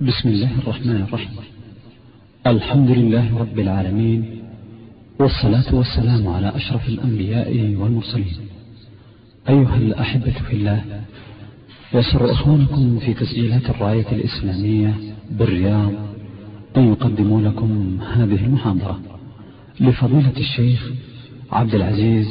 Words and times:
بسم 0.00 0.28
الله 0.28 0.50
الرحمن 0.58 0.96
الرحيم. 1.08 1.36
الحمد 2.46 2.90
لله 2.90 3.38
رب 3.38 3.58
العالمين 3.58 4.42
والصلاة 5.18 5.74
والسلام 5.74 6.28
على 6.28 6.56
أشرف 6.56 6.88
الأنبياء 6.88 7.76
والمرسلين. 7.78 8.36
أيها 9.48 9.76
الأحبة 9.76 10.32
في 10.48 10.52
الله 10.52 10.80
يسر 11.94 12.32
إخوانكم 12.32 12.98
في 12.98 13.14
تسجيلات 13.14 13.70
الراية 13.70 14.06
الإسلامية 14.12 14.94
بالرياض 15.30 15.92
أن 16.76 16.92
يقدموا 16.92 17.40
لكم 17.40 17.98
هذه 18.14 18.44
المحاضرة 18.44 19.00
لفضيلة 19.80 20.36
الشيخ 20.36 20.90
عبد 21.52 21.74
العزيز 21.74 22.26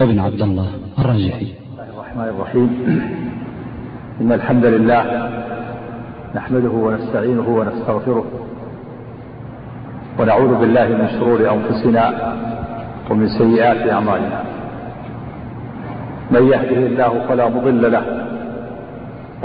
ابن 0.00 0.18
عبد 0.18 0.42
الله 0.42 0.70
الراجحي. 0.98 1.46
الرحمن 1.78 2.24
الرحيم. 2.24 2.68
إن 4.20 4.32
الحمد 4.32 4.64
لله 4.64 5.37
نحمده 6.34 6.70
ونستعينه 6.70 7.48
ونستغفره 7.48 8.24
ونعوذ 10.18 10.54
بالله 10.54 10.88
من 10.88 11.08
شرور 11.08 11.40
أنفسنا 11.52 12.34
ومن 13.10 13.28
سيئات 13.28 13.90
أعمالنا. 13.90 14.42
من 16.30 16.42
يهده 16.52 16.80
الله 16.86 17.12
فلا 17.28 17.48
مضل 17.48 17.92
له 17.92 18.02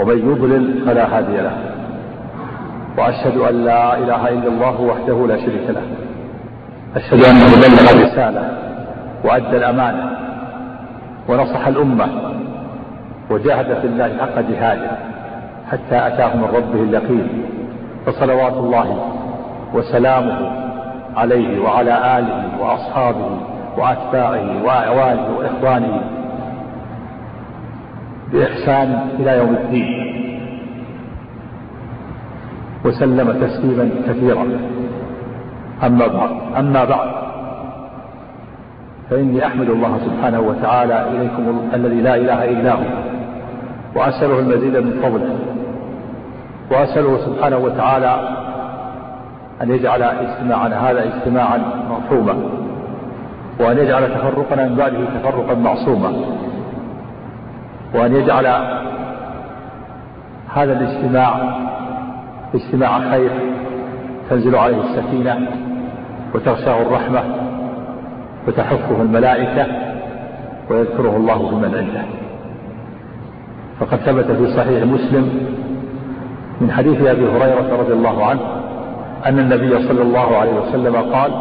ومن 0.00 0.18
يضلل 0.18 0.82
فلا 0.86 1.18
هادي 1.18 1.36
له. 1.36 1.56
وأشهد 2.98 3.36
أن 3.36 3.64
لا 3.64 3.98
إله 3.98 4.28
إلا 4.28 4.48
الله 4.48 4.80
وحده 4.80 5.26
لا 5.26 5.36
شريك 5.36 5.70
له. 5.70 5.82
أشهد 6.96 7.24
أنه 7.24 7.46
بلغ 7.64 7.84
الرسالة 7.94 8.42
وأدى 9.24 9.56
الأمانة 9.56 10.10
ونصح 11.28 11.66
الأمة 11.66 12.06
وجاهد 13.30 13.80
في 13.80 13.86
الله 13.86 14.16
حق 14.20 14.40
جهاده. 14.50 15.13
حتى 15.70 16.06
أتاه 16.06 16.36
من 16.36 16.44
ربه 16.44 16.82
اليقين 16.82 17.44
فصلوات 18.06 18.52
الله 18.52 18.98
وسلامه 19.74 20.50
عليه 21.16 21.60
وعلى 21.60 22.18
آله 22.18 22.60
وأصحابه 22.60 23.38
وأتباعه 23.78 24.64
وأعوانه 24.64 25.38
وإخوانه 25.38 26.00
بإحسان 28.32 29.08
إلى 29.18 29.38
يوم 29.38 29.54
الدين. 29.54 30.04
وسلم 32.84 33.46
تسليما 33.46 33.90
كثيرا. 34.08 34.46
أما 35.86 36.06
بعد 36.06 36.30
أما 36.58 36.84
بعد 36.84 37.10
فإني 39.10 39.46
أحمد 39.46 39.70
الله 39.70 39.98
سبحانه 40.04 40.40
وتعالى 40.40 41.08
إليكم 41.10 41.70
الذي 41.74 42.00
لا 42.00 42.16
إله 42.16 42.44
إلا 42.44 42.72
هو. 42.72 43.13
وأسأله 43.96 44.38
المزيد 44.38 44.76
من 44.76 45.00
فضله 45.02 45.36
وأسأله 46.70 47.18
سبحانه 47.26 47.56
وتعالى 47.56 48.28
أن 49.62 49.70
يجعل 49.70 50.02
اجتماعنا 50.02 50.90
هذا 50.90 51.04
اجتماعا 51.04 51.58
مرحوما 51.90 52.36
وأن 53.60 53.78
يجعل 53.78 54.14
تفرقنا 54.14 54.68
من 54.68 54.74
بعده 54.74 54.98
تفرقا 55.20 55.54
معصوما 55.54 56.12
وأن 57.94 58.16
يجعل 58.16 58.46
هذا 60.54 60.72
الاجتماع 60.72 61.54
اجتماع 62.54 63.10
خير 63.10 63.30
تنزل 64.30 64.56
عليه 64.56 64.80
السكينة 64.80 65.48
وتغشاه 66.34 66.82
الرحمة 66.82 67.22
وتحفه 68.48 69.02
الملائكة 69.02 69.66
ويذكره 70.70 71.16
الله 71.16 71.48
في 71.48 71.54
من 71.54 71.74
عنده. 71.74 72.23
فقد 73.84 73.98
ثبت 73.98 74.24
في 74.24 74.56
صحيح 74.56 74.84
مسلم 74.84 75.46
من 76.60 76.70
حديث 76.70 77.06
أبي 77.06 77.26
هريرة 77.26 77.76
رضي 77.80 77.92
الله 77.92 78.24
عنه 78.24 78.40
أن 79.26 79.38
النبي 79.38 79.88
صلى 79.88 80.02
الله 80.02 80.36
عليه 80.36 80.52
وسلم 80.52 80.96
قال 80.96 81.32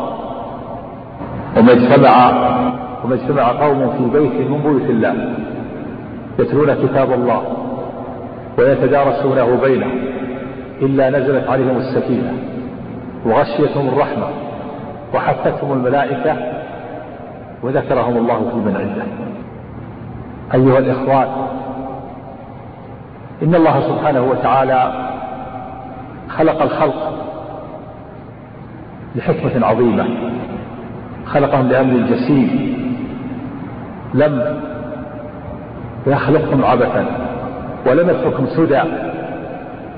وما 1.58 1.72
اجتمع 1.72 2.32
وما 3.04 3.16
اجتمع 3.16 3.52
قوم 3.52 3.90
في 3.90 4.20
بيت 4.20 4.50
من 4.50 4.62
بيوت 4.62 4.90
الله 4.90 5.36
يتلون 6.40 6.74
كتاب 6.74 7.14
الله 7.14 7.42
ويتدارسونه 8.58 9.58
بينهم 9.64 10.00
إلا 10.82 11.10
نزلت 11.10 11.50
عليهم 11.50 11.78
السكينة 11.78 12.34
وغشيتهم 13.26 13.88
الرحمة 13.88 14.28
وحفتهم 15.14 15.74
الملائكة 15.74 16.36
وذكرهم 17.64 18.18
الله 18.18 18.50
في 18.50 18.56
من 18.56 18.76
عنده. 18.76 19.04
أيها 20.54 20.80
الإخوان 20.80 21.28
إن 23.44 23.56
الله 23.56 23.82
سبحانه 23.82 24.22
وتعالى 24.22 24.94
خلق 26.30 26.62
الخلق 26.62 27.14
لحكمة 29.16 29.66
عظيمة. 29.66 30.06
خلقهم 31.26 31.70
لأمر 31.70 32.08
جسيم. 32.10 32.74
لم 34.14 34.60
يخلقهم 36.08 36.66
عبثا 36.66 37.06
ولم 37.88 38.10
يتركهم 38.10 38.48
سدى. 38.48 38.82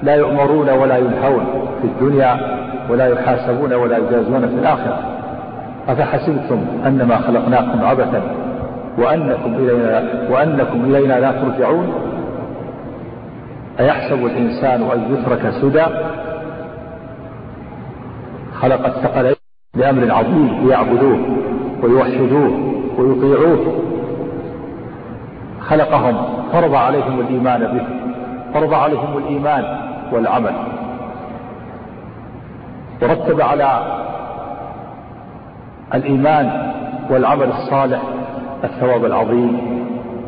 لا 0.03 0.16
يؤمرون 0.16 0.69
ولا 0.69 0.97
ينهون 0.97 1.45
في 1.81 1.88
الدنيا 1.88 2.38
ولا 2.89 3.07
يحاسبون 3.07 3.73
ولا 3.73 3.97
يجازون 3.97 4.41
في 4.41 4.55
الآخرة. 4.55 5.00
أفحسبتم 5.88 6.66
أنما 6.85 7.17
خلقناكم 7.17 7.85
عبثا 7.85 8.22
وأنكم 8.97 9.55
إلينا, 9.55 10.03
وأنكم 10.29 10.85
إلينا 10.85 11.19
لا 11.19 11.31
ترجعون؟ 11.31 12.14
أيحسب 13.79 14.25
الإنسان 14.25 14.81
أن 14.81 15.13
يترك 15.13 15.49
سدى؟ 15.61 15.85
خلق 18.53 18.85
الثقلين 18.85 19.35
لأمر 19.75 20.11
عظيم 20.11 20.67
ليعبدوه 20.67 21.19
ويوحدوه 21.83 22.73
ويطيعوه. 22.97 23.81
خلقهم 25.59 26.15
فرض 26.51 26.73
عليهم 26.75 27.19
الإيمان 27.19 27.59
به 27.59 27.87
فرض 28.53 28.73
عليهم 28.73 29.17
الإيمان 29.17 29.63
والعمل. 30.11 30.53
ورتب 33.01 33.41
على 33.41 33.79
الإيمان 35.93 36.71
والعمل 37.09 37.47
الصالح 37.47 38.01
الثواب 38.63 39.05
العظيم 39.05 39.59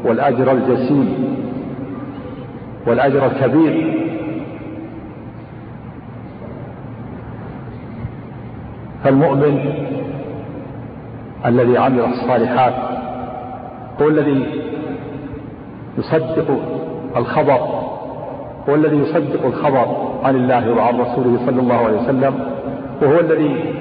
والأجر 0.05 0.51
الجسيم. 0.51 1.37
والأجر 2.87 3.25
الكبير. 3.25 3.93
فالمؤمن 9.03 9.73
الذي 11.45 11.77
عمل 11.77 11.99
الصالحات 11.99 12.73
هو 14.01 14.07
الذي 14.07 14.45
يصدق 15.97 16.59
الخبر 17.17 17.59
هو 18.69 18.75
الذي 18.75 18.97
يصدق 18.97 19.45
الخبر 19.45 19.85
عن 20.23 20.35
الله 20.35 20.71
وعن 20.71 20.99
رسوله 20.99 21.39
صلى 21.45 21.61
الله 21.61 21.75
عليه 21.75 21.97
وسلم 21.97 22.33
وهو 23.01 23.19
الذي 23.19 23.73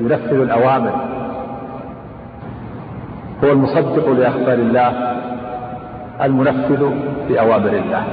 ينفذ 0.00 0.40
الأوامر. 0.40 0.92
هو 3.44 3.52
المصدق 3.52 4.08
لأخبار 4.08 4.54
الله 4.54 4.92
المنفذ 6.22 6.90
لأوامر 7.30 7.68
الله. 7.68 8.04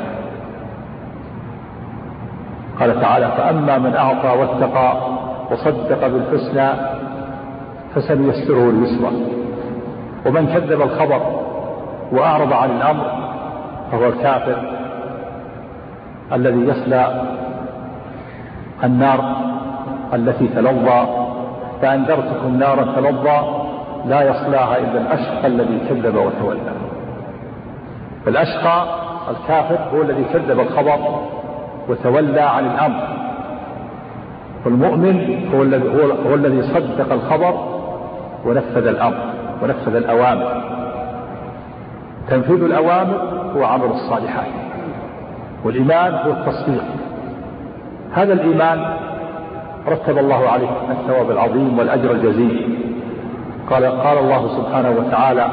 قال 2.80 3.02
تعالى 3.02 3.32
فأما 3.38 3.78
من 3.78 3.96
أعطى 3.96 4.28
واتقى 4.28 4.98
وصدق 5.52 6.08
بالحسنى 6.08 6.70
فسنيسره 7.96 8.70
اليسرى. 8.70 9.12
ومن 10.26 10.48
كذب 10.48 10.82
الخبر 10.82 11.22
وأعرض 12.12 12.54
عن 12.54 12.70
الأمر 12.72 13.06
فهو 13.92 14.06
الكافر 14.06 14.58
الذي 16.34 16.60
يصلى 16.60 17.22
النار 18.84 19.36
التي 20.14 20.48
تلظى. 20.48 21.08
فأنذرتكم 21.82 22.56
نارا 22.60 22.84
تلظى 22.96 23.40
لا 24.06 24.22
يصلاها 24.22 24.78
إلا 24.78 25.02
الأشقى 25.02 25.48
الذي 25.48 25.80
كذب 25.90 26.16
وتولى. 26.16 26.72
فالأشقى 28.26 28.84
الكافر 29.30 29.78
هو 29.94 30.02
الذي 30.02 30.24
كذب 30.24 30.60
الخبر 30.60 31.00
وتولى 31.88 32.42
عن 32.42 32.66
الأمر. 32.66 33.04
والمؤمن 34.66 35.48
هو 35.56 35.64
الذي 35.64 35.90
هو, 36.30 36.34
الذي 36.36 36.62
صدق 36.62 37.14
الخبر 37.14 37.54
ونفذ 38.46 38.88
الأمر 38.88 39.24
ونفذ 39.64 39.96
الأوامر. 39.96 40.64
تنفيذ 42.30 42.64
الأوامر 42.64 43.22
هو 43.56 43.64
عمل 43.64 43.86
الصالحات. 43.86 44.48
والإيمان 45.64 46.14
هو 46.14 46.32
التصديق. 46.32 46.84
هذا 48.14 48.34
الإيمان 48.34 48.86
رتب 49.88 50.18
الله 50.18 50.50
عليه 50.50 50.70
الثواب 50.92 51.32
العظيم 51.32 51.80
والأجر 51.80 52.12
الجزيل. 52.12 52.80
قال 53.70 53.86
قال 53.86 54.18
الله 54.18 54.48
سبحانه 54.58 54.90
وتعالى 54.90 55.46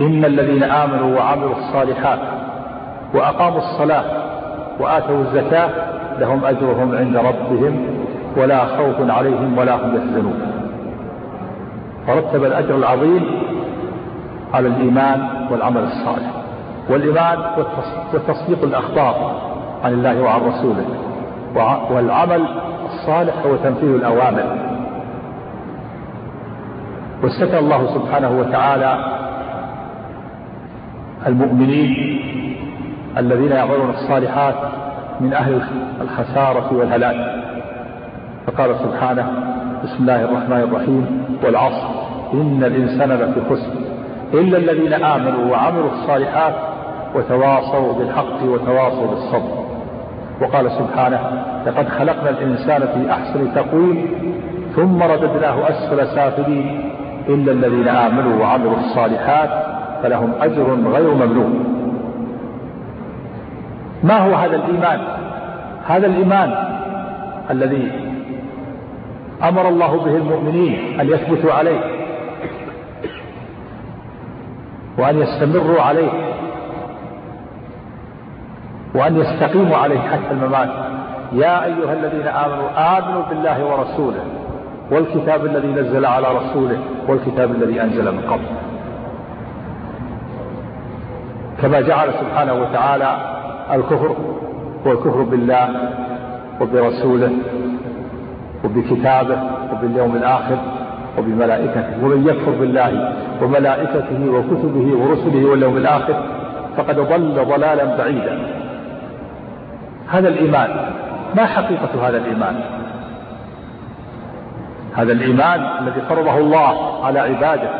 إن 0.00 0.24
الذين 0.24 0.62
آمنوا 0.62 1.18
وعملوا 1.18 1.54
الصالحات 1.56 2.18
وأقاموا 3.14 3.58
الصلاة 3.58 4.04
وآتوا 4.80 5.20
الزكاة 5.20 5.70
لهم 6.18 6.44
أجرهم 6.44 6.96
عند 6.96 7.16
ربهم 7.16 7.86
ولا 8.36 8.64
خوف 8.64 9.10
عليهم 9.10 9.58
ولا 9.58 9.74
هم 9.74 9.96
يحزنون. 9.96 10.40
فرتب 12.06 12.44
الأجر 12.44 12.76
العظيم 12.76 13.24
على 14.54 14.68
الإيمان 14.68 15.28
والعمل 15.50 15.82
الصالح. 15.82 16.30
والإيمان 16.90 17.38
وتصديق 18.14 18.64
الأخبار 18.64 19.40
عن 19.84 19.92
الله 19.92 20.22
وعن 20.22 20.40
رسوله. 20.40 20.84
والعمل 21.90 22.44
الصالح 22.84 23.34
هو 23.46 23.56
تنفيذ 23.56 23.94
الأوامر. 23.94 24.44
واستثنى 27.22 27.58
الله 27.58 27.86
سبحانه 27.94 28.38
وتعالى 28.38 28.98
المؤمنين 31.26 32.20
الذين 33.18 33.52
يعملون 33.52 33.90
الصالحات 33.90 34.54
من 35.20 35.32
أهل 35.32 35.60
الخسارة 36.00 36.72
والهلاك. 36.72 37.16
فقال 38.46 38.76
سبحانه 38.76 39.26
بسم 39.84 39.96
الله 40.00 40.24
الرحمن 40.24 40.68
الرحيم 40.68 41.24
والعصر 41.44 41.88
إن 42.34 42.64
الإنسان 42.64 43.12
لفي 43.12 43.40
خسر. 43.50 43.72
إلا 44.34 44.58
الذين 44.58 44.92
آمنوا 44.92 45.52
وعملوا 45.52 45.90
الصالحات 45.92 46.54
وتواصوا 47.14 47.92
بالحق 47.92 48.42
وتواصوا 48.42 49.06
بالصبر. 49.06 49.66
وقال 50.42 50.70
سبحانه 50.70 51.20
لقد 51.66 51.88
خلقنا 51.88 52.30
الإنسان 52.30 52.80
في 52.80 53.12
أحسن 53.12 53.54
تقويم 53.54 54.08
ثم 54.76 55.02
رددناه 55.02 55.68
أسفل 55.68 56.06
سافلين. 56.06 56.90
إلا 57.28 57.52
الذين 57.52 57.88
آمنوا 57.88 58.42
وعملوا 58.42 58.76
الصالحات 58.76 59.50
فلهم 60.02 60.32
أجر 60.40 60.78
غير 60.92 61.14
ممنون. 61.14 61.75
ما 64.04 64.18
هو 64.18 64.34
هذا 64.34 64.56
الإيمان؟ 64.56 65.00
هذا 65.86 66.06
الإيمان 66.06 66.54
الذي 67.50 67.92
أمر 69.42 69.68
الله 69.68 70.04
به 70.04 70.16
المؤمنين 70.16 71.00
أن 71.00 71.08
يثبتوا 71.08 71.52
عليه 71.52 71.80
وأن 74.98 75.18
يستمروا 75.18 75.82
عليه 75.82 76.10
وأن 78.94 79.16
يستقيموا 79.16 79.76
عليه 79.76 80.00
حتى 80.00 80.30
الممات. 80.30 80.68
يا 81.32 81.64
أيها 81.64 81.92
الذين 81.92 82.28
آمنوا 82.28 82.98
آمنوا 82.98 83.22
بالله 83.22 83.64
ورسوله 83.64 84.24
والكتاب 84.90 85.46
الذي 85.46 85.68
نزل 85.68 86.06
على 86.06 86.26
رسوله 86.28 86.78
والكتاب 87.08 87.50
الذي 87.50 87.82
أنزل 87.82 88.12
من 88.12 88.20
قبل. 88.20 88.46
كما 91.62 91.80
جعل 91.80 92.08
سبحانه 92.12 92.52
وتعالى 92.52 93.35
الكفر 93.72 94.16
هو 94.86 94.92
الكفر 94.92 95.22
بالله 95.22 95.68
وبرسوله 96.60 97.32
وبكتابه 98.64 99.38
وباليوم 99.72 100.16
الآخر 100.16 100.58
وبملائكته 101.18 102.04
ومن 102.04 102.26
يكفر 102.28 102.50
بالله 102.50 103.12
وملائكته 103.42 104.30
وكتبه 104.30 104.96
ورسله 104.96 105.50
واليوم 105.50 105.76
الآخر 105.76 106.22
فقد 106.76 107.00
ضل 107.00 107.44
ضلالا 107.44 107.96
بعيدا. 107.96 108.38
هذا 110.08 110.28
الإيمان 110.28 110.68
ما 111.36 111.46
حقيقة 111.46 112.08
هذا 112.08 112.16
الإيمان؟ 112.16 112.60
هذا 114.94 115.12
الإيمان 115.12 115.60
الذي 115.82 116.00
فرضه 116.08 116.38
الله 116.38 117.04
على 117.04 117.18
عباده. 117.18 117.70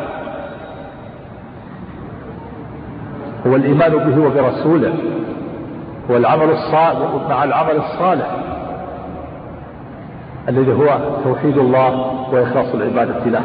هو 3.47 3.55
الإيمان 3.55 3.91
به 3.91 4.25
وبرسوله. 4.25 4.93
هو 6.11 6.17
العمل 6.17 6.49
الصالح 6.49 7.09
مع 7.29 7.43
العمل 7.43 7.75
الصالح 7.75 8.27
الذي 10.49 10.73
هو 10.73 10.99
توحيد 11.23 11.57
الله 11.57 12.13
وإخلاص 12.31 12.75
العبادة 12.75 13.25
له. 13.25 13.41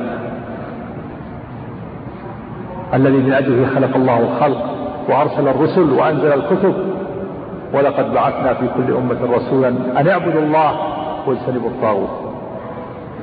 الذي 2.95 3.17
من 3.17 3.33
أجله 3.33 3.67
خلق 3.75 3.97
الله 3.97 4.19
الخلق 4.19 4.65
وأرسل 5.09 5.49
الرسل 5.49 5.93
وأنزل 5.93 6.33
الكتب. 6.33 6.75
ولقد 7.75 8.15
بعثنا 8.15 8.55
في 8.55 8.67
كل 8.77 8.95
أمة 8.95 9.37
رسولا 9.37 9.69
أن 9.69 10.09
اعبدوا 10.09 10.41
الله 10.41 10.73
واجتنبوا 11.27 11.71
الطاغوت. 11.71 12.11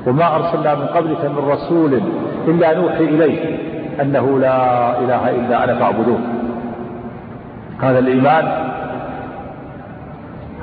وما 0.08 0.36
أرسلنا 0.36 0.76
من 0.76 0.86
قبلك 0.86 1.26
من 1.26 1.50
رسول 1.50 2.02
إلا 2.48 2.78
نوحي 2.78 3.04
إليه 3.04 3.58
أنه 4.02 4.40
لا 4.40 5.00
إله 5.00 5.30
إلا 5.30 5.64
أنا 5.64 5.80
فاعبدوه. 5.80 6.20
هذا 7.82 8.00
الإيمان 8.00 8.70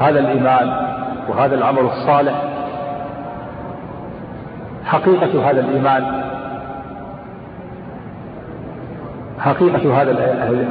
هذا 0.00 0.20
الإيمان 0.20 0.72
وهذا 1.28 1.54
العمل 1.54 1.78
الصالح. 1.78 2.42
حقيقة 4.84 5.50
هذا 5.50 5.60
الإيمان 5.60 6.22
حقيقة 9.38 10.02
هذا 10.02 10.12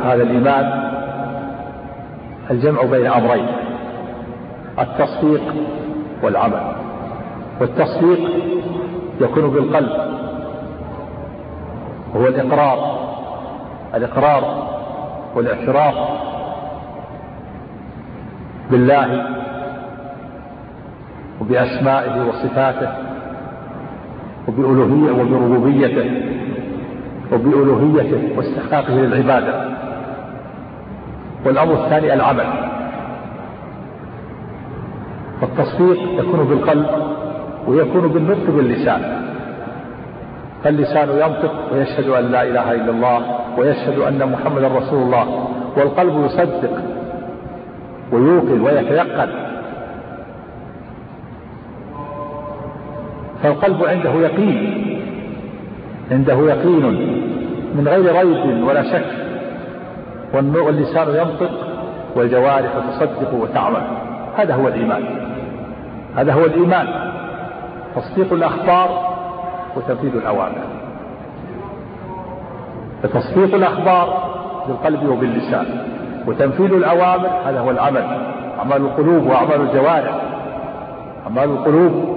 هذا 0.03 0.23
الإيمان 0.23 0.91
الجمع 2.51 2.83
بين 2.83 3.07
أمرين 3.07 3.47
التصديق 4.79 5.53
والعمل. 6.23 6.75
والتصديق 7.61 8.19
يكون 9.21 9.49
بالقلب 9.49 9.89
وهو 12.13 12.27
الإقرار 12.27 12.99
الإقرار 13.95 14.67
والاعتراف 15.35 15.95
بالله 18.71 19.25
وبأسمائه 21.41 22.27
وصفاته 22.27 22.89
وبألوهية 24.47 25.11
وبربوبيته 25.11 26.21
وبألوهيته 27.33 28.37
واستحقاقه 28.37 28.93
للعبادة. 28.93 29.75
والأمر 31.45 31.73
الثاني 31.73 32.13
العمل. 32.13 32.45
فالتصديق 35.41 35.99
يكون 36.19 36.45
بالقلب 36.49 36.85
ويكون 37.67 38.07
بالنطق 38.07 38.49
باللسان. 38.55 39.25
فاللسان 40.63 41.09
ينطق 41.09 41.53
ويشهد 41.73 42.09
أن 42.09 42.31
لا 42.31 42.43
إله 42.43 42.71
إلا 42.71 42.91
الله 42.91 43.21
ويشهد 43.57 43.99
أن 43.99 44.31
محمدا 44.31 44.67
رسول 44.67 45.03
الله 45.03 45.47
والقلب 45.77 46.25
يصدق 46.25 46.84
ويوقن 48.15 48.61
ويتيقن 48.61 49.29
فالقلب 53.43 53.83
عنده 53.83 54.11
يقين 54.11 54.85
عنده 56.11 56.33
يقين 56.33 56.85
من 57.75 57.87
غير 57.87 58.15
ريب 58.15 58.67
ولا 58.67 58.83
شك 58.83 59.25
واللسان 60.33 61.07
ينطق 61.07 61.51
والجوارح 62.15 62.71
تصدق 62.89 63.33
وتعمل. 63.33 63.81
هذا 64.37 64.55
هو 64.55 64.67
الإيمان. 64.67 65.03
هذا 66.15 66.33
هو 66.33 66.45
الإيمان. 66.45 66.87
تصديق 67.95 68.33
الأخبار 68.33 69.15
وتنفيذ 69.75 70.15
الأوامر. 70.15 70.61
فتصديق 73.03 73.55
الأخبار 73.55 74.35
بالقلب 74.67 75.09
وباللسان. 75.09 75.65
وتنفيذ 76.27 76.73
الأوامر 76.73 77.29
هذا 77.45 77.59
هو 77.59 77.71
العمل 77.71 78.03
أعمال 78.59 78.81
القلوب 78.81 79.27
وأعمال 79.27 79.61
الجوارح. 79.61 80.15
أعمال 81.23 81.43
القلوب 81.43 82.15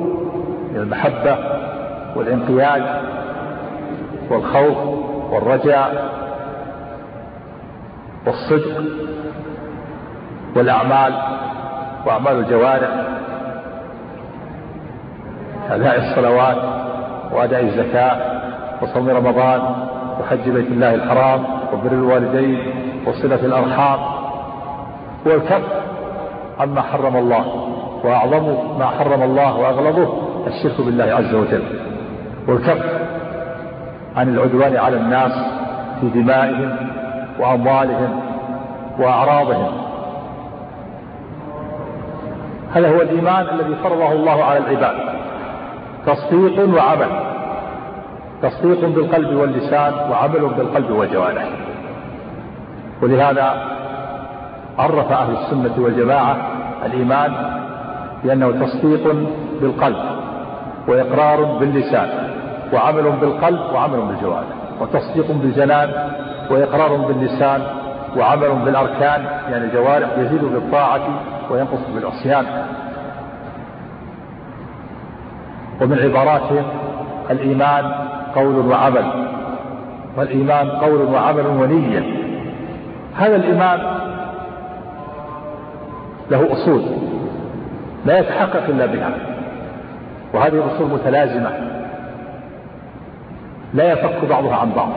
المحبة 0.75 1.37
والانقياد 2.17 2.83
والخوف 4.31 4.79
والرجاء 5.33 6.11
والصدق 8.27 8.83
والأعمال 10.57 11.13
وأعمال 12.07 12.33
الجوارح. 12.33 12.89
أداء 15.71 15.99
الصلوات 15.99 16.57
وأداء 17.33 17.63
الزكاة 17.63 18.17
وصوم 18.83 19.09
رمضان 19.09 19.61
وحج 20.21 20.51
بيت 20.51 20.67
الله 20.67 20.95
الحرام 20.95 21.45
وبر 21.73 21.93
الوالدين 21.93 22.88
وصلة 23.09 23.47
الأرحام. 23.47 23.99
والكف 25.27 25.63
عما 26.61 26.81
حرم 26.81 27.17
الله 27.17 27.45
وأعظم 28.05 28.79
ما 28.79 28.87
حرم 28.87 29.23
الله 29.23 29.57
وأغلظه 29.59 30.13
الشرك 30.47 30.81
بالله 30.81 31.05
عز 31.05 31.35
وجل. 31.35 31.63
والكف 32.49 32.85
عن 34.17 34.29
العدوان 34.29 34.77
على 34.77 34.97
الناس 34.97 35.33
في 36.01 36.09
دمائهم 36.09 36.77
وأموالهم 37.41 38.21
وأعراضهم. 38.99 39.73
هذا 42.75 42.89
هو 42.89 43.03
الإيمان 43.03 43.47
الذي 43.55 43.75
فرضه 43.75 44.13
الله 44.13 44.45
على 44.45 44.59
العباد. 44.59 44.97
تصديق 46.07 46.75
وعمل. 46.77 47.09
تصديق 48.43 48.81
بالقلب 48.81 49.37
واللسان 49.37 49.93
وعمل 50.11 50.41
بالقلب 50.41 50.91
والجوارح 50.91 51.45
ولهذا 53.03 53.55
عرف 54.79 55.13
أهل 55.13 55.37
السنة 55.37 55.85
والجماعة 55.85 56.37
الإيمان 56.87 57.33
لأنه 58.25 58.67
تصديق 58.67 59.15
بالقلب 59.61 59.97
وإقرار 60.89 61.45
باللسان 61.45 62.09
وعمل 62.73 63.13
بالقلب 63.21 63.61
وعمل 63.75 64.01
بالجوارح 64.01 64.47
وتصديق 64.81 65.33
بالجنان 65.33 65.91
وإقرار 66.51 66.97
باللسان 66.97 67.63
وعمل 68.17 68.49
بالأركان 68.65 69.25
يعني 69.51 69.65
الجوارح 69.65 70.09
يزيد 70.19 70.45
بالطاعة 70.45 71.01
وينقص 71.51 71.81
بالعصيان 71.95 72.47
ومن 75.81 75.99
عباراتهم 75.99 76.65
الإيمان 77.31 77.93
قول 78.35 78.67
وعمل 78.67 79.05
والإيمان 80.17 80.69
قول 80.69 81.03
وعمل 81.03 81.47
ونية 81.47 82.18
هذا 83.19 83.37
الإيمان 83.37 83.81
له 86.31 86.53
أصول 86.53 86.83
لا 88.07 88.19
يتحقق 88.19 88.65
إلا 88.69 88.87
بها 88.87 89.11
وهذه 90.35 90.55
الأصول 90.55 90.89
متلازمة 90.91 91.51
لا 93.75 93.93
يفك 93.93 94.25
بعضها 94.31 94.57
عن 94.57 94.71
بعض. 94.77 94.91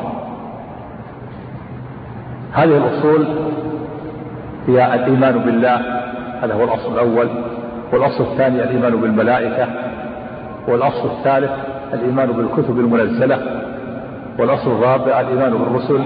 هذه 2.54 2.78
الأصول 2.78 3.28
هي 4.68 4.96
الإيمان 4.96 5.38
بالله 5.38 5.76
هذا 6.44 6.54
هو 6.54 6.64
الأصل 6.64 6.94
الأول 6.94 7.30
والأصل 7.94 8.24
الثاني 8.24 8.64
الإيمان 8.64 8.96
بالملائكة 8.96 9.68
والأصل 10.68 11.10
الثالث 11.18 11.52
الإيمان 11.94 12.32
بالكتب 12.32 12.80
المنزلة 12.80 13.40
والأصل 14.40 14.72
الرابع 14.72 15.20
الإيمان 15.22 15.52
بالرسل. 15.52 16.02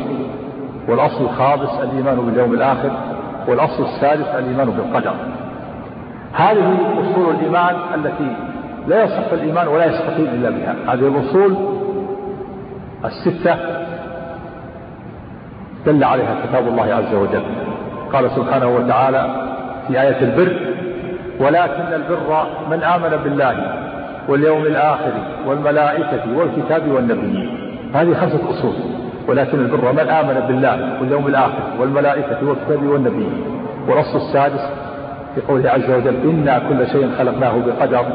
والأصل 0.88 1.24
الخامس 1.24 1.70
الإيمان 1.84 2.15
باليوم 2.15 2.54
الآخر 2.54 2.92
والأصل 3.48 3.84
السادس 3.84 4.27
الإيمان 4.27 4.70
بالقدر. 4.70 5.13
هذه 6.34 6.77
أصول 7.00 7.36
الإيمان 7.36 7.75
التي 7.96 8.36
لا 8.88 9.04
يصح 9.04 9.32
الإيمان 9.32 9.68
ولا 9.68 9.86
يستقيم 9.86 10.25
إلا 10.25 10.50
بها. 10.50 10.75
هذه 10.88 11.08
الأصول 11.08 11.56
الستة 13.06 13.56
دل 15.86 16.04
عليها 16.04 16.36
كتاب 16.46 16.68
الله 16.68 16.94
عز 16.94 17.13
وجل. 17.13 17.44
قال 18.13 18.32
سبحانه 18.32 18.68
وتعالى 18.68 19.51
في 19.88 20.01
آية 20.01 20.22
البر 20.22 20.75
ولكن 21.39 21.94
البر 21.94 22.46
من 22.72 22.84
آمن 22.84 23.18
بالله 23.24 23.74
واليوم 24.30 24.62
الآخر 24.62 25.12
والملائكة 25.48 26.38
والكتاب 26.38 26.92
والنبيين. 26.92 27.50
هذه 27.94 28.13
خمسة 28.13 28.50
أصول. 28.50 29.04
ولكن 29.27 29.60
البر 29.60 29.91
من 29.91 30.10
آمن 30.10 30.48
بالله 30.48 31.01
واليوم 31.01 31.27
الآخر 31.27 31.63
والملائكة 31.79 32.38
والكتاب 32.48 32.84
والنبيين. 32.84 33.44
والأصل 33.88 34.17
السادس 34.17 34.70
في 35.36 35.41
قوله 35.41 35.70
عز 35.70 35.91
وجل 35.91 36.15
إنا 36.29 36.60
كل 36.60 36.88
شيء 36.88 37.10
خلقناه 37.17 37.53
بقدر. 37.65 38.05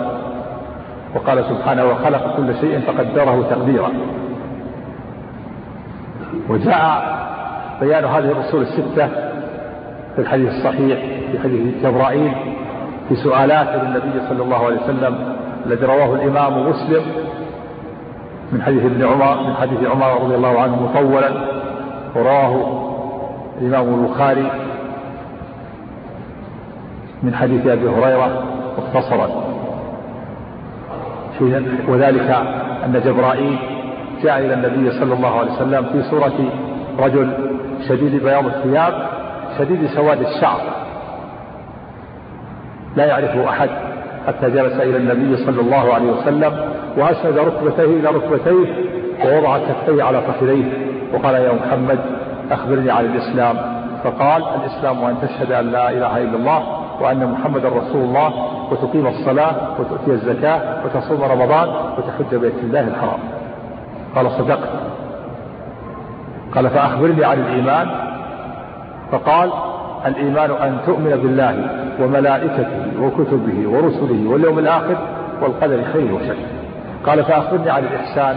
وقال 1.14 1.44
سبحانه 1.44 1.84
وخلق 1.84 2.36
كل 2.36 2.54
شيء 2.60 2.80
فقدره 2.80 3.46
تقديرا. 3.50 3.90
وجاء 6.48 7.20
بيان 7.80 8.04
هذه 8.04 8.32
الأصول 8.32 8.62
الستة 8.62 9.08
في 10.16 10.18
الحديث 10.18 10.48
الصحيح 10.48 10.98
في 11.32 11.38
حديث 11.38 11.84
جبرائيل 11.84 12.32
في 13.08 13.16
سؤالات 13.16 13.68
للنبي 13.82 14.20
صلى 14.28 14.42
الله 14.42 14.66
عليه 14.66 14.76
وسلم 14.76 15.34
الذي 15.66 15.86
رواه 15.86 16.14
الإمام 16.14 16.68
مسلم. 16.68 17.02
من 18.52 18.62
حديث 18.62 18.84
ابن 18.84 19.04
عمر 19.04 19.48
من 19.48 19.54
حديث 19.54 19.90
عمر 19.90 20.22
رضي 20.22 20.34
الله 20.34 20.60
عنه 20.60 20.82
مطولا 20.82 21.30
وراه 22.14 22.80
الإمام 23.60 23.94
البخاري 23.94 24.50
من 27.22 27.34
حديث 27.34 27.66
أبي 27.66 27.88
هريرة 27.88 28.42
مختصرا. 28.78 29.28
وذلك 31.88 32.30
أن 32.84 33.02
جبرائيل 33.04 33.58
جاء 34.22 34.38
إلى 34.38 34.54
النبي 34.54 34.90
صلى 34.90 35.14
الله 35.14 35.38
عليه 35.38 35.52
وسلم 35.52 35.84
في 35.92 36.02
صورة 36.02 36.32
رجل 36.98 37.32
شديد 37.88 38.24
بياض 38.24 38.46
الثياب 38.46 38.94
شديد 39.58 39.86
سواد 39.86 40.20
الشعر. 40.20 40.60
لا 42.96 43.04
يعرفه 43.04 43.48
أحد 43.48 43.70
حتى 44.26 44.50
جلس 44.50 44.72
إلى 44.72 44.96
النبي 44.96 45.36
صلى 45.36 45.60
الله 45.60 45.94
عليه 45.94 46.12
وسلم 46.12 46.79
وأسند 46.96 47.38
ركبتيه 47.38 47.84
إلى 47.84 48.08
ركبتيه 48.08 48.74
ووضع 49.24 49.58
كفيه 49.58 50.02
على 50.02 50.22
فخذيه 50.22 50.64
وقال 51.14 51.34
يا 51.34 51.52
محمد 51.52 51.98
أخبرني 52.50 52.90
عن 52.90 53.04
الإسلام. 53.04 53.56
فقال 54.04 54.42
الإسلام 54.42 55.04
أن 55.04 55.16
تشهد 55.22 55.52
أن 55.52 55.72
لا 55.72 55.90
إله 55.90 56.18
إلا 56.18 56.36
الله 56.36 56.62
وأن 57.00 57.30
محمدا 57.30 57.68
رسول 57.68 58.02
الله 58.02 58.32
وتقيم 58.70 59.06
الصلاة 59.06 59.54
وتؤتي 59.80 60.10
الزكاة 60.10 60.60
وتصوم 60.84 61.22
رمضان 61.22 61.68
وتحج 61.68 62.34
بيت 62.34 62.58
الله 62.62 62.80
الحرام. 62.80 63.18
قال 64.14 64.30
صدقت. 64.30 64.70
قال 66.54 66.70
فأخبرني 66.70 67.24
عن 67.24 67.38
الإيمان. 67.38 67.88
فقال 69.12 69.50
الإيمان 70.06 70.50
أن 70.50 70.78
تؤمن 70.86 71.10
بالله 71.10 71.68
وملائكته 72.00 73.02
وكتبه 73.02 73.68
ورسله 73.68 74.30
واليوم 74.30 74.58
الآخر 74.58 74.96
والقدر 75.42 75.82
خير 75.92 76.14
وشر. 76.14 76.59
قال 77.06 77.24
فأخبرني 77.24 77.70
عن 77.70 77.84
الإحسان. 77.84 78.36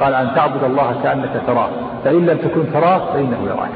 قال 0.00 0.14
أن 0.14 0.34
تعبد 0.34 0.64
الله 0.64 0.94
كأنك 1.02 1.42
تراه. 1.46 1.68
فإن 2.04 2.26
لم 2.26 2.38
تكن 2.38 2.72
تراه 2.72 3.12
فإنه 3.12 3.38
يراك. 3.46 3.70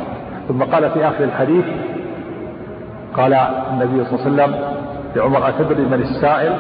ثم 0.49 0.63
قال 0.63 0.91
في 0.91 1.09
آخر 1.09 1.25
الحديث 1.25 1.65
قال 3.17 3.35
النبي 3.73 4.05
صلى 4.05 4.27
الله 4.27 4.43
عليه 4.43 4.53
وسلم 4.53 4.55
لعمر 5.17 5.49
أتدري 5.49 5.83
من 5.83 6.01
السائل؟ 6.03 6.53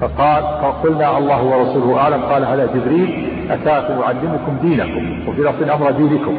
فقال 0.00 0.42
فقلنا 0.42 1.18
الله 1.18 1.42
ورسوله 1.44 1.98
أعلم. 1.98 2.22
قال 2.22 2.44
هذا 2.44 2.66
جبريل 2.66 3.28
أتاكم 3.50 4.00
يعلمكم 4.00 4.56
دينكم 4.62 5.28
وفي 5.28 5.42
لفظ 5.42 5.70
أمر 5.70 5.90
دينكم. 5.90 6.38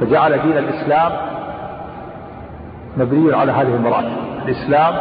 فجعل 0.00 0.42
دين 0.42 0.58
الإسلام 0.58 1.12
مبني 2.96 3.34
على 3.34 3.52
هذه 3.52 3.74
المراتب 3.74 4.12
الإسلام 4.44 4.94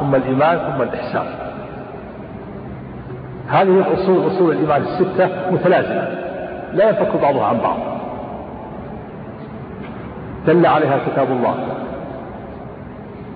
ثم 0.00 0.14
الإيمان 0.14 0.58
ثم 0.58 0.82
الإحسان. 0.82 1.39
هذه 3.50 3.62
الأصول 3.62 4.26
أصول 4.26 4.52
الإيمان 4.52 4.82
الستة 4.82 5.28
متلازمة. 5.50 6.08
لا 6.74 6.88
ينفك 6.88 7.20
بعضها 7.22 7.44
عن 7.44 7.58
بعض. 7.58 7.76
دل 10.46 10.66
عليها 10.66 10.98
كتاب 11.06 11.30
الله 11.30 11.54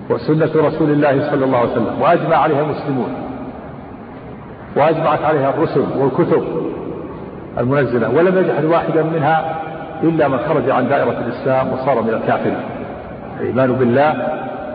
وسنة 0.09 0.67
رسول 0.67 0.89
الله 0.89 1.31
صلى 1.31 1.45
الله 1.45 1.57
عليه 1.57 1.71
وسلم 1.71 2.01
وأجمع 2.01 2.37
عليها 2.37 2.61
المسلمون. 2.61 3.15
وأجمعت 4.75 5.23
عليها 5.23 5.49
الرسل 5.49 5.85
والكتب 5.97 6.43
المنزلة 7.57 8.09
ولم 8.09 8.37
يجحد 8.37 8.65
واحدا 8.65 9.03
منها 9.03 9.61
إلا 10.03 10.27
من 10.27 10.37
خرج 10.37 10.69
عن 10.69 10.87
دائرة 10.87 11.15
الإسلام 11.27 11.73
وصار 11.73 12.01
من 12.01 12.09
الكافرين. 12.09 12.57
الإيمان 13.41 13.71
بالله 13.71 14.11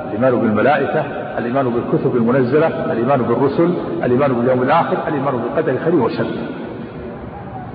الإيمان 0.07 0.41
بالملائكة 0.41 1.20
الإيمان 1.41 1.69
بالكتب 1.69 2.17
المنزلة 2.17 2.67
الإيمان 2.67 3.23
بالرسل 3.23 3.75
الإيمان 4.05 4.33
باليوم 4.33 4.63
الآخر 4.63 4.97
الإيمان 5.09 5.35
بالقدر 5.37 5.79
خير 5.85 5.95
وشر 5.95 6.27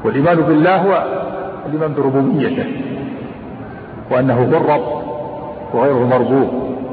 والإيمان 0.03 0.35
بالله 0.35 0.75
هو 0.75 1.03
الإيمان 1.65 1.93
بربوبيته 1.93 2.65
وأنه 4.11 4.33
هو 4.33 4.57
الرب 4.57 5.05
وغيره 5.73 6.07
مربوب. 6.07 6.49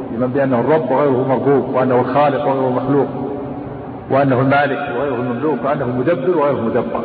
الإيمان 0.08 0.30
بأنه 0.30 0.60
الرب 0.60 0.90
وغيره 0.90 1.26
مربوب 1.28 1.74
وأنه 1.74 2.00
الخالق 2.00 2.46
وغيره 2.46 2.70
مخلوق 2.70 3.06
وأنه 4.10 4.40
المالك 4.40 4.78
وغيره 4.96 5.14
المملوك 5.14 5.58
وأنه 5.64 5.86
مدبر 5.86 6.38
وغيره 6.38 6.60
مدبر. 6.60 7.00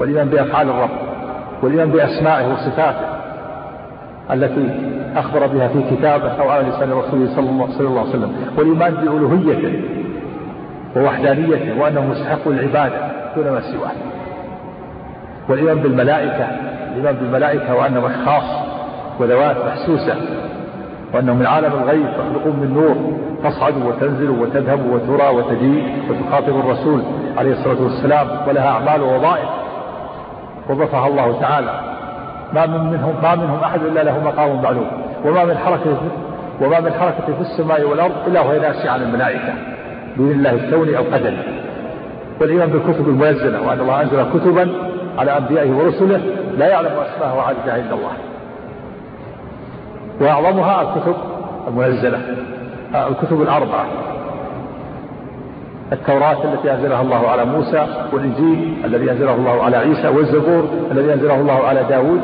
والإيمان 0.00 0.28
بأفعال 0.28 0.68
الرب 0.68 0.90
والإيمان 1.62 1.90
بأسمائه 1.90 2.52
وصفاته 2.52 3.15
التي 4.32 4.70
أخبر 5.16 5.46
بها 5.46 5.68
في 5.68 5.82
كتابه 5.90 6.32
أو 6.32 6.50
على 6.50 6.68
لسان 6.68 6.90
رسوله 6.92 7.26
صلى 7.36 7.88
الله 7.88 8.00
عليه 8.00 8.10
وسلم 8.10 8.32
والإيمان 8.56 8.94
بألوهيته 8.94 9.82
ووحدانيته 10.96 11.80
وأنه 11.80 12.06
مستحق 12.06 12.48
العبادة 12.48 13.10
دون 13.36 13.50
ما 13.50 13.60
سواه. 13.60 13.90
والإيمان 15.48 15.78
بالملائكة 15.78 16.46
الإيمان 16.92 17.14
بالملائكة 17.14 17.74
وأنهم 17.74 18.04
أشخاص 18.04 18.44
وذوات 19.20 19.56
محسوسة 19.66 20.14
وأنهم 21.14 21.36
من 21.36 21.46
عالم 21.46 21.72
الغيب 21.82 22.06
يخلقون 22.06 22.56
من 22.60 22.74
نور 22.74 22.96
تصعد 23.50 23.74
وتنزل 23.86 24.30
وتذهب 24.30 24.86
وترى 24.90 25.28
وتجيء 25.28 25.98
وتخاطب 26.10 26.60
الرسول 26.60 27.02
عليه 27.38 27.52
الصلاة 27.52 27.82
والسلام 27.82 28.28
ولها 28.48 28.68
أعمال 28.68 29.02
ووظائف 29.02 29.48
وظفها 30.68 31.06
الله 31.06 31.40
تعالى. 31.40 31.95
ما 32.54 32.66
من 32.66 32.90
منهم 32.92 33.14
ما 33.22 33.34
منهم 33.34 33.60
أحد 33.64 33.82
إلا 33.82 34.02
له 34.02 34.24
مقام 34.24 34.62
معلوم. 34.62 34.86
وما 35.24 35.44
من 35.44 35.58
حركة 35.58 35.96
وما 36.60 36.80
من 36.80 36.92
حركة 36.92 37.26
في 37.26 37.40
السماء 37.40 37.84
والأرض 37.84 38.14
إلا 38.26 38.40
وهي 38.40 38.58
ناشئة 38.58 38.90
عن 38.90 39.02
الملائكة 39.02 39.54
باذن 40.16 40.30
الله 40.30 40.50
الكوني 40.50 40.98
أو 40.98 41.02
قدري 41.02 41.38
والإيمان 42.40 42.70
بالكتب 42.70 43.08
المنزلة 43.08 43.68
وأن 43.68 43.80
الله 43.80 44.02
أنزل 44.02 44.24
كتبا 44.34 44.72
على 45.18 45.36
أنبيائه 45.38 45.70
ورسله 45.70 46.20
لا 46.58 46.68
يعلم 46.68 46.86
اسماءها 46.86 47.34
وعددها 47.34 47.76
إلا 47.76 47.94
الله. 47.94 48.12
وأعظمها 50.20 50.82
الكتب 50.82 51.14
المنزلة 51.68 52.20
الكتب 52.94 53.42
الأربعة. 53.42 53.86
التوراة 55.92 56.44
التي 56.44 56.72
أنزلها 56.72 57.02
الله 57.02 57.28
على 57.28 57.44
موسى 57.44 57.86
والإنجيل 58.12 58.76
الذي 58.84 59.10
أنزله 59.10 59.34
الله 59.34 59.62
على 59.62 59.76
عيسى 59.76 60.08
والزبور 60.08 60.68
الذي 60.90 61.12
أنزله 61.12 61.40
الله 61.40 61.66
على 61.66 61.84
داود 61.88 62.20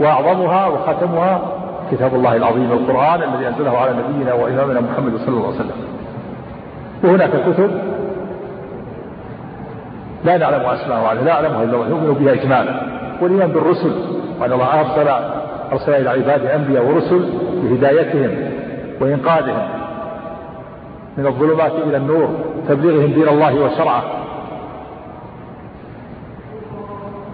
وأعظمها 0.00 0.66
وختمها 0.66 1.42
كتاب 1.90 2.14
الله 2.14 2.36
العظيم 2.36 2.72
القرآن 2.72 3.22
الذي 3.22 3.48
أنزله 3.48 3.78
على 3.78 3.90
نبينا 3.92 4.34
وإمامنا 4.34 4.80
محمد 4.80 5.16
صلى 5.16 5.28
الله 5.28 5.46
عليه 5.46 5.56
وسلم. 5.56 5.76
وهناك 7.04 7.30
كتب 7.30 7.70
لا 10.24 10.36
نعلم 10.36 10.60
أسماءها 10.60 11.14
لا 11.14 11.22
نعلمها 11.22 11.62
إلا 11.62 11.74
الله 11.74 11.88
نؤمن 11.88 12.14
بها 12.14 12.32
إجمالا. 12.32 12.74
والإيمان 13.22 13.52
بالرسل 13.52 13.92
وأن 14.40 14.52
الله 14.52 14.80
أرسل 14.80 15.08
أرسل 15.72 15.92
إلى 15.92 16.10
عباده 16.10 16.56
أنبياء 16.56 16.84
ورسل 16.84 17.24
بهدايتهم 17.62 18.30
وإنقاذهم. 19.00 19.81
من 21.18 21.26
الظلمات 21.26 21.72
إلى 21.72 21.96
النور 21.96 22.28
تبليغهم 22.68 23.12
دين 23.12 23.28
الله 23.28 23.54
وشرعه. 23.54 24.02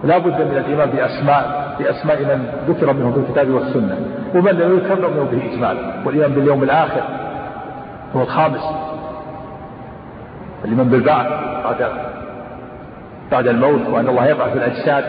لا 0.03 0.17
بد 0.17 0.41
من 0.41 0.57
الإيمان 0.57 0.89
بأسماء 0.89 1.75
بأسماء 1.79 2.21
من 2.21 2.51
ذكر 2.67 2.93
منهم 2.93 3.13
في 3.13 3.19
الكتاب 3.19 3.49
والسنة. 3.49 3.97
ومن 4.35 4.51
لم 4.51 4.73
يذكر 4.73 5.01
نؤمن 5.01 5.27
به 5.31 5.53
إجمالا. 5.53 6.05
والإيمان 6.05 6.31
باليوم 6.31 6.63
الآخر 6.63 7.01
هو 8.15 8.21
الخامس. 8.21 8.63
الإيمان 10.65 10.89
بالبعث 10.89 11.27
بعد 11.63 11.91
بعد 13.31 13.47
الموت 13.47 13.87
وأن 13.91 14.07
الله 14.07 14.27
يبعث 14.27 14.55
الأجساد 14.55 15.05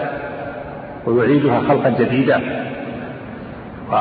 ويعيدها 1.06 1.60
خلقا 1.68 1.88
جديدا. 1.88 2.40
و... 3.92 3.96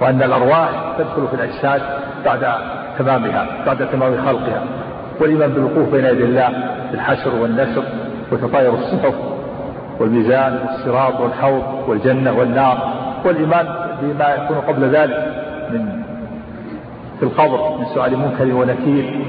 وأن 0.00 0.22
الأرواح 0.22 0.70
تدخل 0.98 1.28
في 1.28 1.34
الأجساد 1.34 1.82
بعد 2.24 2.44
تمامها 3.02 3.46
بعد 3.66 3.90
تمام 3.90 4.16
خلقها. 4.16 4.62
والإيمان 5.20 5.50
بالوقوف 5.50 5.88
بين 5.88 6.04
يدي 6.04 6.24
الله 6.24 6.52
بالحشر 6.90 7.34
والنشر 7.34 7.82
وتطاير 8.32 8.74
الصحف 8.74 9.14
والميزان 10.00 10.58
والصراط 10.66 11.20
والحوض 11.20 11.62
والجنة 11.88 12.32
والنار. 12.38 12.92
والإيمان 13.24 13.66
بما 14.02 14.28
يكون 14.34 14.56
قبل 14.56 14.84
ذلك 14.84 15.34
من 15.70 16.02
في 17.18 17.22
القبر 17.22 17.78
من 17.78 17.84
سؤال 17.94 18.18
منكر 18.18 18.54
ونكير 18.54 19.26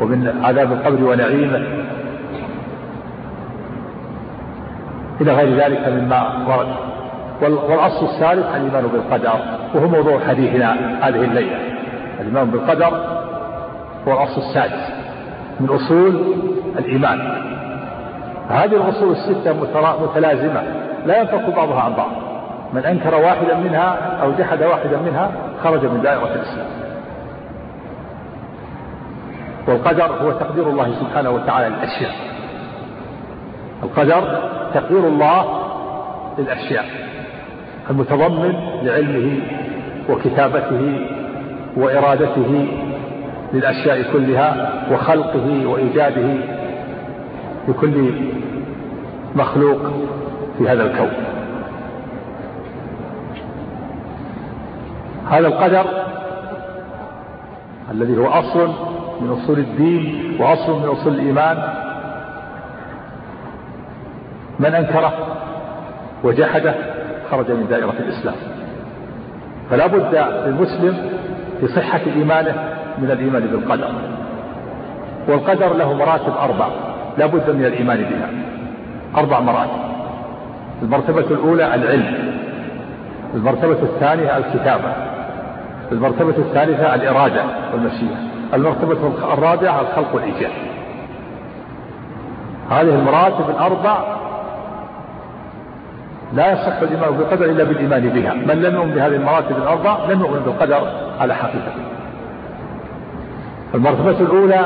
ومن 0.00 0.40
عذاب 0.44 0.72
القبر 0.72 1.04
ونعيمه. 1.04 1.62
إلى 5.20 5.32
غير 5.32 5.64
ذلك 5.64 5.88
مما 5.88 6.46
ورد. 6.48 6.68
والأصل 7.42 8.06
الثالث 8.06 8.46
الإيمان 8.56 8.86
بالقدر 8.92 9.30
وهو 9.74 9.88
موضوع 9.88 10.20
حديثنا 10.28 10.76
هذه 11.00 11.24
الليلة. 11.24 11.67
الإيمان 12.28 12.50
بالقدر 12.50 13.18
هو 14.08 14.12
الأصل 14.12 14.40
السادس 14.40 14.92
من 15.60 15.68
أصول 15.68 16.34
الإيمان. 16.78 17.20
هذه 18.48 18.76
الأصول 18.76 19.12
الستة 19.12 19.52
متلازمة 20.02 20.62
لا 21.06 21.18
ينفك 21.18 21.56
بعضها 21.56 21.80
عن 21.80 21.92
بعض. 21.94 22.10
من 22.72 22.84
أنكر 22.84 23.14
واحدا 23.14 23.56
منها 23.56 24.18
أو 24.22 24.32
جحد 24.38 24.62
واحدا 24.62 24.98
منها 24.98 25.30
خرج 25.62 25.86
من 25.86 26.02
دائرة 26.02 26.34
الإسلام. 26.34 26.66
والقدر 29.68 30.12
هو 30.22 30.30
تقدير 30.30 30.70
الله 30.70 30.94
سبحانه 31.00 31.30
وتعالى 31.30 31.68
للأشياء. 31.68 32.12
القدر 33.82 34.50
تقدير 34.74 35.08
الله 35.08 35.44
للأشياء 36.38 36.84
المتضمن 37.90 38.54
لعلمه 38.82 39.40
وكتابته 40.08 41.06
وإرادته 41.76 42.66
للأشياء 43.52 44.12
كلها 44.12 44.72
وخلقه 44.92 45.66
وإيجاده 45.66 46.34
لكل 47.68 48.12
مخلوق 49.34 49.78
في 50.58 50.68
هذا 50.68 50.82
الكون. 50.82 51.10
هذا 55.30 55.46
القدر 55.46 55.84
الذي 57.90 58.18
هو 58.18 58.26
أصل 58.26 58.68
من 59.20 59.30
أصول 59.30 59.58
الدين 59.58 60.36
وأصل 60.40 60.82
من 60.82 60.88
أصول 60.88 61.14
الإيمان 61.14 61.58
من 64.58 64.74
أنكره 64.74 65.12
وجحده 66.24 66.74
خرج 67.30 67.50
من 67.50 67.66
دائرة 67.70 67.94
الإسلام. 67.98 68.34
فلا 69.70 69.86
بد 69.86 70.14
للمسلم 70.46 71.17
في 71.60 71.68
صحة 71.68 72.00
إيمانه 72.16 72.54
من 72.98 73.10
الإيمان 73.10 73.42
بالقدر. 73.42 73.88
والقدر 75.28 75.74
له 75.74 75.92
مراتب 75.92 76.32
أربع 76.42 76.68
لا 77.18 77.26
بد 77.26 77.50
من 77.50 77.64
الإيمان 77.64 77.98
بها. 77.98 78.28
أربع 79.16 79.40
مراتب. 79.40 79.80
المرتبة 80.82 81.26
الأولى 81.30 81.74
العلم. 81.74 82.38
المرتبة 83.34 83.82
الثانية 83.82 84.36
الكتابة. 84.36 84.92
المرتبة 85.92 86.34
الثالثة 86.38 86.94
الإرادة 86.94 87.42
والمشيئة. 87.72 88.16
المرتبة 88.54 89.12
الرابعة 89.32 89.80
الخلق 89.80 90.14
والإيجاد. 90.14 90.50
هذه 92.70 92.94
المراتب 92.94 93.50
الأربع 93.50 93.98
لا 96.34 96.52
يصح 96.52 96.76
الإيمان 96.82 97.10
بالقدر 97.10 97.44
إلا 97.44 97.64
بالإيمان 97.64 98.08
بها. 98.08 98.34
من 98.34 98.62
لم 98.62 98.74
يؤمن 98.74 98.90
بهذه 98.94 99.14
المراتب 99.14 99.56
الأربع 99.56 99.96
لم 100.08 100.20
يؤمن 100.20 100.40
بالقدر 100.44 101.07
على 101.20 101.34
حقيقته 101.34 101.82
المرتبة 103.74 104.20
الأولى 104.20 104.60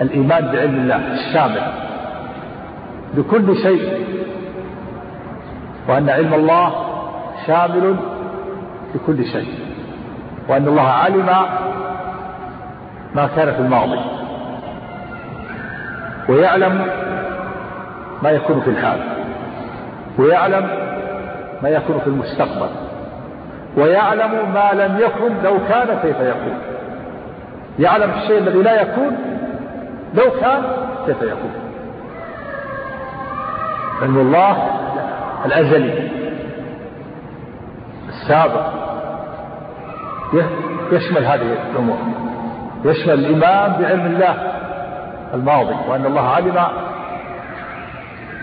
الإيمان 0.00 0.44
بعلم 0.52 0.74
الله 0.74 0.96
الشامل 1.12 1.62
بكل 3.14 3.56
شيء 3.56 4.06
وأن 5.88 6.10
علم 6.10 6.34
الله 6.34 6.72
شامل 7.46 7.96
بكل 8.94 9.24
شيء 9.24 9.58
وأن 10.48 10.68
الله 10.68 10.82
علم 10.88 11.26
ما 13.14 13.26
كان 13.36 13.52
في 13.54 13.60
الماضي 13.60 14.00
ويعلم 16.28 16.86
ما 18.22 18.30
يكون 18.30 18.60
في 18.60 18.70
الحال 18.70 19.00
ويعلم 20.18 20.68
ما 21.62 21.68
يكون 21.68 21.98
في 21.98 22.06
المستقبل. 22.06 22.68
ويعلم 23.76 24.52
ما 24.54 24.70
لم 24.72 24.98
يكن 24.98 25.42
لو 25.44 25.58
كان 25.68 25.98
كيف 26.02 26.20
يكون. 26.20 26.58
يعلم 27.78 28.10
الشيء 28.10 28.38
الذي 28.38 28.62
لا 28.62 28.82
يكون 28.82 29.16
لو 30.14 30.30
كان 30.40 30.62
كيف 31.06 31.22
يكون. 31.22 31.52
علم 34.02 34.18
الله 34.18 34.56
الأزلي 35.46 36.10
السابق. 38.08 38.66
يشمل 40.92 41.24
هذه 41.24 41.56
الأمور. 41.70 41.98
يشمل 42.84 43.14
الإيمان 43.14 43.72
بعلم 43.80 44.06
الله 44.06 44.34
الماضي 45.34 45.76
وأن 45.88 46.06
الله 46.06 46.28
علم 46.28 46.54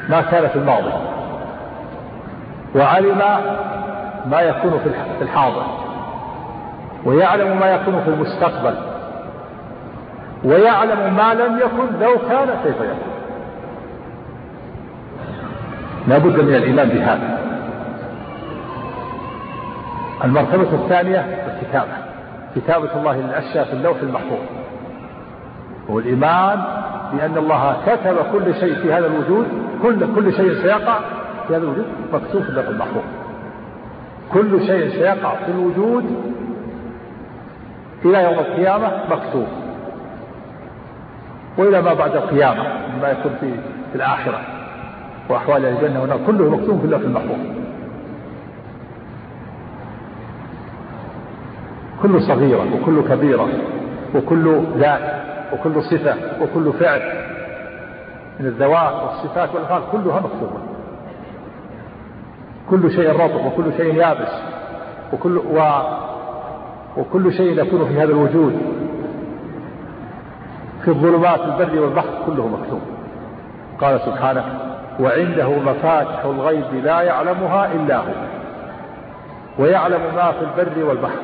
ما 0.10 0.22
كان 0.22 0.48
في 0.48 0.56
الماضي. 0.56 0.94
وعلم 2.76 3.22
ما 4.26 4.42
يكون 4.42 4.80
في 5.18 5.24
الحاضر. 5.24 5.64
ويعلم 7.06 7.60
ما 7.60 7.66
يكون 7.66 8.02
في 8.02 8.08
المستقبل. 8.10 8.76
ويعلم 10.44 11.16
ما 11.16 11.34
لم 11.34 11.60
يكن 11.60 12.00
لو 12.02 12.14
كان 12.30 12.48
كيف 12.64 12.76
يكون. 12.76 13.14
لا 16.08 16.18
بد 16.18 16.40
من 16.40 16.56
الإيمان 16.56 16.90
بهذا. 16.90 17.40
المرتبة 20.24 20.74
الثانية 20.74 21.20
الكتابة 21.20 21.94
كتابة 22.56 22.90
الله 22.96 23.16
للأشياء 23.18 23.66
في 23.66 23.74
اللوح 23.74 23.98
المحفوظ. 24.04 24.40
والإيمان 25.90 26.64
بأن 27.14 27.38
الله 27.38 27.78
كتب 27.86 28.16
كل 28.32 28.56
شيء 28.56 28.76
في 28.76 28.94
هذا 28.94 29.08
الوجود 29.08 29.48
كل 29.84 30.16
كل 30.16 30.34
شيء 30.34 30.54
سيقع 30.54 31.00
في 31.48 31.56
هذا 31.56 31.64
الوجود 31.64 31.86
مكتوب 32.14 32.44
في 32.44 32.50
اللوح 32.50 32.68
المحفوظ. 32.68 33.04
كل 34.34 34.66
شيء 34.68 34.90
سيقع 34.90 35.36
في 35.36 35.52
الوجود 35.52 36.06
إلى 38.06 38.24
يوم 38.24 38.34
القيامة 38.34 38.92
مكتوب. 39.10 39.48
وإلى 41.58 41.82
ما 41.82 41.94
بعد 41.94 42.16
القيامة 42.16 42.64
مما 42.98 43.10
يكون 43.10 43.32
في, 43.42 43.52
في 43.92 43.96
الآخرة. 43.96 44.40
وأحوال 45.30 45.66
الجنة 45.66 46.02
والنار 46.02 46.20
كله 46.28 46.50
مكتوب 46.50 46.80
في 46.80 46.86
اللوح 46.86 47.02
المحفوظ. 47.02 47.38
كل 52.02 52.22
صغيرة 52.22 52.68
وكل 52.76 53.02
كبيرة 53.10 53.48
وكل 54.16 54.62
ذات 54.78 55.24
وكل 55.54 55.84
صفة 55.84 56.16
وكل 56.42 56.74
فعل 56.74 57.02
من 58.40 58.46
الذوات 58.46 58.94
والصفات 59.04 59.56
والأفعال 59.56 59.82
كلها 59.92 60.20
مكتوبة. 60.20 60.73
كل 62.70 62.92
شيء 62.92 63.12
رطب 63.12 63.46
وكل 63.46 63.74
شيء 63.78 63.96
يابس 63.96 64.32
وكل 65.14 65.38
و 65.38 65.62
وكل 66.98 67.34
شيء 67.34 67.60
يكون 67.66 67.86
في 67.88 67.94
هذا 67.98 68.12
الوجود. 68.12 68.58
في 70.82 70.88
الظلمات 70.88 71.40
البر 71.40 71.80
والبحر 71.80 72.10
كله 72.26 72.48
مكتوب. 72.48 72.82
قال 73.82 74.00
سبحانه 74.00 74.44
وعنده 75.00 75.50
مفاتح 75.50 76.26
الغيب 76.26 76.84
لا 76.84 77.02
يعلمها 77.02 77.74
إلا 77.74 77.98
هو 77.98 78.14
ويعلم 79.60 80.02
ما 80.16 80.32
في 80.32 80.62
البر 80.62 80.84
والبحر 80.86 81.20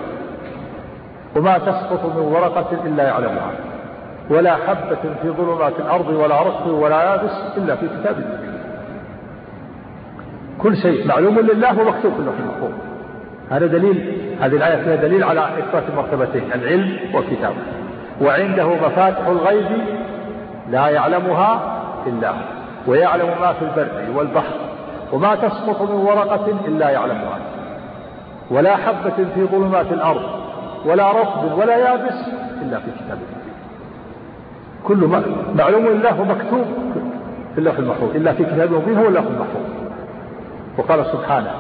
وما 1.36 1.58
تسقط 1.58 2.06
من 2.06 2.21
ورقة 2.21 2.86
إلا 2.86 3.04
يعلمها 3.04 3.52
ولا 4.30 4.56
حبة 4.56 4.97
في 5.21 5.30
ظلمات 5.30 5.73
الأرض 5.80 6.10
ولا 6.10 6.41
رطب 6.41 6.67
ولا 6.67 7.04
يابس 7.04 7.58
إلا 7.58 7.75
في 7.75 7.88
كتاب 7.88 8.49
كل 10.60 10.78
شيء 10.78 11.08
معلوم 11.08 11.39
لله 11.39 11.82
ومكتوب 11.82 12.13
في 12.13 12.19
اللوح 12.19 12.36
المحفوظ 12.39 12.72
هذا 13.50 13.65
دليل 13.65 14.17
هذه 14.41 14.56
الآية 14.56 14.84
فيها 14.84 14.95
دليل 14.95 15.24
على 15.24 15.41
إثبات 15.60 15.84
المرتبتين 15.89 16.43
العلم 16.56 16.98
والكتاب. 17.13 17.54
وعنده 18.22 18.67
مفاتح 18.67 19.28
الغيب 19.28 19.65
لا 20.69 20.88
يعلمها 20.88 21.82
إلا 22.08 22.30
هو 22.30 22.36
ويعلم 22.88 23.28
ما 23.41 23.54
في 23.54 23.62
البر 23.62 24.17
والبحر 24.17 24.56
وما 25.13 25.36
تسقط 25.36 25.82
من 25.82 25.95
ورقة 25.95 26.48
إلا 26.67 26.89
يعلمها. 26.89 27.39
ولا 28.52 28.76
حبة 28.76 29.26
في 29.36 29.45
ظلمات 29.52 29.91
الأرض 29.91 30.22
ولا 30.86 31.12
رطب 31.12 31.58
ولا 31.58 31.78
يابس 31.78 32.28
إلا 32.62 32.80
في 32.80 32.91
كتاب 33.06 33.17
كل 34.84 35.19
معلوم 35.56 35.86
لله 35.86 36.24
مكتوب 36.24 36.65
في 37.54 37.58
اللوح 37.58 37.78
المحفوظ 37.78 38.15
إلا 38.15 38.34
في 38.34 38.43
كتاب 38.43 38.72
مبين 38.72 38.98
هو 38.98 39.08
اللوح 39.08 39.24
المحفوظ 39.24 39.79
وقال 40.80 41.06
سبحانه 41.06 41.52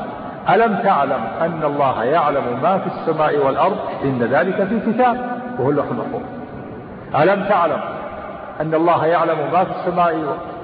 ألم 0.49 0.79
تعلم 0.83 1.21
أن 1.41 1.63
الله 1.63 2.03
يعلم 2.03 2.59
ما 2.63 2.77
في 2.77 2.87
السماء 2.87 3.37
والأرض؟ 3.37 3.77
إن 4.03 4.23
ذلك 4.23 4.63
في 4.63 4.79
كتاب 4.79 5.17
وهو 5.59 5.69
اللوح 5.69 5.85
المحفوظ. 5.91 6.21
ألم 7.15 7.43
تعلم 7.49 7.79
أن 8.61 8.73
الله 8.73 9.05
يعلم 9.05 9.37
ما 9.53 9.63
في 9.63 9.71
السماء 9.71 10.15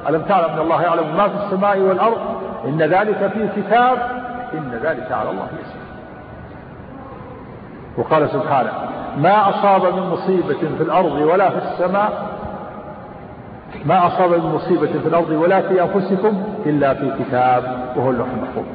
ألم 0.10 0.22
تعلم 0.22 0.46
أن 0.46 0.60
الله 0.60 0.82
يعلم 0.84 1.18
ما 1.18 1.28
في 1.28 1.36
السماء 1.46 1.80
والأرض؟ 1.80 2.18
إن 2.66 2.82
ذلك 2.82 3.32
في 3.34 3.62
كتاب. 3.62 3.98
إن 4.54 4.80
ذلك 4.84 5.12
على 5.12 5.30
الله 5.30 5.48
يسير. 5.62 5.86
وقال 7.98 8.30
سبحانه 8.30 8.72
ما 9.18 9.50
أصاب 9.50 9.94
من 9.94 10.10
مصيبة 10.10 10.76
في 10.78 10.84
الأرض 10.84 11.12
ولا 11.12 11.50
في 11.50 11.58
السماء؟ 11.58 12.12
ما 13.86 14.08
أصاب 14.08 14.30
من 14.30 14.52
مصيبة 14.56 15.00
في 15.00 15.08
الأرض 15.08 15.30
ولا 15.30 15.62
في 15.62 15.82
أنفسكم؟ 15.82 16.55
إلا 16.66 16.94
في 16.94 17.12
كتاب 17.20 17.64
وهو 17.96 18.10
اللوح 18.10 18.28
المحفوظ. 18.38 18.66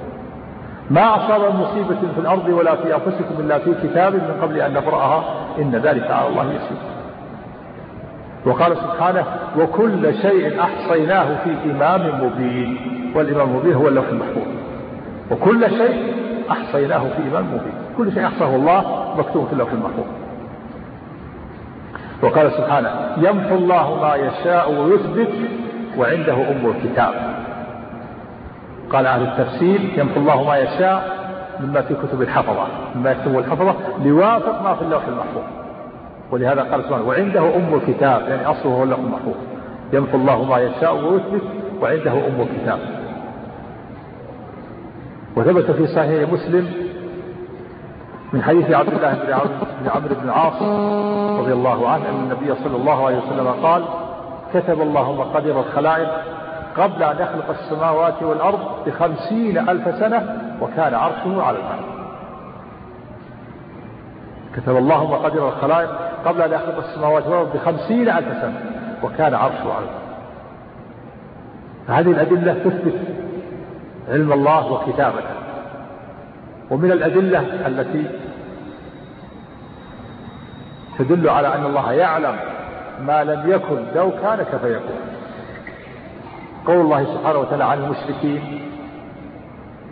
ما 0.90 1.16
أصاب 1.16 1.55
مصيبة 1.55 2.00
في 2.14 2.20
الأرض 2.20 2.48
ولا 2.48 2.76
في 2.76 2.94
أنفسكم 2.94 3.40
إلا 3.40 3.59
في 3.59 3.74
كتاب 3.83 4.14
من 4.14 4.38
قبل 4.42 4.61
أن 4.61 4.74
نبرأها 4.74 5.24
إن 5.59 5.70
ذلك 5.70 6.11
على 6.11 6.29
الله 6.29 6.44
يسير. 6.44 6.79
وقال 8.46 8.76
سبحانه 8.76 9.24
وكل 9.59 10.14
شيء 10.14 10.61
أحصيناه 10.61 11.44
في 11.44 11.70
إمام 11.70 12.24
مبين 12.24 12.76
والإمام 13.14 13.48
المبين 13.48 13.74
هو 13.74 13.88
اللوح 13.88 14.09
المحفوظ. 14.09 14.46
وكل 15.31 15.70
شيء 15.70 16.14
أحصيناه 16.50 16.98
في 16.98 17.22
إمام 17.31 17.44
مبين. 17.44 17.72
كل 17.98 18.12
شيء 18.12 18.26
أحصاه 18.26 18.57
الله 18.57 19.05
مكتوب 19.18 19.46
في 19.46 19.53
اللوح 19.53 19.72
المحفوظ. 19.72 20.07
وقال 22.22 22.53
سبحانه 22.53 22.90
يمحو 23.16 23.55
الله 23.55 24.00
ما 24.00 24.14
يشاء 24.14 24.72
ويثبت 24.72 25.33
وعنده 25.98 26.35
أم 26.35 26.66
الكتاب. 26.76 27.39
قال 28.92 29.07
أهل 29.07 29.22
التفسير 29.22 29.81
يمحو 29.96 30.20
الله 30.20 30.44
ما 30.44 30.57
يشاء 30.57 31.20
مما 31.61 31.81
في 31.81 31.94
كتب 31.94 32.22
الحفظة 32.22 32.66
مما 32.94 33.11
يكتبه 33.11 33.38
الحفظة 33.38 33.74
ليوافق 34.03 34.62
ما 34.62 34.74
في 34.74 34.83
اللوح 34.83 35.07
المحفوظ. 35.07 35.42
ولهذا 36.31 36.62
قال 36.62 36.85
سبحانه 36.85 37.09
وعنده 37.09 37.57
أم 37.57 37.74
الكتاب 37.74 38.29
يعني 38.29 38.46
أصله 38.46 38.72
هو 38.72 38.83
اللوح 38.83 38.98
المحفوظ. 38.98 39.35
يمحو 39.92 40.16
الله 40.16 40.44
ما 40.44 40.59
يشاء 40.59 40.94
ويثبت 40.94 41.42
وعنده 41.83 42.12
أم 42.12 42.40
الكتاب. 42.40 42.79
وثبت 45.37 45.70
في 45.70 45.87
صحيح 45.87 46.33
مسلم 46.33 46.72
من 48.33 48.42
حديث 48.42 48.70
عبد 48.70 48.92
الله 48.92 49.14
بن 49.83 49.88
عمرو 49.88 50.14
بن 50.22 50.29
العاص 50.29 50.62
رضي 51.40 51.53
الله 51.53 51.88
عنه 51.88 52.09
أن 52.09 52.14
النبي 52.14 52.55
صلى 52.55 52.76
الله 52.76 53.07
عليه 53.07 53.18
وسلم 53.18 53.46
قال 53.62 53.85
كتب 54.55 54.81
الله 54.83 55.12
مقادير 55.12 55.61
الخلائق 55.61 56.09
قبل 56.76 57.02
أن 57.02 57.16
يخلق 57.18 57.50
السماوات 57.50 58.22
والأرض 58.22 58.61
بخمسين 58.87 59.59
ألف 59.59 59.98
سنة 59.98 60.40
وكان 60.61 60.94
عرشه 60.94 61.42
على 61.42 61.59
الماء 61.59 61.80
كتب 64.56 64.76
الله 64.76 65.11
مقادير 65.11 65.48
الخلائق 65.48 65.90
قبل 66.24 66.42
أن 66.42 66.52
يخلق 66.52 66.78
السماوات 66.78 67.26
والأرض 67.26 67.52
بخمسين 67.56 68.09
ألف 68.09 68.42
سنة 68.42 68.61
وكان 69.02 69.35
عرشه 69.35 69.72
على 69.72 69.85
الماء 69.85 70.00
هذه 71.88 72.11
الأدلة 72.11 72.52
تثبت 72.52 72.94
علم 74.09 74.33
الله 74.33 74.72
وكتابته. 74.72 75.35
ومن 76.70 76.92
الأدلة 76.92 77.66
التي 77.66 78.04
تدل 80.98 81.28
على 81.28 81.54
أن 81.54 81.66
الله 81.66 81.92
يعلم 81.92 82.37
ما 83.00 83.24
لم 83.24 83.50
يكن 83.50 83.85
لو 83.94 84.11
كان 84.22 84.37
كيف 84.37 84.64
يكون. 84.64 85.10
قول 86.66 86.77
الله 86.77 87.05
سبحانه 87.05 87.38
وتعالى 87.38 87.64
عن 87.64 87.79
المشركين 87.79 88.61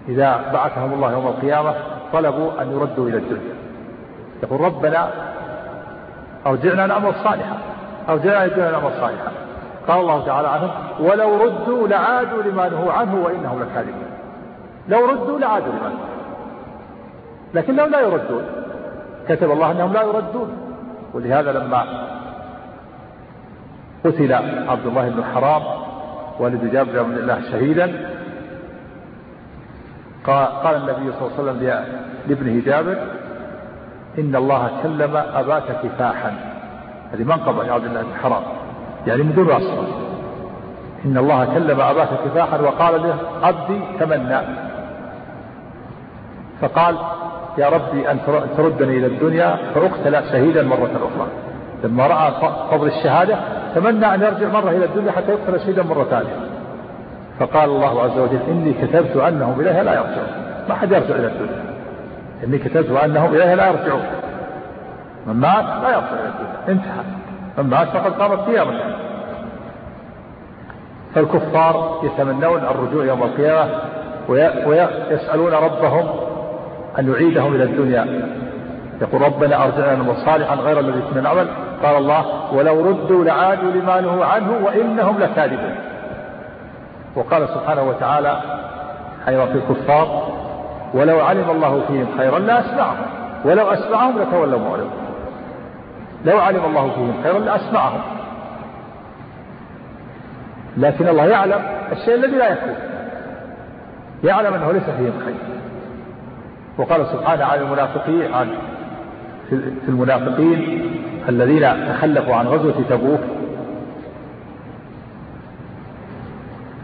إذا 0.08 0.50
بعثهم 0.52 0.92
الله 0.92 1.12
يوم 1.12 1.26
القيامة 1.26 1.74
طلبوا 2.12 2.62
أن 2.62 2.72
يردوا 2.72 3.08
إلى 3.08 3.16
الدنيا. 3.16 3.54
يقول 4.42 4.60
ربنا 4.60 5.08
أرجعنا 6.46 6.86
نعمل 6.86 7.14
صالحا 7.14 7.56
أرجعنا 8.08 8.44
الدنيا 8.44 8.70
نعمل 8.70 8.90
صالحا 9.00 9.32
قال 9.88 10.00
الله 10.00 10.26
تعالى 10.26 10.48
عنهم 10.48 10.70
ولو 11.00 11.44
ردوا 11.44 11.88
لعادوا 11.88 12.42
لما 12.42 12.68
نهوا 12.68 12.92
عنه 12.92 13.24
وإنهم 13.24 13.62
لكاذبون. 13.62 14.08
لو 14.88 15.06
ردوا 15.06 15.38
لعادوا 15.38 15.72
لما 15.72 15.88
نهوا 15.88 16.08
لكنهم 17.54 17.90
لا 17.90 18.00
يردون. 18.00 18.42
كتب 19.28 19.50
الله 19.50 19.70
أنهم 19.70 19.92
لا 19.92 20.02
يردون. 20.02 20.56
ولهذا 21.14 21.52
لما 21.52 21.84
قتل 24.04 24.32
عبد 24.68 24.86
الله 24.86 25.08
بن 25.08 25.24
حرام 25.24 25.62
والد 26.38 26.72
جابر 26.72 27.02
بن 27.02 27.12
الله 27.12 27.40
شهيدا. 27.52 28.10
قال 30.26 30.76
النبي 30.76 31.12
صلى 31.12 31.28
الله 31.28 31.32
عليه 31.38 31.42
وسلم 31.42 31.84
لابنه 32.28 32.62
جابر 32.66 32.98
إن 34.18 34.36
الله 34.36 34.70
كلم 34.82 35.16
أباك 35.16 35.62
كفاحا. 35.82 36.34
هذه 37.12 37.24
منقبة 37.24 37.72
عبد 37.72 37.84
الله 37.84 38.02
بن 38.02 38.14
حرام. 38.22 38.42
يعني 39.06 39.22
من 39.22 39.34
دون 39.34 39.50
أصل 39.50 39.86
إن 41.04 41.18
الله 41.18 41.44
كلم 41.54 41.80
أباك 41.80 42.08
كفاحا 42.24 42.60
وقال 42.60 43.02
له 43.02 43.16
عبدي 43.42 43.80
تمنى. 44.00 44.40
فقال 46.60 46.96
يا 47.58 47.68
ربي 47.68 48.10
أن 48.10 48.18
تردني 48.56 48.98
إلى 48.98 49.06
الدنيا 49.06 49.58
فأقتل 49.74 50.30
شهيدا 50.32 50.62
مرة 50.62 50.90
أخرى. 50.96 51.28
لما 51.84 52.06
رأى 52.06 52.32
فضل 52.70 52.86
الشهادة 52.86 53.38
تمنى 53.74 54.14
أن 54.14 54.22
يرجع 54.22 54.48
مرة 54.48 54.70
إلى 54.70 54.84
الدنيا 54.84 55.12
حتى 55.12 55.32
يقتل 55.32 55.60
شهيدا 55.60 55.82
مرة 55.82 56.04
ثانية. 56.04 56.36
فقال 57.40 57.70
الله 57.70 58.02
عز 58.02 58.18
وجل 58.18 58.38
إني 58.48 58.72
كتبت 58.72 59.16
أنهم 59.16 59.60
إليها 59.60 59.82
لا 59.82 59.92
يرجعون. 59.92 60.28
ما 60.68 60.74
حد 60.74 60.92
يرجع 60.92 61.14
إلى 61.14 61.26
الدنيا. 61.26 61.64
إني 62.44 62.58
كتبت 62.58 62.90
أنهم 62.90 63.34
إليها 63.34 63.56
لا 63.56 63.66
يرجعون. 63.66 64.02
من 65.26 65.34
مات 65.34 65.64
لا 65.64 65.88
يرجع 65.88 66.12
إلى 66.12 66.28
الدنيا. 66.28 66.68
انتهى. 66.68 67.04
من 67.58 67.64
مات 67.70 67.88
فقد 67.88 68.12
قامت 68.12 68.40
قيامته 68.40 68.84
فالكفار 71.14 72.00
يتمنون 72.02 72.58
الرجوع 72.58 73.04
يوم 73.04 73.22
القيامة 73.22 73.70
ويسألون 74.28 75.52
ربهم 75.52 76.08
أن 76.98 77.12
يعيدهم 77.12 77.54
إلى 77.54 77.64
الدنيا. 77.64 78.28
يقول 79.00 79.22
ربنا 79.22 79.64
أرجعنا 79.64 80.14
صالحا 80.24 80.54
غير 80.54 80.80
الذي 80.80 81.02
كنا 81.10 81.20
نعمل. 81.20 81.48
قال 81.82 81.96
الله 81.96 82.52
ولو 82.52 82.90
ردوا 82.90 83.24
لعادوا 83.24 83.70
لما 83.70 84.00
نهوا 84.00 84.24
عنه 84.24 84.60
وإنهم 84.64 85.18
لكاذبون. 85.18 85.74
وقال 87.16 87.48
سبحانه 87.48 87.82
وتعالى 87.82 88.40
أيضا 89.28 89.46
في 89.46 89.54
الكفار 89.54 90.28
ولو 90.94 91.20
علم 91.20 91.50
الله 91.50 91.82
فيهم 91.88 92.06
خيرا 92.18 92.38
لأسمعهم 92.38 93.06
ولو 93.44 93.66
أسمعهم 93.66 94.18
لتولوا 94.18 94.60
معرضون. 94.60 94.90
لو 96.24 96.38
علم 96.38 96.64
الله 96.64 96.90
فيهم 96.90 97.14
خيرا 97.22 97.38
لأسمعهم 97.38 98.00
لكن 100.76 101.08
الله 101.08 101.24
يعلم 101.24 101.60
الشيء 101.92 102.14
الذي 102.14 102.36
لا 102.36 102.52
يكون 102.52 102.74
يعلم 104.24 104.54
أنه 104.54 104.72
ليس 104.72 104.82
فيهم 104.82 105.12
خير. 105.24 105.34
وقال 106.78 107.06
سبحانه 107.06 107.44
عن 107.44 107.58
المنافقين 107.58 108.34
عن 108.34 108.48
في 109.48 109.88
المنافقين 109.88 110.90
الذين 111.28 111.88
تخلفوا 111.88 112.34
عن 112.34 112.46
غزوة 112.46 112.74
تبوك. 112.90 113.20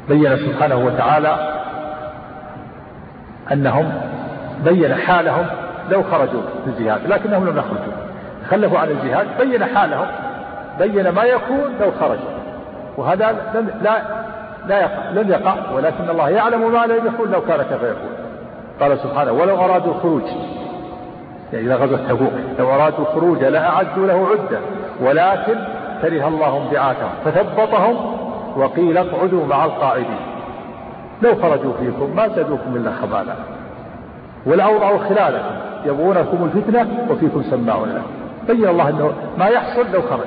بين 0.09 0.37
سبحانه 0.37 0.77
وتعالى 0.77 1.63
أنهم 3.53 3.93
بين 4.65 4.95
حالهم 4.95 5.47
لو 5.91 6.03
خرجوا 6.03 6.43
في 6.65 6.71
الجهاد 6.71 7.01
لكنهم 7.07 7.49
لم 7.49 7.59
يخرجوا. 7.59 7.93
تخلفوا 8.45 8.79
عن 8.79 8.89
الجهاد 8.89 9.27
بين 9.39 9.65
حالهم 9.65 10.07
بين 10.79 11.09
ما 11.09 11.25
يكون 11.25 11.75
لو 11.81 11.91
خرج 12.01 12.19
وهذا 12.97 13.31
لم 13.55 13.71
لا 13.83 14.03
لا 14.67 14.81
يقع 14.81 15.11
لم 15.11 15.31
يقع 15.31 15.55
ولكن 15.75 16.11
الله 16.11 16.29
يعلم 16.29 16.73
ما 16.73 16.87
لم 16.87 17.07
يكن 17.07 17.31
لو 17.31 17.41
كان 17.41 17.63
كيف 17.63 17.83
يكون. 17.83 18.11
قال 18.81 18.99
سبحانه 18.99 19.33
ولو 19.33 19.65
أرادوا 19.65 19.95
الخروج 19.95 20.23
يعني 21.55 21.67
إلى 21.67 21.75
غزوة 21.75 22.09
تبوك 22.09 22.33
لو 22.59 22.71
أرادوا 22.71 22.99
الخروج 22.99 23.45
لأعدوا 23.45 24.07
له 24.07 24.29
عدة 24.29 24.59
ولكن 25.01 25.55
كره 26.03 26.29
الله 26.29 26.63
انبعاثهم 26.63 27.11
فثبطهم 27.25 27.97
وقيل 28.57 28.99
اقعدوا 28.99 29.47
مع 29.47 29.65
القاعدين. 29.65 30.21
لو 31.23 31.35
خرجوا 31.35 31.73
فيكم 31.73 32.17
ما 32.17 32.29
زادوكم 32.29 32.77
إلا 32.77 32.91
خبالا. 32.91 33.35
والأوضع 34.47 34.99
خلالكم 34.99 35.55
يبغونكم 35.85 36.45
الفتنة 36.45 37.07
وفيكم 37.11 37.43
سماعون 37.43 37.89
له 37.89 38.03
بين 38.49 38.69
الله 38.69 38.89
أنه 38.89 39.13
ما 39.39 39.47
يحصل 39.47 39.93
لو 39.93 40.03
خرج. 40.03 40.27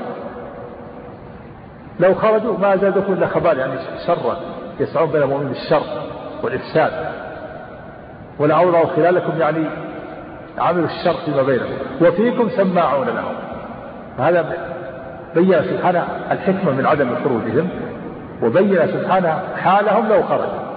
لو 2.00 2.16
خرجوا 2.16 2.58
ما 2.58 2.76
زادكم 2.76 3.14
إلا 3.14 3.28
خبال 3.28 3.58
يعني 3.58 3.74
شرا 4.08 4.38
يسعون 4.80 5.12
بين 5.12 5.22
المؤمنين 5.22 5.48
بالشر 5.48 5.84
والإفساد. 6.44 6.92
ولأوضعوا 8.40 8.86
خلالكم 8.86 9.40
يعني 9.40 9.68
عملوا 10.60 10.86
الشر 10.86 11.14
فيما 11.26 11.42
بينهم. 11.42 11.70
وفيكم 12.02 12.50
سماعون 12.50 13.08
لهم. 13.08 13.36
هذا 14.20 14.46
بين 15.36 15.64
سبحانه 15.64 16.08
الحكمة 16.32 16.72
من 16.72 16.86
عدم 16.86 17.16
خروجهم 17.24 17.70
وبين 18.44 18.88
سبحانه 18.88 19.40
حالهم 19.64 20.08
لو 20.08 20.24
خرجوا 20.24 20.68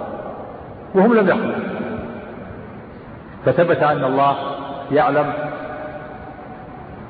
وهم 0.95 1.15
لم 1.15 1.29
يخرجوا 1.29 1.81
فثبت 3.47 3.83
أن 3.83 4.05
الله 4.05 4.37
يعلم 4.93 5.33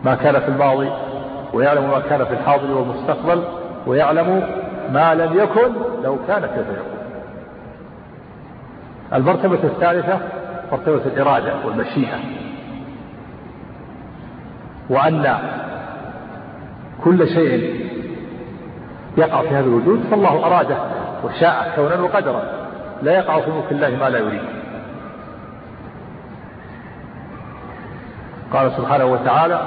ما 0.05 0.15
كان 0.15 0.41
في 0.41 0.49
الماضي 0.49 0.91
ويعلم 1.53 1.91
ما 1.91 2.01
كان 2.11 2.25
في 2.25 2.33
الحاضر 2.33 2.71
والمستقبل 2.71 3.43
ويعلم 3.87 4.43
ما 4.93 5.15
لم 5.15 5.39
يكن 5.39 5.73
لو 6.05 6.19
كان 6.29 6.41
كيف 6.41 6.67
يكون. 6.69 7.01
المرتبة 9.15 9.59
الثالثة 9.65 10.19
مرتبة 10.73 11.01
الإرادة 11.07 11.53
والمشيئة. 11.67 12.40
وأن 14.91 15.39
كل 17.05 17.29
شيء 17.29 17.91
يقع 19.17 19.43
في 19.43 19.49
هذا 19.49 19.67
الوجود 19.67 20.01
فالله 20.11 20.47
أراده 20.47 20.77
وشاء 21.25 21.73
كونا 21.77 22.01
وقدرا. 22.01 22.43
لا 23.03 23.13
يقع 23.13 23.41
في 23.41 23.51
ملك 23.51 23.73
الله 23.73 23.89
ما 24.01 24.11
لا 24.11 24.19
يريد. 24.19 24.43
قال 28.53 28.73
سبحانه 28.73 29.05
وتعالى 29.05 29.61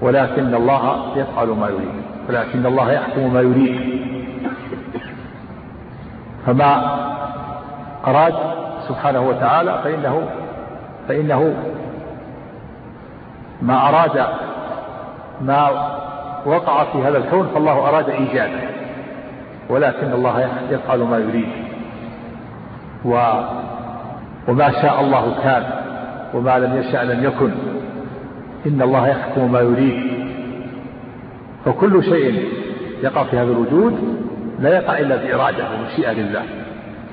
ولكن 0.00 0.54
الله 0.54 1.12
يفعل 1.16 1.48
ما 1.48 1.68
يريد 1.68 2.02
ولكن 2.28 2.66
الله 2.66 2.92
يحكم 2.92 3.34
ما 3.34 3.40
يريد. 3.40 4.02
فما 6.46 6.98
أراد 8.06 8.34
سبحانه 8.88 9.20
وتعالى 9.20 9.80
فإنه 9.84 10.28
فإنه 11.08 11.54
ما 13.62 13.88
أراد 13.88 14.26
ما 15.40 15.70
وقع 16.46 16.84
في 16.84 16.98
هذا 16.98 17.18
الكون 17.18 17.48
فالله 17.54 17.72
أراد 17.88 18.10
إيجاده 18.10 18.60
ولكن 19.68 20.12
الله 20.12 20.48
يفعل 20.70 20.98
ما 20.98 21.18
يريد. 21.18 21.48
و 23.04 23.20
وما 24.48 24.70
شاء 24.70 25.00
الله 25.00 25.34
كان 25.42 25.64
وما 26.34 26.58
لم 26.58 26.76
يشأ 26.76 27.04
لم 27.04 27.24
يكن. 27.24 27.50
إن 28.66 28.82
الله 28.82 29.08
يحكم 29.08 29.52
ما 29.52 29.60
يريد. 29.60 30.12
فكل 31.64 32.04
شيء 32.04 32.48
يقع 33.02 33.24
في 33.24 33.38
هذا 33.38 33.52
الوجود 33.52 34.18
لا 34.58 34.76
يقع 34.76 34.98
إلا 34.98 35.16
بإرادة 35.16 35.64
ومشيئة 35.70 36.12
لله. 36.12 36.42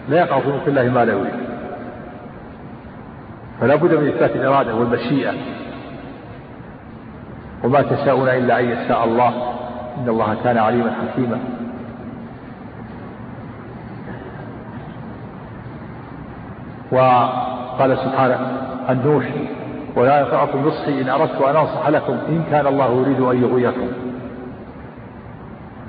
لا 0.10 0.18
يقع 0.18 0.40
في 0.40 0.68
الله 0.68 0.90
ما 0.90 1.06
لا 1.06 1.14
يريد. 1.14 1.40
فلا 3.62 3.76
بد 3.76 3.94
من 3.94 4.08
إثبات 4.08 4.36
الإرادة 4.36 4.76
والمشيئة. 4.76 5.34
وما 7.63 7.82
تشاءون 7.82 8.30
إلا 8.30 8.60
أن 8.60 8.65
يشاء 8.65 9.04
الله. 9.04 9.34
إن 9.98 10.10
الله 10.10 10.36
كان 10.43 10.58
عليما 10.58 10.91
حكيما. 10.91 11.39
وقال 16.91 17.98
سبحانه 17.98 18.39
عن 18.89 19.02
نوح 19.06 19.26
ولا 19.95 20.19
ينفعكم 20.19 20.67
نصحي 20.67 21.02
إن 21.02 21.10
أردت 21.10 21.41
أن 21.41 21.56
أنصح 21.56 21.89
لكم 21.89 22.13
إن 22.30 22.43
كان 22.52 22.67
الله 22.67 23.02
يريد 23.02 23.19
أن 23.19 23.43
يغويكم. 23.43 23.88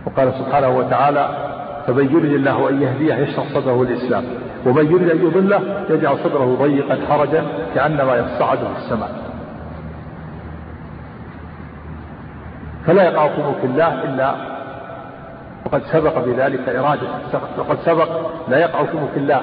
وقال 0.07 0.33
سبحانه 0.35 0.69
وتعالى 0.69 1.29
فمن 1.87 2.05
يريد 2.05 2.33
الله 2.33 2.69
أن 2.69 2.83
يهديه 2.83 3.15
يشرح 3.15 3.45
صدره 3.55 3.83
الإسلام 3.83 4.25
ومن 4.67 4.87
يريد 4.87 5.11
أن 5.11 5.27
يضله 5.27 5.85
يجعل 5.91 6.19
صدره 6.19 6.57
ضيقا 6.61 6.99
حرجا 7.09 7.45
كأنما 7.75 8.17
يصعد 8.17 8.59
في 8.59 8.79
السماء. 8.85 9.30
فلا 12.87 13.03
يقع 13.03 13.29
في 13.61 13.67
الله 13.67 14.05
إلا 14.05 14.35
وقد 15.67 15.83
سبق 15.83 16.25
بذلك 16.25 16.69
إرادة 16.69 17.09
وقد 17.59 17.79
سبق 17.85 18.09
لا 18.49 18.59
يقع 18.59 18.85
في 18.85 19.17
الله. 19.17 19.43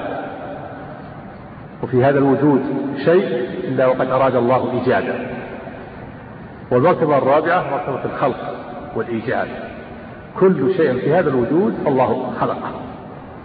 وفي 1.82 2.04
هذا 2.04 2.18
الوجود 2.18 2.62
شيء 3.04 3.48
إلا 3.64 3.86
وقد 3.86 4.10
أراد 4.10 4.36
الله 4.36 4.72
إيجاده. 4.72 5.14
والمرتبة 6.70 7.18
الرابعة 7.18 7.64
مرتبة 7.70 8.14
الخلق 8.14 8.54
والإيجاد. 8.96 9.48
كل 10.40 10.74
شيء 10.76 10.92
في 10.92 11.14
هذا 11.14 11.30
الوجود 11.30 11.74
الله 11.86 12.32
خلقه. 12.40 12.70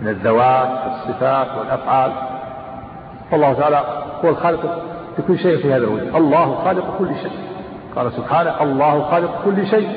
من 0.02 0.08
الذوات 0.08 0.70
والصفات 0.86 1.48
والأفعال. 1.60 2.12
فالله 3.32 3.54
تعالى 3.54 3.84
هو 4.26 4.30
الخالق 4.30 4.84
لكل 5.20 5.40
شيء 5.40 5.58
في 5.58 5.74
هذا 5.74 5.84
الوجود. 5.84 6.16
الله 6.16 6.56
خالق 6.56 6.98
كل 7.00 7.16
شيء. 7.16 7.53
قال 7.96 8.12
سبحانه 8.12 8.64
الله 8.64 9.02
خالق 9.02 9.42
كل 9.46 9.68
شيء 9.68 9.90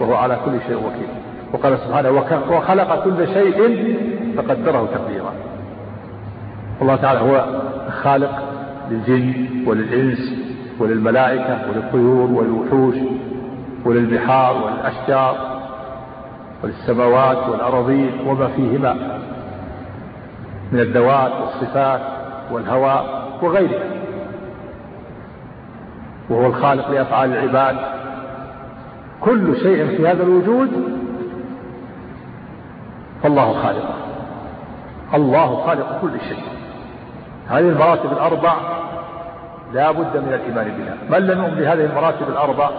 وهو 0.00 0.14
على 0.14 0.38
كل 0.44 0.60
شيء 0.66 0.76
وكيل. 0.76 1.08
وقال 1.52 1.78
سبحانه 1.78 2.10
وخلق 2.50 3.04
كل 3.04 3.26
شيء 3.26 3.58
فقدره 4.36 4.88
تقديرا. 4.94 5.32
الله 6.82 6.96
تعالى 6.96 7.20
هو 7.20 7.44
خالق 8.02 8.42
للجن 8.90 9.46
وللإنس 9.66 10.34
وللملائكة 10.80 11.58
وللطيور 11.68 12.30
وللوحوش 12.30 12.94
وللبحار 13.84 14.56
والأشجار 14.64 15.36
وللسماوات 16.64 17.48
والأراضين 17.48 18.10
وما 18.26 18.48
فيهما 18.48 19.20
من 20.72 20.80
الذوات 20.80 21.32
والصفات 21.40 22.00
والهواء 22.52 23.04
وغيرها. 23.42 24.01
وهو 26.32 26.46
الخالق 26.46 26.90
لأفعال 26.90 27.32
العباد. 27.32 27.76
كل 29.20 29.56
شيء 29.56 29.86
في 29.86 30.08
هذا 30.08 30.22
الوجود 30.22 30.70
فالله 33.22 33.52
خالقه 33.62 33.94
الله 35.14 35.66
خالق 35.66 35.98
كل 36.02 36.20
شيء. 36.28 36.42
هذه 37.48 37.68
المراتب 37.68 38.12
الأربع 38.12 38.54
لا 39.72 39.90
بد 39.90 40.16
من 40.16 40.32
الإيمان 40.32 40.64
بها. 40.64 41.18
من 41.18 41.26
لم 41.26 41.44
يؤمن 41.44 41.54
بهذه 41.54 41.84
المراتب 41.84 42.28
الأربع 42.28 42.70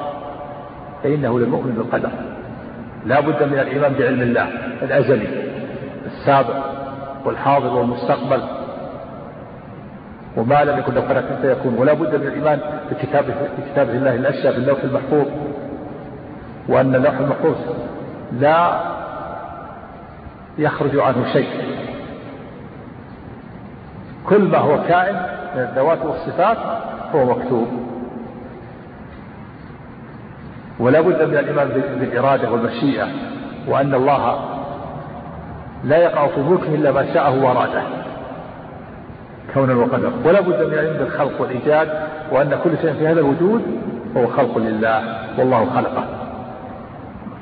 فإنه 1.04 1.40
لم 1.40 1.54
يؤمن 1.54 1.74
بالقدر. 1.78 2.10
لا 3.06 3.20
بد 3.20 3.44
من 3.44 3.60
الإيمان 3.60 3.94
بعلم 3.94 4.22
الله 4.22 4.48
الأزلي 4.82 5.28
السابق 6.06 6.56
والحاضر 7.26 7.74
والمستقبل. 7.74 8.42
وما 10.38 10.64
لم 10.64 10.80
يكن 10.80 10.94
لو 10.94 11.02
كان 11.02 11.22
كيف 11.22 11.44
يكون 11.44 11.76
ولا 11.78 11.94
بد 11.94 12.16
من 12.16 12.28
الإيمان 12.28 12.60
بكتاب 12.92 13.26
بكتاب 13.58 13.90
الله 13.90 14.16
الأشياء 14.16 14.54
باللوح 14.54 14.80
المحفوظ. 14.84 15.26
وأن 16.68 16.96
اللوح 16.96 17.18
المحفوظ 17.18 17.56
لا 18.40 18.80
يخرج 20.58 21.00
عنه 21.00 21.34
شيء. 21.34 21.48
كل 24.30 24.42
ما 24.42 24.58
هو 24.58 24.78
كائن 24.88 25.16
من 25.56 25.62
الذوات 25.62 26.06
والصفات 26.06 26.58
هو 27.16 27.26
مكتوب. 27.26 27.68
ولا 30.80 31.02
بد 31.02 31.24
من 31.24 31.38
الإيمان 31.38 31.68
بالإرادة 32.00 32.52
والمشيئة. 32.52 33.08
وأن 33.68 33.94
الله 33.94 34.40
لا 35.84 35.98
يقع 35.98 36.28
في 36.28 36.42
ملكه 36.42 36.76
إلا 36.76 36.92
ما 36.92 37.14
شاءه 37.14 37.44
وأراده. 37.44 38.03
كونا 39.54 39.76
وقدرا 39.76 40.12
ولا 40.26 40.42
بد 40.42 40.64
من 40.64 40.74
العلم 40.74 40.98
بالخلق 40.98 41.42
والإيجاد 41.42 41.90
وأن 42.32 42.60
كل 42.64 42.78
شيء 42.82 42.94
في 42.94 43.08
هذا 43.08 43.20
الوجود 43.20 43.62
هو 44.18 44.28
خلق 44.28 44.58
لله 44.58 45.04
والله 45.38 45.66
خلقه. 45.76 46.06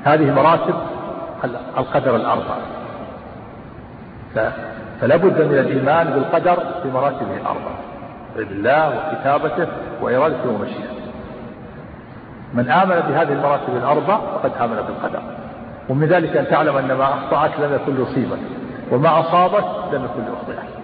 هذه 0.04 0.34
مراتب 0.34 0.74
القدر 1.78 2.16
الأربعة 2.16 2.58
فلا 5.00 5.16
بد 5.16 5.42
من 5.42 5.58
الإيمان 5.58 6.10
بالقدر 6.10 6.58
بمراتبه 6.84 7.36
الأربعة 7.36 7.78
علم 8.36 8.48
الله 8.50 8.88
وكتابته 8.88 9.66
وإرادته 10.02 10.50
ومشيئته. 10.50 11.02
من 12.54 12.70
آمن 12.70 13.00
بهذه 13.08 13.32
المراتب 13.32 13.76
الأربع 13.76 14.16
فقد 14.16 14.50
آمن 14.60 14.76
بالقدر. 14.76 15.22
ومن 15.88 16.06
ذلك 16.06 16.36
أن 16.36 16.46
تعلم 16.46 16.76
أن 16.76 16.92
ما 16.92 17.04
أخطأك 17.04 17.50
لم 17.60 17.74
يكن 17.74 17.94
ليصيبك 17.94 18.38
وما 18.90 19.20
أصابك 19.20 19.64
لم 19.92 20.04
يكن 20.04 20.22
ليخطئك 20.30 20.81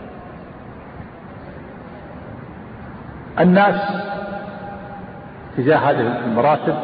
الناس 3.41 3.81
تجاه 5.57 5.77
هذه 5.77 6.21
المراتب 6.27 6.75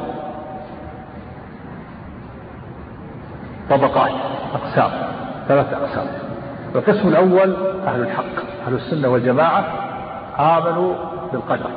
طبقات 3.70 4.12
أقسام 4.54 4.90
ثلاثة 5.48 5.76
أقسام. 5.76 6.06
القسم 6.74 7.08
الأول 7.08 7.56
أهل 7.86 8.00
الحق 8.00 8.24
أهل 8.66 8.74
السنة 8.74 9.08
والجماعة 9.08 9.64
آمنوا 10.38 10.94
بالقدر 11.32 11.70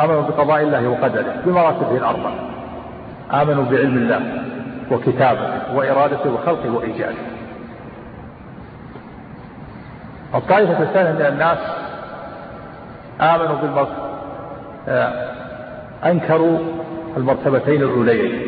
آمنوا 0.00 0.22
بقضاء 0.22 0.62
الله 0.62 0.88
وقدره 0.88 1.42
بمراتبه 1.46 1.96
الأربع 1.96 2.30
آمنوا 3.32 3.64
بعلم 3.64 3.96
الله 3.96 4.42
وكتابته 4.90 5.74
وإرادته 5.74 6.30
وخلقه 6.30 6.70
وإيجاده. 6.70 7.16
الطائفة 10.34 10.82
الثانية 10.82 11.12
من 11.12 11.26
الناس 11.26 11.58
آمنوا 13.20 13.56
بالمرتبة 13.62 14.06
آه، 14.88 15.32
أنكروا 16.04 16.58
المرتبتين 17.16 17.82
الأوليين. 17.82 18.42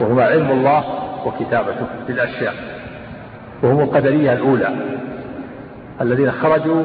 وهما 0.00 0.24
علم 0.24 0.50
الله 0.50 0.84
وكتابته 1.26 1.86
للأشياء 2.08 2.54
وهم 3.62 3.80
القدرية 3.80 4.32
الأولى 4.32 4.68
الذين 6.00 6.32
خرجوا 6.32 6.82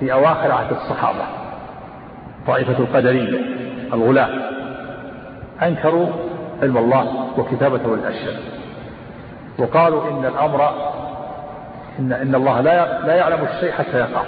في 0.00 0.12
أواخر 0.12 0.52
عهد 0.52 0.72
الصحابة. 0.72 1.24
طائفة 2.46 2.78
القدرية 2.78 3.40
الغلاة. 3.92 4.28
أنكروا 5.62 6.06
علم 6.62 6.78
الله 6.78 7.28
وكتابته 7.38 7.96
للأشياء 7.96 8.34
وقالوا 9.58 10.10
إن 10.10 10.24
الأمر 10.24 10.70
إن 11.98 12.12
إن 12.12 12.34
الله 12.34 12.60
لا 12.60 13.06
لا 13.06 13.14
يعلم 13.14 13.44
الشيء 13.44 13.72
حتى 13.72 13.98
يقع 13.98 14.22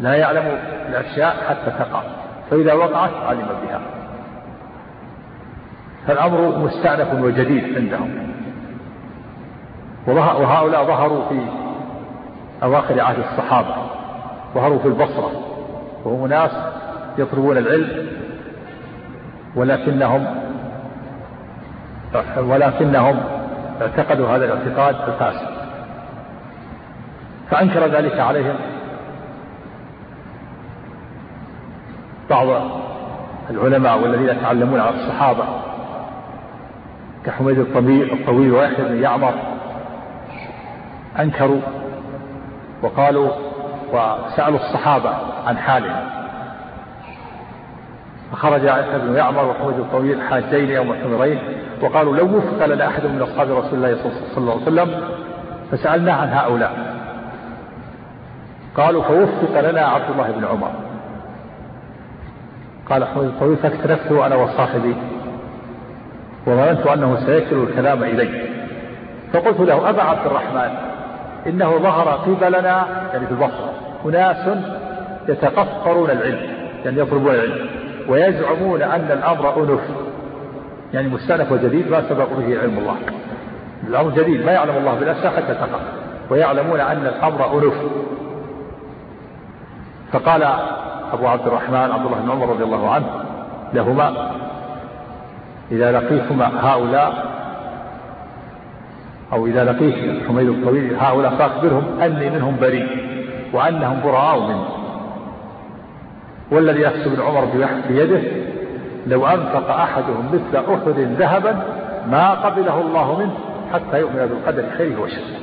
لا 0.00 0.14
يعلم 0.14 0.58
الأشياء 0.88 1.36
حتى 1.48 1.70
تقع. 1.78 2.02
فإذا 2.50 2.72
وقعت 2.72 3.10
علم 3.28 3.48
بها. 3.66 3.80
فالأمر 6.06 6.58
مستأنف 6.58 7.22
وجديد 7.22 7.76
عندهم. 7.76 8.28
وهؤلاء 10.06 10.84
ظهروا 10.84 11.28
في 11.28 11.40
أواخر 12.62 13.00
عهد 13.00 13.18
الصحابة. 13.18 13.74
ظهروا 14.54 14.78
في 14.78 14.88
البصرة. 14.88 15.30
وهم 16.04 16.26
ناس 16.26 16.50
يطلبون 17.18 17.58
العلم 17.58 18.08
ولكنهم 19.56 20.26
ولكنهم 22.38 23.20
اعتقدوا 23.82 24.28
هذا 24.28 24.44
الاعتقاد 24.44 24.96
الفاسد. 25.08 25.48
فأنكر 27.50 27.86
ذلك 27.86 28.20
عليهم 28.20 28.54
بعض 32.30 32.46
العلماء 33.50 34.02
والذين 34.02 34.28
يتعلمون 34.28 34.80
على 34.80 34.94
الصحابة 34.94 35.44
كحميد 37.26 37.58
الطويل 37.58 38.12
الطويل 38.12 38.52
ويحيى 38.52 38.84
بن 38.84 39.02
يعمر 39.02 39.34
أنكروا 41.20 41.60
وقالوا 42.82 43.30
وسألوا 43.92 44.58
الصحابة 44.58 45.10
عن 45.46 45.58
حالهم. 45.58 46.08
فخرج 48.32 48.62
يحيى 48.62 48.98
بن 48.98 49.16
يعمر 49.16 49.44
وحميد 49.44 49.78
الطويل 49.78 50.22
حاجين 50.22 50.70
يوم 50.70 50.92
الحمرين 50.92 51.38
وقالوا 51.82 52.16
لو 52.16 52.36
وفق 52.36 52.66
لنا 52.66 52.88
أحد 52.88 53.06
من 53.06 53.22
أصحاب 53.22 53.50
رسول 53.50 53.74
الله 53.74 53.96
صلى 54.02 54.38
الله 54.38 54.52
عليه 54.52 54.62
وسلم 54.62 55.00
فسألناه 55.70 56.14
عن 56.14 56.28
هؤلاء. 56.28 56.98
قالوا 58.76 59.02
فوفق 59.02 59.60
لنا 59.60 59.80
عبد 59.80 60.10
الله 60.10 60.30
بن 60.30 60.44
عمر. 60.44 60.70
قال 62.90 63.04
حميد 63.04 63.24
الطويل 63.24 63.56
فاكترفته 63.56 64.26
أنا 64.26 64.36
وصاحبي 64.36 64.94
وظننت 66.46 66.86
أنه 66.86 67.26
سيكل 67.26 67.56
الكلام 67.56 68.02
إلي 68.02 68.48
فقلت 69.32 69.60
له 69.60 69.90
أبا 69.90 70.02
عبد 70.02 70.26
الرحمن 70.26 70.70
إنه 71.46 71.78
ظهر 71.78 72.08
قبلنا 72.08 72.86
يعني 73.12 73.26
في 73.26 73.32
البصرة 73.32 73.72
أناس 74.04 74.58
يتقفرون 75.28 76.10
العلم 76.10 76.40
يعني 76.84 77.00
يطلبون 77.00 77.34
العلم 77.34 77.68
ويزعمون 78.08 78.82
أن 78.82 79.10
الأمر 79.10 79.62
أنف. 79.62 79.80
يعني 80.94 81.08
مستأنف 81.08 81.52
وجديد 81.52 81.90
ما 81.90 82.02
سبق 82.08 82.28
به 82.38 82.58
علم 82.60 82.78
الله. 82.78 82.96
الأمر 83.88 84.10
جديد 84.10 84.46
ما 84.46 84.52
يعلم 84.52 84.76
الله 84.76 84.94
بالأشياء 84.94 85.32
حتى 85.36 85.54
تقع 85.54 85.78
ويعلمون 86.30 86.80
أن 86.80 87.06
الأمر 87.06 87.58
أنف. 87.58 87.74
فقال 90.12 90.48
أبو 91.12 91.26
عبد 91.26 91.46
الرحمن 91.46 91.76
عبد 91.76 92.06
الله 92.06 92.18
بن 92.18 92.30
عمر 92.30 92.48
رضي 92.48 92.64
الله 92.64 92.90
عنه 92.90 93.06
لهما. 93.74 94.30
إذا 95.72 95.92
لقيتما 95.92 96.50
هؤلاء 96.60 97.38
أو 99.32 99.46
إذا 99.46 99.64
لقيت 99.64 100.26
حميد 100.28 100.48
الطويل 100.48 100.96
هؤلاء 101.00 101.34
فأخبرهم 101.34 102.00
أني 102.02 102.30
منهم 102.30 102.56
بريء 102.60 102.88
وأنهم 103.52 104.00
براء 104.04 104.40
مني. 104.40 104.64
والذي 106.50 106.80
يحسب 106.80 107.12
ابن 107.12 107.22
عمر 107.22 107.44
بيده 107.88 108.22
لو 109.06 109.26
أنفق 109.26 109.70
أحدهم 109.70 110.28
مثل 110.32 110.64
أحد 110.72 110.98
ذهبا 110.98 111.62
ما 112.10 112.30
قبله 112.30 112.80
الله 112.80 113.18
منه 113.18 113.34
حتى 113.72 114.00
يؤمن 114.00 114.26
بالقدر 114.26 114.64
خيره 114.78 115.00
وشره. 115.00 115.38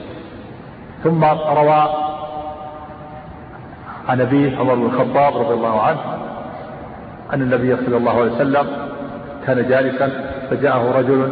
ثم 1.04 1.24
روى 1.58 2.05
عن 4.10 4.22
أبيه 4.22 4.58
عمر 4.58 4.76
بن 4.76 4.86
الخطاب 4.86 5.38
رضي 5.38 5.54
الله 5.54 5.82
عنه 5.82 6.00
أن 7.34 7.42
النبي 7.42 7.76
صلى 7.86 7.98
الله 7.98 8.22
عليه 8.22 8.32
وسلم 8.32 8.68
كان 9.48 9.68
جالسا 9.68 10.10
فجاءه 10.50 10.98
رجل 10.98 11.30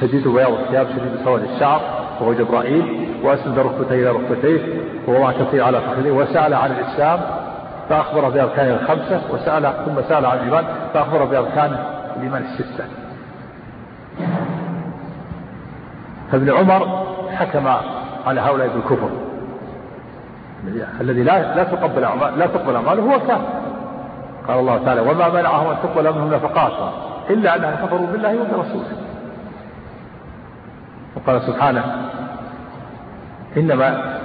شديد 0.00 0.28
بياض 0.28 0.52
الثياب 0.52 0.86
شديد 0.86 1.24
سواد 1.24 1.42
الشعر 1.42 1.80
وهو 2.20 2.32
جبرائيل 2.32 3.08
وأسند 3.24 3.58
ركبتيه 3.58 3.94
إلى 3.94 4.10
ركبتيه 4.10 4.60
ووضع 5.08 5.32
كفيه 5.32 5.62
على 5.62 5.80
فخذه 5.80 6.10
وسأل 6.10 6.54
عن 6.54 6.70
الإسلام 6.70 7.20
فأخبر 7.88 8.28
بأركانه 8.28 8.74
الخمسة 8.74 9.20
وسأل 9.30 9.72
ثم 9.86 10.02
سأل 10.08 10.26
عن 10.26 10.38
الإيمان 10.38 10.64
فأخبر 10.94 11.24
بأركان 11.24 11.76
الإيمان 12.16 12.42
الستة. 12.42 12.84
فابن 16.32 16.50
عمر 16.50 17.06
حكم 17.30 17.66
على 18.26 18.40
هؤلاء 18.40 18.68
بالكفر. 18.68 19.10
الذي 21.00 21.22
لا 21.22 21.54
لا 21.56 21.64
تقبل 21.64 22.04
أعمال 22.04 22.38
لا 22.38 22.46
تقبل 22.46 22.76
أعماله 22.76 23.02
هو 23.02 23.18
كافر. 23.18 23.62
قال 24.48 24.58
الله 24.58 24.84
تعالى 24.84 25.00
وما 25.00 25.28
منعهم 25.28 25.70
أن 25.70 25.76
تقبل 25.82 26.12
منهم 26.12 26.34
نفقاتهم 26.34 26.90
إلا 27.30 27.56
أنهم 27.56 27.74
كفروا 27.74 28.06
بالله 28.06 28.36
وبرسوله. 28.40 28.96
وقال 31.16 31.42
سبحانه 31.42 31.84
إنما 33.56 34.18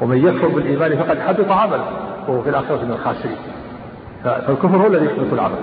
ومن 0.00 0.26
يكفر 0.26 0.48
بالإيمان 0.48 0.96
فقد 0.96 1.18
حبط 1.18 1.50
عمله 1.50 1.84
وهو 2.28 2.42
في 2.42 2.50
الآخرة 2.50 2.76
من 2.76 2.90
الخاسرين. 2.90 3.36
فالكفر 4.24 4.76
هو 4.76 4.86
الذي 4.86 5.06
يحبط 5.06 5.32
العمل. 5.32 5.58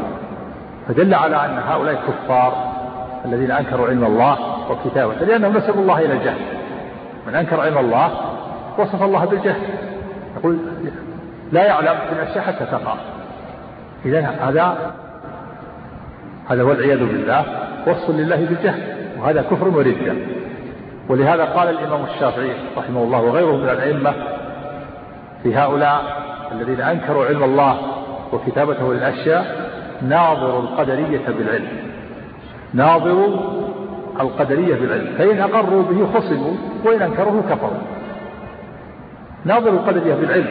فدل 0.88 1.14
على 1.14 1.46
أن 1.46 1.58
هؤلاء 1.68 1.94
الكفار 1.94 2.54
الذين 3.26 3.52
أنكروا 3.52 3.88
علم 3.88 4.04
الله 4.04 4.38
وكتابه 4.72 5.14
لأنهم 5.14 5.58
نسبوا 5.58 5.82
الله 5.82 6.00
إلى 6.00 6.14
الجهل. 6.14 6.42
من 7.28 7.36
أنكر 7.36 7.62
علم 7.62 7.78
الله 7.78 8.12
وصف 8.78 9.04
الله 9.04 9.26
بالجهل. 9.26 9.62
يقول 10.38 10.58
لا 11.52 11.64
يعلم 11.64 11.96
في 12.10 12.14
الأشياء 12.16 12.44
حتى 12.44 12.66
تقع. 12.66 12.96
إذا 14.06 14.20
هذا 14.20 14.92
هذا 16.50 16.64
والعياذ 16.64 17.00
بالله. 17.00 17.46
وصف 17.88 18.10
لله 18.10 18.36
بالجهل. 18.36 18.82
وهذا 19.20 19.42
كفر 19.42 19.68
وردة. 19.68 20.14
ولهذا 21.10 21.46
قال 21.46 21.70
الإمام 21.70 22.04
الشافعي 22.04 22.52
رحمه 22.78 23.04
الله 23.04 23.22
وغيره 23.22 23.56
من 23.56 23.70
الأئمة 23.70 24.14
في 25.44 25.56
هؤلاء 25.56 26.02
الذين 26.52 26.82
أنكروا 26.82 27.26
علم 27.26 27.44
الله 27.44 27.78
وكتابته 28.34 28.94
للأشياء 28.94 29.70
ناظروا 30.02 30.62
القدرية 30.62 31.28
بالعلم. 31.28 31.68
ناظروا 32.74 33.28
القدرية 34.20 34.76
بالعلم. 34.76 35.16
فإن 35.18 35.40
أقروا 35.40 35.84
به 35.84 36.20
خصموا 36.20 36.54
وإن 36.86 37.02
أنكروه 37.02 37.44
كفروا. 37.50 37.95
ناظر 39.46 39.70
القدرية 39.70 40.16
بالعلم 40.16 40.48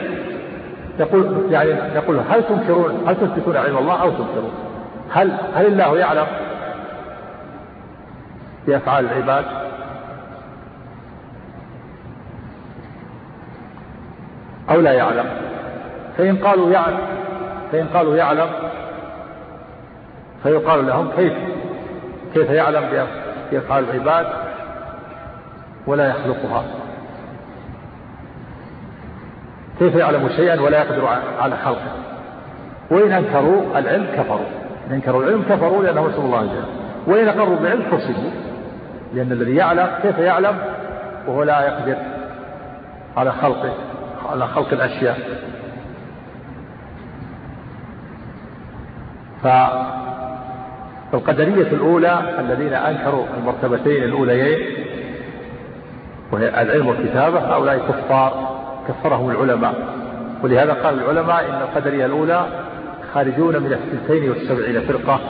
يقول 0.98 1.46
يعني 1.50 1.70
يقول 1.70 2.20
هل 2.30 2.44
تنكرون 2.44 3.04
هل 3.06 3.16
تثبتون 3.16 3.56
علم 3.56 3.78
الله 3.78 4.02
أو 4.02 4.10
تنكرون؟ 4.10 4.52
هل 5.10 5.32
هل 5.54 5.66
الله 5.66 5.98
يعلم 5.98 6.26
بأفعال 8.66 9.04
العباد؟ 9.04 9.44
أو 14.70 14.80
لا 14.80 14.92
يعلم؟ 14.92 15.26
فإن 16.18 16.36
قالوا 16.36 16.70
يعلم 16.70 16.98
فإن 17.72 17.86
قالوا 17.94 18.16
يعلم 18.16 18.48
فيقال 20.42 20.86
لهم 20.86 21.08
كيف 21.16 21.32
كيف 22.34 22.50
يعلم 22.50 22.84
بأفعال 23.50 23.84
العباد 23.90 24.26
ولا 25.86 26.08
يخلقها 26.08 26.64
كيف 29.78 29.94
يعلم 29.94 30.28
شيئا 30.28 30.60
ولا 30.60 30.78
يقدر 30.78 31.08
على 31.40 31.56
خلقه. 31.56 31.92
وإن 32.90 33.12
أنكروا 33.12 33.78
العلم 33.78 34.06
كفروا. 34.16 34.46
إن 34.88 34.92
أنكروا 34.92 35.22
العلم 35.22 35.42
كفروا 35.50 35.82
لأنه 35.82 36.08
نسأل 36.08 36.20
الله 36.20 36.42
جل 36.42 36.64
وإن 37.12 37.28
أقروا 37.28 37.56
بالعلم 37.56 37.82
فصلوا 37.82 38.30
لأن 39.14 39.32
الذي 39.32 39.56
يعلم 39.56 39.88
كيف 40.02 40.18
يعلم؟ 40.18 40.58
وهو 41.26 41.42
لا 41.42 41.60
يقدر 41.66 41.96
على 43.16 43.32
خلقه 43.32 43.72
على 44.30 44.46
خلق 44.46 44.72
الأشياء. 44.72 45.18
فالقدرية 51.12 51.66
الأولى 51.72 52.20
الذين 52.40 52.74
أنكروا 52.74 53.24
المرتبتين 53.38 54.02
الأوليين 54.02 54.58
وهي 56.32 56.62
العلم 56.62 56.86
والكتابة 56.86 57.38
هؤلاء 57.38 57.78
كفار. 57.78 58.53
كفرهم 58.88 59.30
العلماء. 59.30 59.74
ولهذا 60.42 60.72
قال 60.72 60.94
العلماء 61.02 61.44
إن 61.48 61.62
القدرية 61.62 62.06
الأولى 62.06 62.46
خارجون 63.14 63.62
من 63.62 63.72
الثنتين 63.72 64.30
والسبعين 64.30 64.80
فرقة 64.80 65.20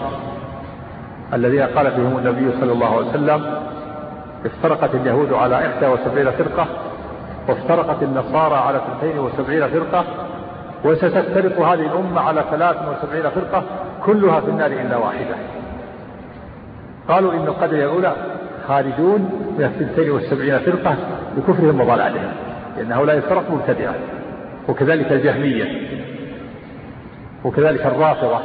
الذين 1.34 1.62
قال 1.62 1.90
فيهم 1.90 2.18
النبي 2.18 2.60
صلى 2.60 2.72
الله 2.72 2.96
عليه 2.96 3.06
وسلم 3.08 3.60
افترقت 4.46 4.94
اليهود 4.94 5.32
على 5.32 5.66
إحدى 5.66 5.86
وسبعين 5.86 6.30
فرقة 6.30 6.66
وافترقت 7.48 8.02
النصارى 8.02 8.54
على 8.54 8.78
اثنتين 8.78 9.18
وسبعين 9.18 9.68
فرقة 9.68 10.04
وستفترق 10.84 11.60
هذه 11.60 11.86
الأمة 11.86 12.20
على 12.20 12.44
ثلاث 12.50 12.76
وسبعين 12.76 13.30
فرقة 13.30 13.62
كلها 14.04 14.40
في 14.40 14.48
النار 14.48 14.70
إلا 14.70 14.96
واحدة. 14.96 15.34
قالوا 17.08 17.32
إن 17.32 17.46
القدرية 17.46 17.84
الأولى 17.84 18.12
خارجون 18.68 19.20
من 19.58 19.64
الثنتين 19.64 20.10
والسبعين 20.10 20.58
فرقة 20.58 20.96
بكفرهم 21.36 21.80
وضلالهم. 21.80 22.32
لأن 22.76 22.92
هؤلاء 22.92 23.16
الفرق 23.16 23.50
مبتدعة 23.50 23.94
وكذلك 24.68 25.12
الجهمية 25.12 25.88
وكذلك 27.44 27.86
الرافضة. 27.86 28.40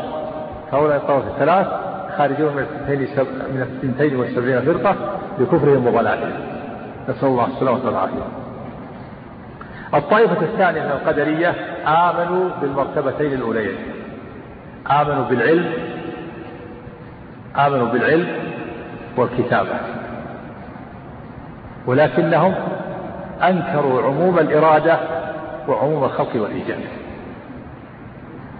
هؤلاء 0.71 0.97
الطوائف 0.97 1.27
الثلاث 1.27 1.67
خارجون 2.17 2.53
من 2.53 2.59
الثنتين 2.59 3.25
من 3.53 3.61
الثنتين 3.61 4.15
والسبعين 4.15 4.61
فرقة 4.61 4.95
بكفرهم 5.39 5.87
وضلالهم. 5.87 6.31
نسأل 7.09 7.27
الله 7.27 7.47
السلامة 7.47 7.85
والعافية. 7.85 8.25
الطائفة 9.93 10.41
الثانية 10.41 10.81
من 10.81 10.91
القدرية 10.91 11.49
آمنوا 11.87 12.49
بالمرتبتين 12.61 13.33
الأوليين. 13.33 13.77
آمنوا 14.91 15.25
بالعلم 15.25 15.73
آمنوا 17.57 17.87
بالعلم 17.87 18.27
والكتابة. 19.17 19.79
ولكنهم 21.85 22.55
أنكروا 23.43 24.01
عموم 24.01 24.39
الإرادة 24.39 24.99
وعموم 25.67 26.03
الخلق 26.03 26.35
والإيجاد. 26.35 26.79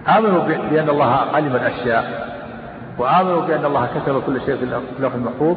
آمنوا 0.08 0.42
بأن 0.70 0.88
الله 0.88 1.14
علم 1.34 1.56
الأشياء 1.56 2.30
وآمنوا 2.98 3.40
بأن 3.40 3.64
الله 3.64 3.88
كتب 3.94 4.22
كل 4.26 4.40
شيء 4.40 4.56
في 4.56 4.64
اللوح 4.98 5.14
المحفوظ. 5.14 5.56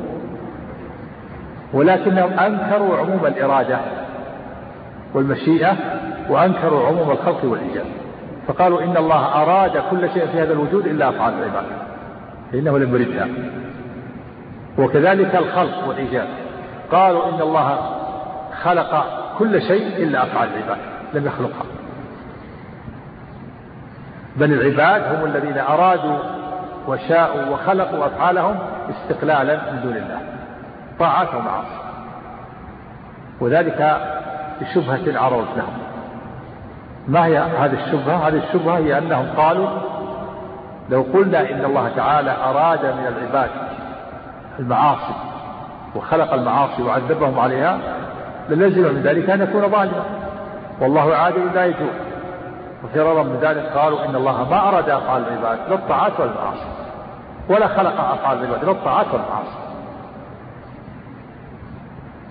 ولكنهم 1.74 2.40
أنكروا 2.40 2.98
عموم 2.98 3.26
الإرادة 3.26 3.78
والمشيئة 5.14 5.76
وأنكروا 6.30 6.88
عموم 6.88 7.12
الخلق 7.12 7.46
والإيجاد. 7.46 7.86
فقالوا 8.48 8.84
إن 8.84 8.98
الله 8.98 9.42
أراد 9.42 9.84
كل 9.92 10.10
شيء 10.14 10.26
في 10.26 10.42
هذا 10.42 10.54
الوجود 10.54 10.88
إلا 10.88 11.10
أفعال 11.10 11.34
العباد. 11.34 11.66
فإنه 12.52 12.78
لم 12.78 12.96
يردها 12.96 13.28
وكذلك 14.78 15.36
الخلق 15.36 15.88
والإيجاد. 15.88 16.28
قالوا 16.92 17.30
إن 17.30 17.42
الله 17.42 17.78
خلق 18.64 19.06
كل 19.38 19.62
شيء 19.62 20.04
إلا 20.04 20.24
أفعال 20.24 20.50
العباد 20.50 20.78
لم 21.14 21.26
يخلقها. 21.26 21.66
بل 24.36 24.54
العباد 24.54 25.16
هم 25.16 25.26
الذين 25.26 25.58
أرادوا 25.58 26.20
وشاءوا 26.88 27.46
وخلقوا 27.46 28.06
أفعالهم 28.06 28.60
استقلالا 28.90 29.56
من 29.56 29.82
دون 29.84 29.96
الله 29.98 30.20
طاعات 31.00 31.36
ومعاصي. 31.36 31.84
وذلك 33.42 33.98
بشبهة 34.62 35.20
عرضت 35.20 35.58
لهم. 35.58 35.78
ما 37.08 37.26
هي 37.26 37.38
هذه 37.38 37.86
الشبهة؟ 37.86 38.28
هذه 38.28 38.42
الشبهة 38.48 38.78
هي 38.78 38.98
أنهم 38.98 39.26
قالوا 39.38 39.70
لو 40.90 41.06
قلنا 41.14 41.52
إن 41.52 41.66
الله 41.66 41.92
تعالى 41.96 42.32
أراد 42.32 42.86
من 42.86 43.08
العباد 43.08 43.50
المعاصي 44.60 45.14
وخلق 45.96 46.34
المعاصي 46.34 46.84
وعذبهم 46.84 47.40
عليها 47.40 47.80
للزم 48.50 48.82
من 48.82 49.02
ذلك 49.02 49.30
أن 49.30 49.42
يكون 49.42 49.62
ظالما. 49.62 50.04
والله 50.82 51.16
عادل 51.16 51.54
لا 51.56 51.66
يجوز 51.66 51.90
وفرارا 52.84 53.24
من 53.24 53.40
ذلك 53.42 53.66
قالوا 53.76 54.06
إن 54.06 54.16
الله 54.16 54.50
ما 54.50 54.70
أراد 54.70 54.90
أفعال 54.90 55.24
العباد 55.28 55.60
لا 55.70 55.76
الطاعات 55.76 56.20
ولا 56.20 56.32
المعاصي. 56.32 56.68
ولا 57.50 57.68
خلق 57.68 58.00
أفعال 58.02 58.38
العباد 58.38 58.66
لا 58.66 58.72
الطاعات 58.72 59.06
والمعاصي 59.14 59.64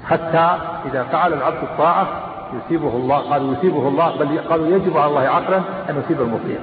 حتى 0.05 0.59
إذا 0.87 1.03
فعل 1.03 1.33
العبد 1.33 1.63
الطاعة 1.63 2.07
يثيبه 2.55 2.89
الله 2.89 3.19
قالوا 3.19 3.53
يثيبه 3.53 3.89
الله 3.89 4.17
بل 4.19 4.39
قالوا 4.39 4.67
يجب 4.67 4.97
على 4.97 5.11
الله 5.11 5.21
عقلا 5.21 5.57
أن 5.91 5.99
يثيب 5.99 6.21
المطيع. 6.21 6.59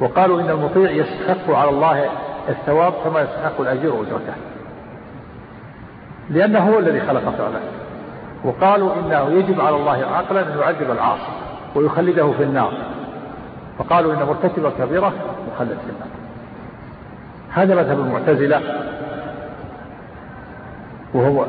وقالوا 0.00 0.40
إن 0.40 0.50
المطيع 0.50 0.90
يستحق 0.90 1.50
على 1.50 1.70
الله 1.70 2.10
الثواب 2.48 2.92
كما 3.04 3.20
يستحق 3.20 3.60
الأجير 3.60 3.92
أجرته 3.94 4.34
لأنه 6.30 6.58
هو 6.58 6.78
الذي 6.78 7.00
خلق 7.00 7.20
فعله. 7.20 7.60
وقالوا 8.44 8.94
إنه 8.94 9.30
يجب 9.30 9.60
على 9.60 9.76
الله 9.76 10.06
عقلا 10.06 10.40
أن 10.40 10.58
يعذب 10.58 10.90
العاصي 10.90 11.32
ويخلده 11.74 12.32
في 12.32 12.42
النار. 12.42 12.72
فقالوا 13.78 14.14
إن 14.14 14.18
مرتكب 14.18 14.66
الكبيرة 14.66 15.12
مخلد 15.54 15.78
في 15.78 15.90
النار. 15.90 16.08
هذا 17.50 17.74
مذهب 17.74 18.00
المعتزلة 18.00 18.60
وهو 21.14 21.46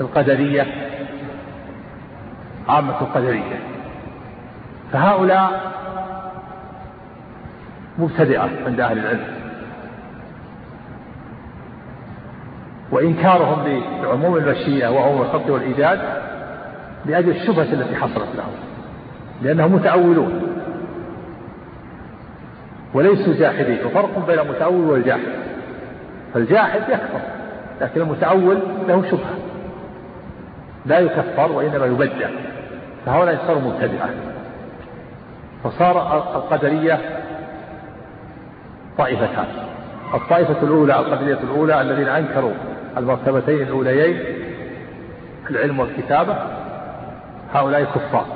القدرية 0.00 0.66
عامة 2.68 3.00
القدرية. 3.00 3.58
فهؤلاء 4.92 5.72
مبتدئة 7.98 8.50
عند 8.66 8.80
أهل 8.80 8.98
العلم. 8.98 9.43
وإنكارهم 12.94 13.82
لعموم 14.02 14.36
المشيئة 14.36 14.88
وعموم 14.88 15.22
الخلق 15.22 15.50
والإيجاد 15.50 16.00
لأجل 17.06 17.30
الشبهة 17.30 17.72
التي 17.72 17.96
حصلت 17.96 18.28
لهم 18.36 18.52
لأنهم 19.42 19.72
متأولون 19.74 20.42
وليسوا 22.94 23.34
جاحدين 23.34 23.78
وفرق 23.86 24.26
بين 24.26 24.38
المتأول 24.38 24.90
والجاحد. 24.90 25.32
فالجاحد 26.34 26.80
يكفر 26.88 27.20
لكن 27.80 28.00
المتأول 28.00 28.58
له 28.88 29.02
شبهة. 29.10 29.34
لا 30.86 30.98
يكفر 30.98 31.52
وإنما 31.52 31.86
يبدع. 31.86 32.28
فهؤلاء 33.06 33.38
صاروا 33.46 33.62
مبتدعة. 33.62 34.08
فصار 35.64 36.18
القدرية 36.36 37.00
طائفتان. 38.98 39.46
الطائفة 40.14 40.62
الأولى 40.62 40.98
القدرية 40.98 41.38
الأولى 41.42 41.80
الذين 41.80 42.08
أنكروا 42.08 42.52
المرتبتين 42.96 43.62
الأوليين 43.62 44.20
العلم 45.50 45.80
والكتابة 45.80 46.36
هؤلاء 47.52 47.84
كفار. 47.84 48.26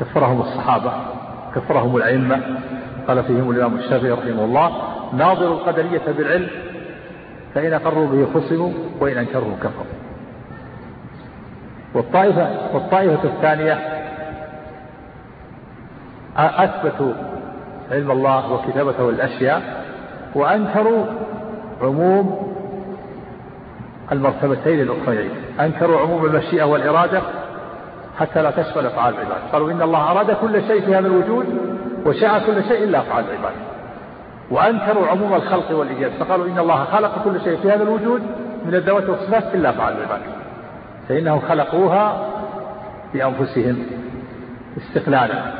كفرهم 0.00 0.40
الصحابة 0.40 0.92
كفرهم 1.54 1.96
الأئمة 1.96 2.40
قال 3.08 3.24
فيهم 3.24 3.50
الإمام 3.50 3.76
الشافعي 3.76 4.10
رحمه 4.10 4.44
الله 4.44 4.72
ناظر 5.12 5.46
القدرية 5.46 6.02
بالعلم 6.18 6.48
فإن 7.54 7.72
أقروا 7.72 8.06
به 8.06 8.26
خصموا 8.34 8.72
وإن 9.00 9.18
أنكروا 9.18 9.56
كفروا. 9.62 9.96
والطائفة 11.94 12.48
والطائفة 12.74 13.24
الثانية 13.24 13.78
أثبتوا 16.36 17.12
علم 17.90 18.10
الله 18.10 18.52
وكتابته 18.52 19.10
الأشياء 19.10 19.84
وأنكروا 20.34 21.04
عموم 21.82 22.55
المرتبتين 24.12 24.80
الأخريين 24.80 25.30
أنكروا 25.60 26.00
عموم 26.00 26.24
المشيئة 26.24 26.64
والإرادة 26.64 27.22
حتى 28.18 28.42
لا 28.42 28.50
تشمل 28.50 28.86
أفعال 28.86 29.14
العباد. 29.14 29.38
قالوا 29.52 29.70
إن 29.70 29.82
الله 29.82 30.10
أراد 30.10 30.30
كل 30.30 30.62
شيء 30.66 30.80
في 30.80 30.94
هذا 30.94 31.06
الوجود 31.06 31.46
وشاء 32.06 32.46
كل 32.46 32.64
شيء 32.64 32.84
إلا 32.84 32.98
أفعال 33.00 33.24
العباد. 33.24 33.52
وأنكروا 34.50 35.06
عموم 35.06 35.34
الخلق 35.34 35.70
والإيجاد 35.70 36.12
فقالوا 36.12 36.46
إن 36.46 36.58
الله 36.58 36.84
خلق 36.84 37.24
كل 37.24 37.40
شيء 37.40 37.56
في 37.56 37.72
هذا 37.72 37.82
الوجود 37.82 38.22
من 38.64 38.74
الذوات 38.74 39.08
والصفات 39.08 39.54
إلا 39.54 39.70
أفعال 39.70 39.96
العباد. 39.96 40.20
فإنهم 41.08 41.40
خلقوها 41.40 42.28
بأنفسهم 43.14 43.86
استقلالا. 44.76 45.52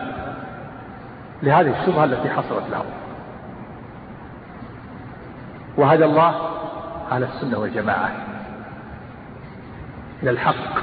لهذه 1.43 1.81
الشبهة 1.81 2.05
التي 2.05 2.31
حصلت 2.31 2.65
لهم. 2.73 2.87
وهدى 5.77 6.05
الله 6.05 6.35
أهل 7.13 7.23
السنة 7.23 7.59
والجماعة. 7.59 8.26
إلى 10.23 10.31
الحق. 10.31 10.79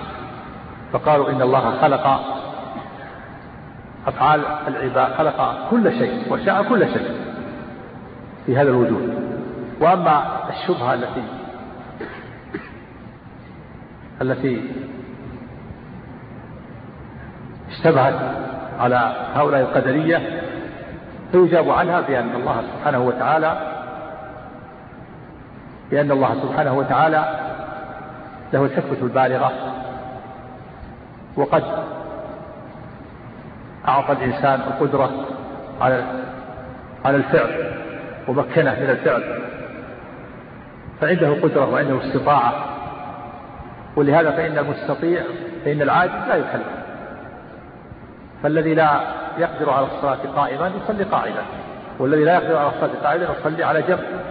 فقالوا 0.93 1.29
إن 1.29 1.41
الله 1.41 1.81
خلق 1.81 2.21
أفعال 4.07 4.41
العباد 4.67 5.13
خلق 5.13 5.69
كل 5.71 5.91
شيء 5.91 6.33
وشاء 6.33 6.63
كل 6.63 6.87
شيء 6.93 7.11
في 8.45 8.57
هذا 8.57 8.69
الوجود. 8.69 9.23
وأما 9.81 10.23
الشبهة 10.49 10.93
التي 10.93 11.23
التي 14.21 14.71
اشتبهت 17.69 18.19
على 18.79 19.29
هؤلاء 19.35 19.61
القدرية 19.61 20.41
فيجاب 21.31 21.69
عنها 21.69 22.01
بأن 22.01 22.29
الله 22.35 22.61
سبحانه 22.61 22.99
وتعالى 22.99 23.57
بأن 25.91 26.11
الله 26.11 26.35
سبحانه 26.41 26.73
وتعالى 26.73 27.39
له 28.53 28.65
الحكمة 28.65 28.97
البالغة. 29.01 29.51
وقد 31.37 31.63
أعطى 33.87 34.11
الإنسان 34.11 34.59
القدرة 34.61 35.11
على 35.81 36.03
على 37.05 37.17
الفعل 37.17 37.71
ومكنه 38.27 38.79
من 38.79 38.89
الفعل. 38.89 39.39
فعنده 41.01 41.41
قدرة 41.41 41.69
وعنده 41.69 42.05
استطاعة. 42.05 42.53
ولهذا 43.95 44.31
فإن 44.31 44.57
المستطيع 44.57 45.23
فإن 45.65 45.81
العاجز 45.81 46.27
لا 46.27 46.35
يكلف. 46.35 46.67
فالذي 48.43 48.73
لا 48.73 49.01
يقدر 49.37 49.69
على 49.69 49.85
الصلاة 49.85 50.19
قائما 50.35 50.71
يصلي 50.83 51.03
قاعدا 51.03 51.43
والذي 51.99 52.23
لا 52.23 52.33
يقدر 52.33 52.57
على 52.57 52.67
الصلاة 52.67 53.03
قاعدا 53.03 53.27
يصلي 53.39 53.63
على 53.63 53.81
جنب. 53.81 54.22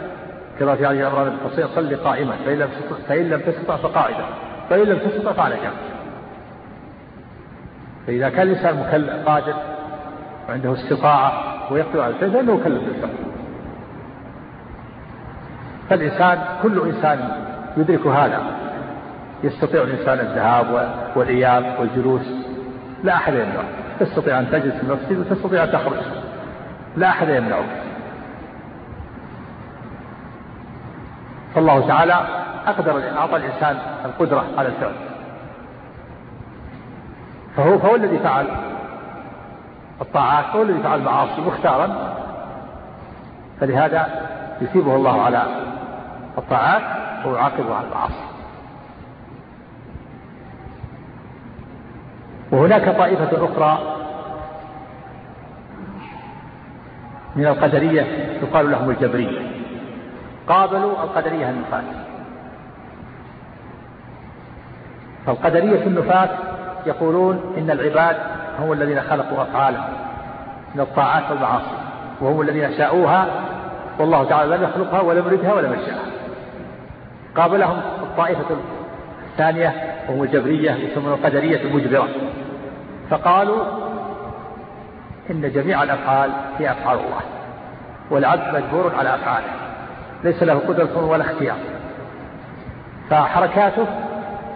كما 0.62 0.76
في 0.76 0.86
هذه 0.86 1.06
عمران 1.06 1.36
حصين 1.44 1.66
صلي 1.74 1.94
قائما 1.94 2.32
فإن 2.44 2.58
لم 2.58 2.68
فإن 3.08 3.28
لم 3.28 3.40
تستطع 3.40 3.76
فقاعدا 3.76 4.24
فإن 4.70 4.82
لم 4.82 4.98
تستطع 4.98 5.32
فعلى 5.32 5.54
جنب 5.54 5.72
فإذا 8.06 8.28
كان 8.28 8.42
الإنسان 8.42 8.80
مكلف 8.80 9.28
قادر 9.28 9.54
وعنده 10.48 10.72
استطاعة 10.72 11.32
ويقدر 11.72 12.00
على 12.00 12.14
الفعل 12.14 12.30
فإنه 12.30 12.54
مكلف 12.54 12.84
بالفعل. 12.84 13.10
فالإنسان 15.90 16.38
كل 16.62 16.82
إنسان 16.86 17.28
يدرك 17.76 18.06
هذا. 18.06 18.42
يستطيع 19.44 19.82
الإنسان 19.82 20.18
الذهاب 20.18 20.94
والإياب 21.16 21.76
والجلوس. 21.80 22.26
لا 23.04 23.14
أحد 23.14 23.34
يمنعه. 23.34 23.64
تستطيع 24.00 24.38
أن 24.38 24.50
تجلس 24.50 24.74
في 24.74 24.82
المسجد 24.82 25.18
وتستطيع 25.18 25.64
أن 25.64 25.72
تخرج. 25.72 25.98
لا 26.96 27.08
أحد 27.08 27.28
يمنعك 27.28 27.91
فالله 31.55 31.86
تعالى 31.88 32.14
أقدر 32.66 33.03
أعطى 33.18 33.36
الإنسان 33.36 33.78
القدرة 34.05 34.44
على 34.59 34.68
الفعل. 34.68 34.94
فهو 37.57 37.78
فهو 37.78 37.94
الذي 37.94 38.18
فعل 38.18 38.46
الطاعات 40.00 40.44
هو 40.44 40.62
الذي 40.62 40.82
فعل 40.82 40.98
المعاصي 40.98 41.40
مختارا. 41.40 42.14
فلهذا 43.61 44.07
يثيبه 44.61 44.96
الله 44.96 45.22
على 45.22 45.42
الطاعات 46.38 46.82
ويعاقبه 47.26 47.74
على 47.74 47.86
المعاصي. 47.86 48.24
وهناك 52.53 52.96
طائفة 52.96 53.44
أخرى 53.44 53.78
من 57.36 57.46
القدرية 57.46 58.03
يقال 58.42 58.70
لهم 58.70 58.90
الجبرية. 58.90 59.61
قابلوا 60.49 61.03
القدرية 61.03 61.51
النفاة 61.51 61.82
فالقدرية 65.26 65.86
النفاة 65.86 66.28
يقولون 66.86 67.55
إن 67.59 67.70
العباد 67.70 68.16
هم 68.59 68.72
الذين 68.72 69.01
خلقوا 69.01 69.43
أفعالهم 69.43 69.93
من 70.74 70.80
الطاعات 70.80 71.30
والمعاصي 71.30 71.76
وهم 72.20 72.40
الذين 72.40 72.78
شاءوها 72.78 73.26
والله 73.99 74.24
تعالى 74.24 74.57
لم 74.57 74.62
يخلقها 74.62 75.01
ولم 75.01 75.26
يردها 75.26 75.53
ولم 75.53 75.72
يشاءها 75.72 76.12
قابلهم 77.36 77.80
الطائفة 78.03 78.57
الثانية 79.30 79.74
وهم 80.09 80.22
الجبرية 80.22 80.70
يسمون 80.72 81.12
القدرية 81.12 81.62
المجبرة. 81.62 82.09
فقالوا 83.11 83.64
إن 85.30 85.53
جميع 85.53 85.82
الأفعال 85.82 86.30
هي 86.59 86.70
أفعال 86.70 86.99
الله 86.99 87.20
والعبد 88.11 88.55
مجبور 88.55 88.93
على 88.99 89.14
أفعاله. 89.14 89.61
ليس 90.25 90.43
له 90.43 90.55
قدرة 90.55 91.05
ولا 91.07 91.25
اختيار. 91.25 91.57
فحركاته 93.11 93.87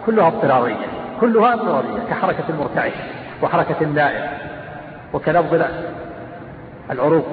كلها 0.05 0.27
اضطرارية 0.27 0.75
كلها 1.21 1.53
اضطرارية 1.53 2.03
كحركة 2.09 2.43
المرتعش 2.49 2.93
وحركة 3.43 3.75
النائم 3.81 4.29
وكنبض 5.13 5.65
العروق 6.91 7.27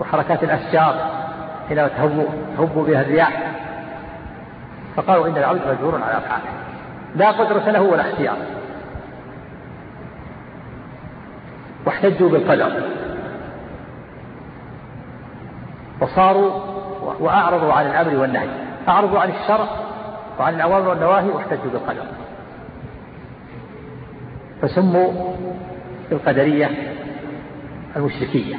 وحركات 0.00 0.42
الأشجار 0.44 0.94
حينما 1.68 1.88
تهب 1.88 2.28
تهب 2.56 2.84
بها 2.86 3.00
الرياح. 3.00 3.52
فقالوا 4.96 5.26
إن 5.26 5.36
العبد 5.36 5.60
مجبور 5.68 5.94
على 5.94 6.18
أفعاله. 6.18 6.44
لا 7.16 7.30
قدرة 7.30 7.70
له 7.70 7.82
ولا 7.82 8.10
اختيار. 8.10 8.36
واحتجوا 11.86 12.28
بالقدر. 12.30 12.72
وصاروا 16.00 16.77
وأعرضوا 17.20 17.72
عن 17.72 17.86
الأمر 17.86 18.20
والنهي. 18.20 18.48
أعرضوا 18.88 19.20
عن 19.20 19.30
الشرع 19.30 19.68
وعن 20.40 20.54
الأوامر 20.54 20.88
والنواهي 20.88 21.28
واحتجوا 21.28 21.70
بالقدر. 21.72 22.02
فسموا 24.62 25.12
بالقدرية 26.10 26.70
المشركية 27.96 28.56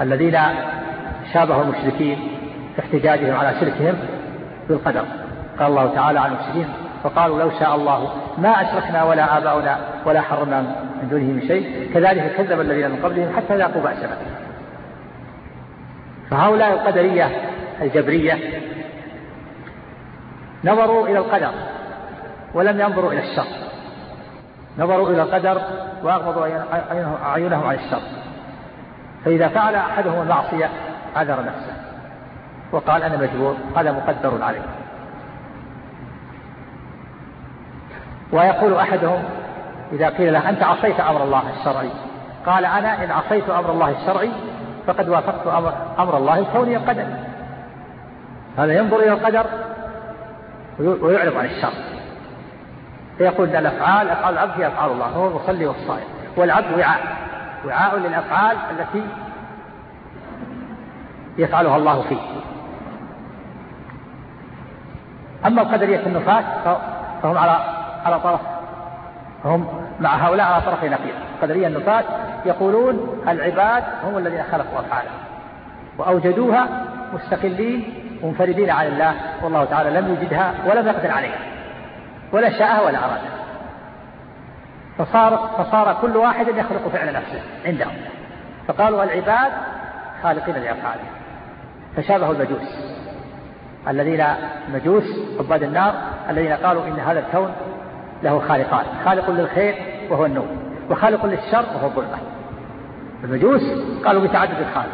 الذين 0.00 0.38
شابهوا 1.32 1.62
المشركين 1.62 2.18
في 2.76 2.80
احتجاجهم 2.80 3.36
على 3.36 3.60
شركهم 3.60 3.94
بالقدر. 4.68 5.04
قال 5.58 5.66
الله 5.66 5.94
تعالى 5.94 6.20
عن 6.20 6.30
المشركين 6.30 6.68
فقالوا 7.02 7.38
لو 7.38 7.50
شاء 7.58 7.74
الله 7.74 8.10
ما 8.38 8.48
أشركنا 8.48 9.04
ولا 9.04 9.38
آباؤنا 9.38 9.78
ولا 10.06 10.20
حرمنا 10.20 10.60
من 11.02 11.08
دونه 11.10 11.24
من 11.24 11.40
شيء. 11.40 11.90
كذلك 11.94 12.34
كذب 12.36 12.60
الذين 12.60 12.90
من 12.90 12.96
قبلهم 13.04 13.36
حتى 13.36 13.56
ذاقوا 13.56 13.82
بأسنا 13.82 14.16
فهؤلاء 16.30 16.72
القدرية 16.72 17.30
الجبرية 17.80 18.38
نظروا 20.64 21.08
إلى 21.08 21.18
القدر 21.18 21.50
ولم 22.54 22.80
ينظروا 22.80 23.12
إلى 23.12 23.20
الشر. 23.20 23.48
نظروا 24.78 25.10
إلى 25.10 25.22
القدر 25.22 25.62
وأغمضوا 26.02 26.46
أعينهم 27.24 27.66
عن 27.66 27.74
الشر. 27.74 28.02
فإذا 29.24 29.48
فعل 29.48 29.74
أحدهم 29.74 30.22
المعصية 30.22 30.70
عذر 31.16 31.44
نفسه 31.44 31.72
وقال 32.72 33.02
أنا 33.02 33.16
مجبور 33.16 33.56
هذا 33.76 33.92
مقدر 33.92 34.44
عليه. 34.44 34.62
ويقول 38.32 38.74
أحدهم 38.74 39.24
إذا 39.92 40.08
قيل 40.08 40.32
له 40.32 40.48
أنت 40.48 40.62
عصيت 40.62 41.00
أمر 41.00 41.22
الله 41.22 41.42
الشرعي؟ 41.60 41.90
قال 42.46 42.64
أنا 42.64 43.04
إن 43.04 43.10
عصيت 43.10 43.50
أمر 43.50 43.72
الله 43.72 43.90
الشرعي 43.90 44.30
فقد 44.88 45.08
وافقت 45.08 45.46
أمر, 45.46 45.72
أمر 45.98 46.16
الله 46.16 46.38
الكوني 46.38 46.76
القدر. 46.76 47.06
هذا 48.58 48.78
ينظر 48.78 48.96
إلى 48.96 49.12
القدر 49.12 49.46
ويعرض 50.78 51.36
عن 51.36 51.44
الشر. 51.44 51.72
فيقول 53.18 53.48
الأفعال 53.48 54.10
أفعال 54.10 54.34
العبد 54.34 54.60
هي 54.60 54.66
أفعال 54.66 54.90
الله 54.90 55.06
هو 55.06 55.28
المصلي 55.28 55.66
والصائم. 55.66 56.06
والعبد 56.36 56.78
وعاء. 56.78 57.00
وعاء 57.66 57.98
للأفعال 57.98 58.56
التي 58.70 59.02
يفعلها 61.38 61.76
الله 61.76 62.02
فيه. 62.02 62.20
أما 65.46 65.62
القدرية 65.62 66.06
النفاة 66.06 66.44
فهم 67.22 67.38
على 67.38 67.58
على 68.04 68.20
طرف 68.20 68.40
هم 69.44 69.87
مع 70.00 70.28
هؤلاء 70.28 70.46
على 70.46 70.62
طرف 70.62 70.84
نقيض. 70.84 71.14
القدرية 71.36 71.66
النفاة 71.66 72.04
يقولون 72.46 73.24
العباد 73.28 73.84
هم 74.04 74.18
الذين 74.18 74.42
خلقوا 74.42 74.80
أفعالهم. 74.80 75.18
وأوجدوها 75.98 76.68
مستقلين 77.14 77.94
منفردين 78.22 78.70
عن 78.70 78.86
الله. 78.86 79.14
والله 79.42 79.64
تعالى 79.64 79.90
لم 79.90 80.14
يجدها 80.14 80.54
ولم 80.66 80.86
يقدر 80.86 81.10
عليها. 81.10 81.38
ولا 82.32 82.50
شاءها 82.50 82.80
ولا 82.80 82.98
أرادها. 82.98 83.38
فصار 84.98 85.50
فصار 85.58 85.98
كل 86.02 86.16
واحد 86.16 86.48
يخلق 86.48 86.88
فعل 86.88 87.12
نفسه 87.12 87.40
عندهم. 87.66 87.94
فقالوا 88.68 89.04
العباد 89.04 89.52
خالقين 90.22 90.54
لأفعالهم. 90.54 91.08
فشابهوا 91.96 92.34
المجوس. 92.34 92.98
الذين 93.88 94.24
مجوس 94.74 95.04
عباد 95.38 95.62
النار. 95.62 95.94
الذين 96.30 96.52
قالوا 96.52 96.86
إن 96.86 97.00
هذا 97.00 97.18
الكون 97.20 97.52
له 98.22 98.38
خالقان 98.48 98.84
خالق 99.04 99.30
للخير 99.30 99.74
وهو 100.10 100.26
النور 100.26 100.46
وخالق 100.90 101.26
للشر 101.26 101.64
وهو 101.74 101.86
الظلمة 101.86 102.18
المجوس 103.24 103.62
قالوا 104.04 104.22
بتعدد 104.22 104.60
الخالق 104.60 104.92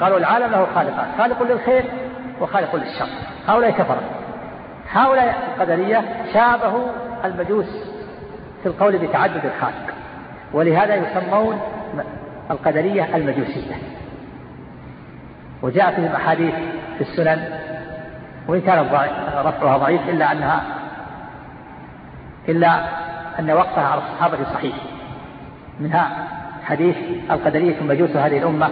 قالوا 0.00 0.18
العالم 0.18 0.50
له 0.50 0.66
خالقان 0.74 1.06
خالق 1.18 1.42
للخير 1.42 1.84
وخالق 2.40 2.76
للشر. 2.76 3.08
هؤلاء 3.48 3.70
كفروا. 3.70 4.00
هؤلاء 4.92 5.36
القدرية 5.56 6.04
شابهوا 6.32 6.88
المجوس 7.24 7.66
في 8.62 8.66
القول 8.68 8.98
بتعدد 8.98 9.44
الخالق 9.44 9.94
ولهذا 10.52 10.94
يسمون 10.94 11.60
القدرية 12.50 13.16
المجوسية. 13.16 13.74
وجاء 15.62 15.92
فيهم 15.94 16.12
أحاديث 16.12 16.54
في 16.98 17.00
السنن 17.00 17.42
وإن 18.48 18.60
كان 18.60 18.86
رفعها 19.44 19.76
ضعيف 19.78 20.08
إلا 20.08 20.32
أنها 20.32 20.62
إلا 22.48 22.80
أن 23.38 23.50
وقفها 23.50 23.84
على 23.84 24.00
الصحابة 24.00 24.38
صحيح. 24.54 24.74
منها 25.80 26.10
حديث 26.64 26.96
القدرية 27.30 27.82
مجوس 27.82 28.10
هذه 28.10 28.38
الأمة. 28.38 28.70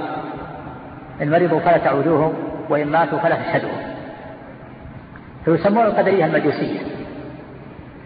إن 1.23 1.31
مرضوا 1.31 1.61
فلا 1.61 1.79
تعودوهم 1.79 2.35
وإن 2.69 2.87
ماتوا 2.87 3.19
فلا 3.19 3.37
تشهدوهم. 3.37 3.95
فيسمون 5.45 5.87
القدرية 5.87 6.27
المجوسية 6.27 6.81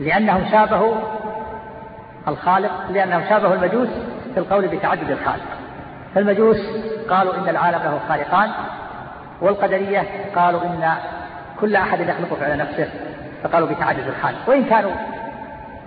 لأنهم 0.00 0.44
شابهوا 0.50 0.94
الخالق 2.28 2.90
لأنهم 2.90 3.22
شابهوا 3.28 3.54
المجوس 3.54 3.88
في 4.34 4.40
القول 4.40 4.68
بتعدد 4.68 5.10
الخالق. 5.10 5.44
فالمجوس 6.14 6.56
قالوا 7.10 7.34
إن 7.34 7.48
العالم 7.48 7.78
له 7.78 8.00
خالقان 8.08 8.50
والقدرية 9.40 10.04
قالوا 10.36 10.62
إن 10.62 10.92
كل 11.60 11.76
أحد 11.76 12.00
يخلق 12.00 12.34
فعل 12.40 12.58
نفسه 12.58 12.88
فقالوا 13.42 13.68
بتعدد 13.68 14.06
الخالق. 14.06 14.38
وإن 14.48 14.64
كانوا 14.64 14.90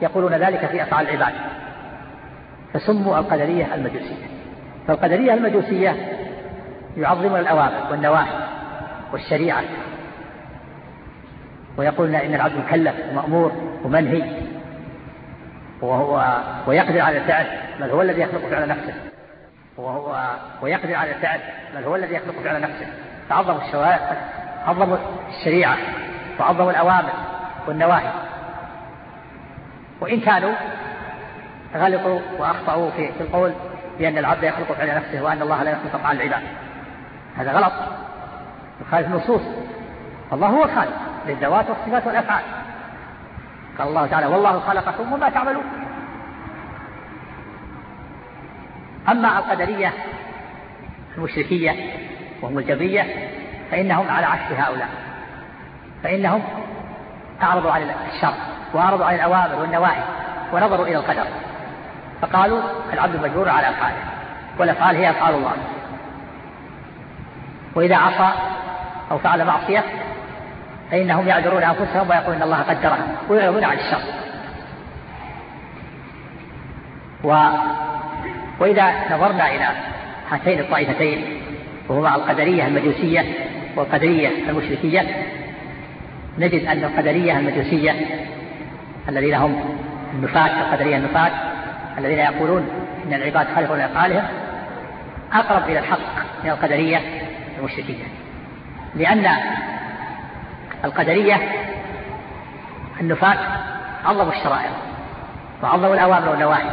يقولون 0.01 0.33
ذلك 0.33 0.65
في 0.65 0.83
أفعال 0.83 1.09
العباد. 1.09 1.33
فسموا 2.73 3.19
القدرية 3.19 3.75
المجوسية. 3.75 4.25
فالقدرية 4.87 5.33
المجوسية 5.33 5.95
يعظمون 6.97 7.39
الأوامر 7.39 7.91
والنواهي 7.91 8.47
والشريعة. 9.13 9.63
ويقولون 11.77 12.15
إن 12.15 12.35
العبد 12.35 12.55
مكلف 12.57 12.95
ومأمور 13.11 13.51
ومنهي 13.83 14.23
وهو 15.81 16.41
ويقدر 16.67 17.01
على 17.01 17.17
الفعل 17.17 17.45
بل 17.79 17.89
هو 17.89 18.01
الذي 18.01 18.21
يخلق 18.21 18.41
فعل 18.49 18.67
نفسه. 18.67 18.93
وهو 19.77 20.29
ويقدر 20.61 20.95
على 20.95 21.11
الفعل 21.11 21.39
بل 21.75 21.83
هو 21.83 21.95
الذي 21.95 22.15
يخلق 22.15 22.35
فعل 22.43 22.61
نفسه. 22.61 22.87
فعظموا 23.29 23.61
الشرائع 23.61 24.17
عظموا 24.67 24.97
الشريعة 25.29 25.77
وعظموا 26.39 26.71
الأوامر 26.71 27.11
والنواهي. 27.67 28.30
وإن 30.01 30.19
كانوا 30.19 30.53
غلطوا 31.75 32.19
وأخطأوا 32.39 32.91
في 32.91 33.11
القول 33.21 33.53
بأن 33.99 34.17
العبد 34.17 34.43
يخلق 34.43 34.71
فعل 34.71 34.95
نفسه 34.95 35.23
وأن 35.23 35.41
الله 35.41 35.63
لا 35.63 35.71
يخلق 35.71 35.95
أفعال 35.95 36.21
العباد. 36.21 36.43
هذا 37.37 37.51
غلط. 37.51 37.73
يخالف 38.81 39.07
النصوص. 39.07 39.41
الله 40.33 40.47
هو 40.47 40.63
الخالق 40.63 40.97
للذوات 41.27 41.69
والصفات 41.69 42.07
والأفعال. 42.07 42.43
قال 43.79 43.87
الله 43.87 44.07
تعالى 44.07 44.27
والله 44.27 44.59
خلقكم 44.59 45.13
وما 45.13 45.29
تعملون. 45.29 45.63
أما 49.09 49.39
القدرية 49.39 49.93
المشركية 51.17 51.75
وهم 52.41 52.57
الجبرية 52.57 53.05
فإنهم 53.71 54.09
على 54.09 54.25
عكس 54.25 54.51
هؤلاء. 54.51 54.89
فإنهم 56.03 56.43
أعرضوا 57.41 57.71
عن 57.71 57.81
الشر. 57.81 58.50
وأعرضوا 58.73 59.05
عن 59.05 59.15
الأوامر 59.15 59.55
والنواهي 59.55 60.03
ونظروا 60.53 60.87
إلى 60.87 60.95
القدر. 60.95 61.25
فقالوا 62.21 62.59
العبد 62.93 63.23
مجبور 63.23 63.49
على 63.49 63.69
أفعاله 63.69 64.03
والأفعال 64.59 64.95
هي 64.95 65.09
أفعال 65.09 65.35
الله. 65.35 65.53
وإذا 67.75 67.95
عصى 67.95 68.29
أو 69.11 69.17
فعل 69.17 69.45
معصية 69.45 69.83
فإنهم 70.91 71.27
يعذرون 71.27 71.63
أنفسهم 71.63 72.09
ويقولون 72.09 72.35
إن 72.35 72.43
الله 72.43 72.61
قدرها 72.61 73.07
ويعرضون 73.29 73.63
عن 73.63 73.77
الشر. 73.77 74.01
و... 77.23 77.35
وإذا 78.59 79.15
نظرنا 79.15 79.55
إلى 79.55 79.67
هاتين 80.31 80.59
الطائفتين 80.59 81.41
وهما 81.89 82.15
القدرية 82.15 82.67
المجوسية 82.67 83.25
والقدرية 83.75 84.49
المشركية 84.49 85.05
نجد 86.37 86.65
أن 86.65 86.83
القدرية 86.83 87.39
المجوسية 87.39 87.95
الذين 89.09 89.33
هم 89.33 89.79
النفاة 90.13 90.61
القدرية 90.61 90.97
النفاة 90.97 91.31
الذين 91.97 92.19
يقولون 92.19 92.69
إن 93.05 93.13
العباد 93.13 93.47
خالقون 93.55 93.77
لأفعالهم 93.77 94.23
أقرب 95.33 95.63
إلى 95.63 95.79
الحق 95.79 95.99
من 96.43 96.49
القدرية 96.49 97.01
المشركية. 97.59 98.03
لأن 98.95 99.27
القدرية 100.83 101.37
النفاة 103.01 103.37
عظموا 104.05 104.33
الشرائع 104.33 104.69
وعظموا 105.63 105.93
الأوامر 105.93 106.29
والنواهي 106.29 106.69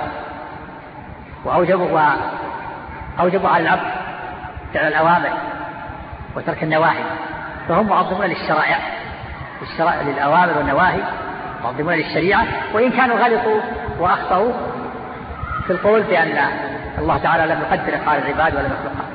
وأوجبوا 1.45 2.01
وأوجبوا 3.19 3.49
على 3.49 3.63
العبد 3.63 3.91
فعل 4.75 4.89
الأوامر 4.89 5.31
وترك 6.37 6.63
النواهي 6.63 7.05
فهم 7.69 7.87
معظمون 7.87 8.27
للشرائع 8.27 8.79
الشرائع 9.63 10.03
للأوامر 10.03 10.59
والنواهي 10.59 11.01
معظمون 11.69 11.95
للشريعة 11.95 12.47
وإن 12.75 12.91
كانوا 12.91 13.17
غلطوا 13.17 13.61
وأخطأوا 13.99 14.53
في 15.67 15.73
القول 15.73 16.03
بأن 16.03 16.39
الله 16.99 17.19
تعالى 17.19 17.55
لم 17.55 17.61
يقدر 17.61 17.95
أفعال 17.95 18.23
العباد 18.23 18.55
ولم 18.55 18.67
يخلقها 18.67 19.09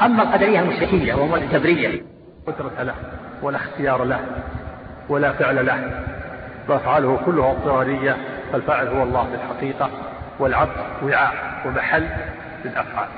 أما 0.00 0.22
القدرية 0.22 0.60
المشركية 0.60 1.14
وهم 1.14 1.34
الجبرية 1.34 2.02
قدرة 2.46 2.82
له 2.82 2.94
ولا 3.42 3.56
اختيار 3.56 4.04
له 4.04 4.20
ولا 5.08 5.32
فعل 5.32 5.66
له 5.66 6.04
وأفعاله 6.68 7.20
كلها 7.26 7.50
اضطرارية 7.50 8.16
فالفاعل 8.52 8.88
هو 8.88 9.02
الله 9.02 9.24
في 9.24 9.34
الحقيقة 9.34 9.90
والعبد 10.38 10.76
وعاء 11.02 11.34
ومحل 11.66 12.08
للأفعال. 12.64 13.08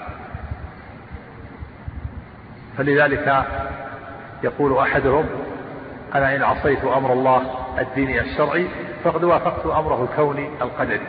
فلذلك 2.78 3.44
يقول 4.42 4.78
أحدهم 4.78 5.26
أنا 6.14 6.36
إن 6.36 6.42
عصيت 6.42 6.84
أمر 6.84 7.12
الله 7.12 7.42
الديني 7.78 8.20
الشرعي 8.20 8.68
فقد 9.04 9.24
وافقت 9.24 9.66
أمره 9.66 10.08
الكوني 10.10 10.48
القدري. 10.62 11.06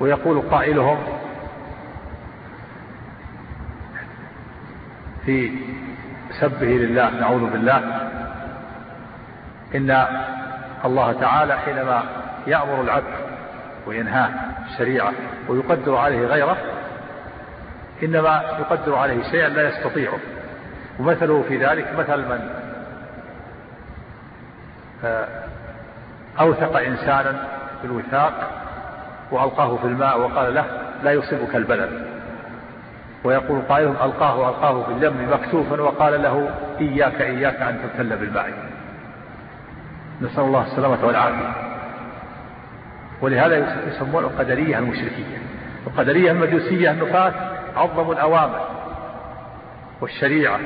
ويقول 0.00 0.40
قائلهم 0.40 0.98
في 5.26 5.52
سبه 6.40 6.66
لله 6.66 7.10
نعوذ 7.10 7.50
بالله 7.50 8.10
إن 9.74 10.06
الله 10.84 11.12
تعالى 11.12 11.58
حينما 11.58 12.02
يأمر 12.46 12.80
العبد 12.80 13.14
وينهاه 13.86 14.30
الشريعة 14.66 15.12
ويقدر 15.48 15.96
عليه 15.96 16.26
غيره 16.26 16.56
إنما 18.02 18.42
يقدر 18.60 18.94
عليه 18.94 19.22
شيئا 19.30 19.48
لا 19.48 19.68
يستطيعه. 19.68 20.18
ومثله 20.98 21.44
في 21.48 21.66
ذلك 21.66 21.86
مثل 21.98 22.18
من؟ 22.18 22.40
أوثق 26.40 26.76
إنسانا 26.76 27.48
بالوثاق 27.82 28.50
وألقاه 29.30 29.76
في 29.76 29.84
الماء 29.84 30.20
وقال 30.20 30.54
له 30.54 30.64
لا 31.02 31.12
يصيبك 31.12 31.56
البلد 31.56 32.06
ويقول 33.24 33.62
قائلهم 33.68 33.96
ألقاه 34.02 34.48
ألقاه 34.48 34.82
في 34.82 34.92
اليم 34.92 35.32
مكتوفا 35.32 35.80
وقال 35.80 36.22
له 36.22 36.50
إياك 36.80 37.20
إياك 37.20 37.62
أن 37.62 37.78
تبتل 37.82 38.16
بالماء. 38.16 38.52
نسأل 40.20 40.44
الله 40.44 40.66
السلامة 40.66 41.06
والعافية. 41.06 41.52
ولهذا 43.20 43.76
يسمون 43.88 44.24
القدرية 44.24 44.78
المشركية. 44.78 45.38
القدرية 45.86 46.30
المجوسية 46.30 46.90
النفاة 46.90 47.32
عظموا 47.76 48.14
الأوامر. 48.14 48.77
والشريعة 50.00 50.60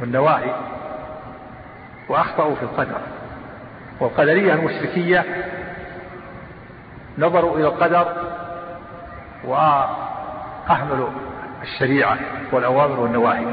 والنواهي 0.00 0.54
وأخطأوا 2.08 2.54
في 2.54 2.62
القدر. 2.62 3.00
والقدرية 4.00 4.54
المشركية 4.54 5.24
نظروا 7.18 7.56
إلى 7.56 7.66
القدر 7.66 8.06
وأهملوا 9.44 11.08
الشريعة 11.62 12.18
والأوامر 12.52 13.00
والنواهي. 13.00 13.46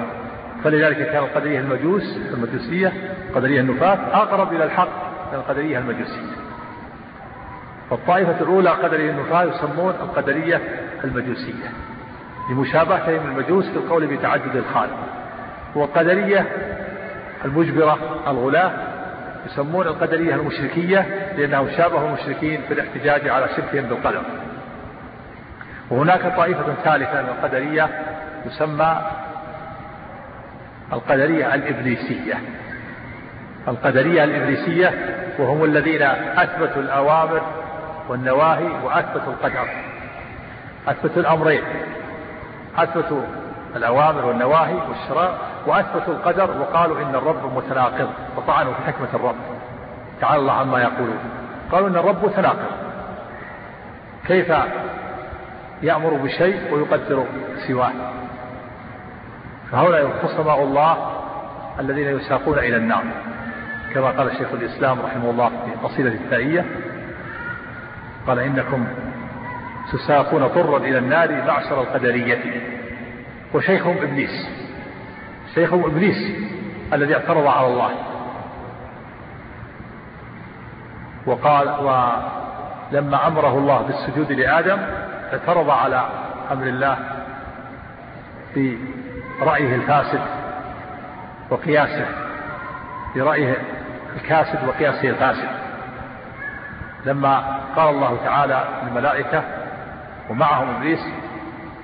فلذلك 0.64 0.98
كان 0.98 1.24
القدرية 1.24 1.60
المجوس 1.60 2.18
المجوسية 2.34 2.94
القدرية 3.30 3.62
النفاة 3.62 3.98
أقرب 4.14 4.54
إلى 4.54 4.64
الحق 4.64 4.90
من 5.32 5.40
القدرية 5.40 5.78
المجوسية. 5.78 6.36
فالطائفة 7.90 8.42
الأولى 8.42 8.70
قدرية 8.70 9.12
النفاة 9.12 9.44
يسمون 9.44 9.94
القدرية 10.02 10.62
المجوسية. 11.04 11.72
لمشابهتهم 12.52 13.28
المجوس 13.28 13.70
في 13.70 13.78
القول 13.78 14.08
بتعدد 14.08 14.56
الخالق. 14.56 14.98
والقدرية 15.76 16.46
المجبرة 17.46 17.98
الغلاة 18.28 18.72
يسمون 19.46 19.88
القدرية 19.88 20.36
المشركية 20.36 21.06
لأنهم 21.38 21.70
شابهوا 21.78 22.08
المشركين 22.08 22.62
في 22.68 22.74
الاحتجاج 22.74 23.30
على 23.30 23.48
شركهم 23.56 23.84
بالقدر. 23.84 24.22
وهناك 25.90 26.36
طائفة 26.38 26.74
ثالثة 26.84 27.22
من 27.22 27.30
القدرية 27.30 27.90
تسمى 28.46 29.02
القدرية 30.94 31.56
الإبليسية. 31.56 32.34
القدرية 33.68 34.24
الإبليسية 34.24 35.16
وهم 35.40 35.64
الذين 35.64 36.02
أثبتوا 36.38 36.82
الأوامر 36.82 37.42
والنواهي 38.10 38.68
وأثبتوا 38.84 39.34
القدر. 39.34 39.68
أثبتوا 40.88 41.22
الأمرين. 41.22 41.62
أثبتوا 42.78 43.22
الأوامر 43.76 44.26
والنواهي 44.26 44.76
والشرع 44.90 45.32
وأثبتوا 45.68 46.14
القدر 46.14 46.62
وقالوا 46.62 47.02
إن 47.02 47.16
الرب 47.16 47.56
متناقض 47.56 48.10
وطعنوا 48.38 48.74
في 48.74 48.82
حكمة 48.82 49.08
الرب. 49.14 49.36
تعالى 50.22 50.42
الله 50.42 50.54
عما 50.54 50.82
يقولون. 50.82 51.20
قالوا 51.72 51.90
إن 51.90 51.96
الرب 51.96 52.26
متناقض. 52.26 52.72
كيف 54.28 54.54
يأمر 55.82 56.14
بشيء 56.14 56.74
ويقدر 56.74 57.26
سواه؟ 57.68 57.92
فهؤلاء 59.72 60.10
خصماء 60.24 60.64
الله 60.64 60.98
الذين 61.80 62.08
يساقون 62.08 62.60
إلى 62.60 62.76
النار. 62.76 63.04
كما 63.94 64.10
قال 64.10 64.32
شيخ 64.38 64.48
الإسلام 64.54 65.02
رحمه 65.02 65.30
الله 65.30 65.50
في 65.50 65.88
قصيدة 65.88 66.10
التائية 66.10 66.66
قال 68.28 68.40
إنكم 68.40 68.88
تساقون 69.92 70.48
طرا 70.48 70.78
إلى 70.78 70.98
النار 70.98 71.44
معشر 71.48 71.82
القدرية. 71.82 72.62
وشيخهم 73.54 73.98
إبليس 73.98 74.50
شيخهم 75.56 75.86
إبليس 75.86 76.36
الذي 76.94 77.16
اعترض 77.16 77.48
على 77.48 77.68
الله. 77.68 77.92
وقال 81.26 81.70
ولما 81.70 83.28
أمره 83.28 83.58
الله 83.58 83.82
بالسجود 83.82 84.32
لآدم 84.32 84.78
اعترض 85.34 85.70
على 85.70 86.06
أمر 86.52 86.64
الله 86.64 86.98
برأيه 89.42 89.76
الفاسد 89.76 90.22
وقياسه 91.50 92.06
برأيه 93.16 93.56
الكاسد 94.16 94.68
وقياسه 94.68 95.10
الفاسد. 95.10 95.50
لما 97.06 97.60
قال 97.76 97.90
الله 97.90 98.18
تعالى 98.24 98.64
للملائكة 98.84 99.44
ومعهم 100.30 100.76
إبليس. 100.76 101.00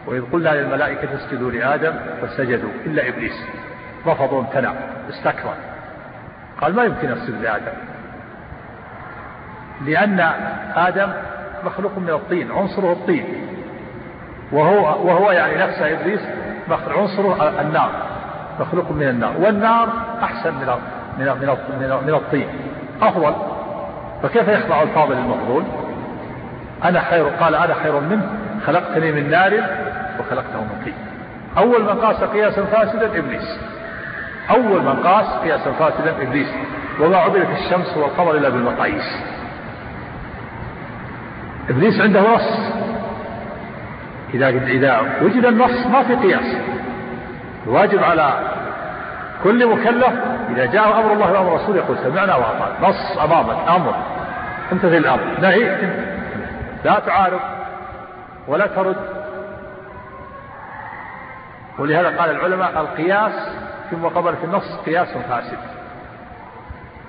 وإذ 0.07 0.21
قلنا 0.31 0.49
للملائكة 0.49 1.15
اسجدوا 1.15 1.51
لآدم 1.51 1.93
فسجدوا 2.21 2.69
إلا 2.85 3.07
إبليس. 3.07 3.45
رفض 4.07 4.33
وامتنع 4.33 4.73
استكبر. 5.09 5.53
قال 6.61 6.75
ما 6.75 6.83
يمكن 6.83 7.11
أسجد 7.11 7.41
لآدم؟ 7.41 7.73
لأن 9.85 10.19
آدم 10.75 11.13
مخلوق 11.63 11.97
من 11.97 12.09
الطين 12.09 12.51
عنصره 12.51 12.91
الطين. 12.91 13.25
وهو 14.51 15.07
وهو 15.07 15.31
يعني 15.31 15.57
نفسه 15.57 15.93
إبليس 15.93 16.21
عنصره 16.69 17.61
النار 17.61 17.91
مخلوق 18.59 18.91
من 18.91 19.07
النار. 19.07 19.33
والنار 19.39 19.89
أحسن 20.23 20.53
من 20.53 20.67
من 21.19 21.25
من 21.79 21.99
من 22.07 22.13
الطين 22.13 22.47
أفضل. 23.01 23.35
فكيف 24.23 24.47
يخضع 24.47 24.83
الفاضل 24.83 25.13
المفضول 25.13 25.63
أنا 26.83 27.01
خير 27.01 27.27
قال 27.27 27.55
أنا 27.55 27.73
خير 27.73 27.99
منه 27.99 28.29
خلقتني 28.65 29.11
من 29.11 29.31
نار 29.31 29.53
وخلقته 30.19 30.61
من 30.61 30.81
طين. 30.85 30.93
أول 31.57 31.83
من 31.83 32.01
قاس 32.01 32.23
قياسا 32.23 32.65
فاسدا 32.65 33.19
إبليس. 33.19 33.59
أول 34.49 34.81
من 34.81 34.95
قاس 35.03 35.25
قياسا 35.25 35.71
فاسدا 35.71 36.21
إبليس. 36.21 36.53
وما 37.01 37.17
عبدت 37.17 37.49
الشمس 37.49 37.97
والقمر 37.97 38.35
إلا 38.35 38.49
بالمقاييس. 38.49 39.23
إبليس 41.69 42.01
عنده 42.01 42.35
نص. 42.35 42.71
إذا 44.33 44.49
إذا 44.49 45.01
وجد 45.21 45.45
النص 45.45 45.87
ما 45.87 46.03
في 46.03 46.15
قياس. 46.15 46.57
الواجب 47.67 48.03
على 48.03 48.33
كل 49.43 49.67
مكلف 49.67 50.13
إذا 50.49 50.65
جاء 50.65 50.99
أمر 50.99 51.13
الله 51.13 51.31
وأمر 51.31 51.53
رسوله 51.53 51.77
يقول 51.77 51.97
سمعنا 51.97 52.35
وأطعنا. 52.35 52.89
نص 52.89 53.17
أمامك 53.17 53.69
أمر. 53.69 53.95
امتثل 54.71 54.95
الأمر. 54.95 55.39
نهي. 55.41 55.77
لا 56.83 56.99
تعارض 56.99 57.39
ولا 58.47 58.67
ترد. 58.67 59.17
ولهذا 61.79 62.19
قال 62.19 62.31
العلماء 62.31 62.81
القياس 62.81 63.49
في 63.89 63.95
مقابلة 63.95 64.43
النص 64.43 64.75
قياس 64.85 65.17
فاسد. 65.17 65.57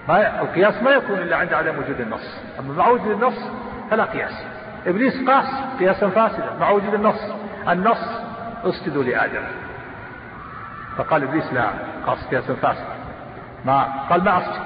ما 0.08 0.40
القياس 0.40 0.82
ما 0.82 0.90
يكون 0.90 1.18
إلا 1.18 1.36
عند 1.36 1.52
عدم 1.52 1.78
وجود 1.78 2.00
النص. 2.00 2.40
أما 2.58 2.74
مع 2.74 2.88
وجود 2.88 3.10
النص 3.10 3.50
فلا 3.90 4.04
قياس. 4.04 4.44
إبليس 4.86 5.28
قاس 5.28 5.46
قياسا 5.78 6.08
فاسدا. 6.08 6.56
مع 6.60 6.70
وجود 6.70 6.94
النص 6.94 7.20
النص 7.68 8.20
اسجدوا 8.64 9.04
لآدم. 9.04 9.44
فقال 10.96 11.22
إبليس 11.22 11.52
لا 11.52 11.70
قاس 12.06 12.26
قياسا 12.30 12.54
فاسدا 12.54 12.94
ما 13.64 13.88
قال 14.10 14.24
ما 14.24 14.38
أسجد. 14.38 14.62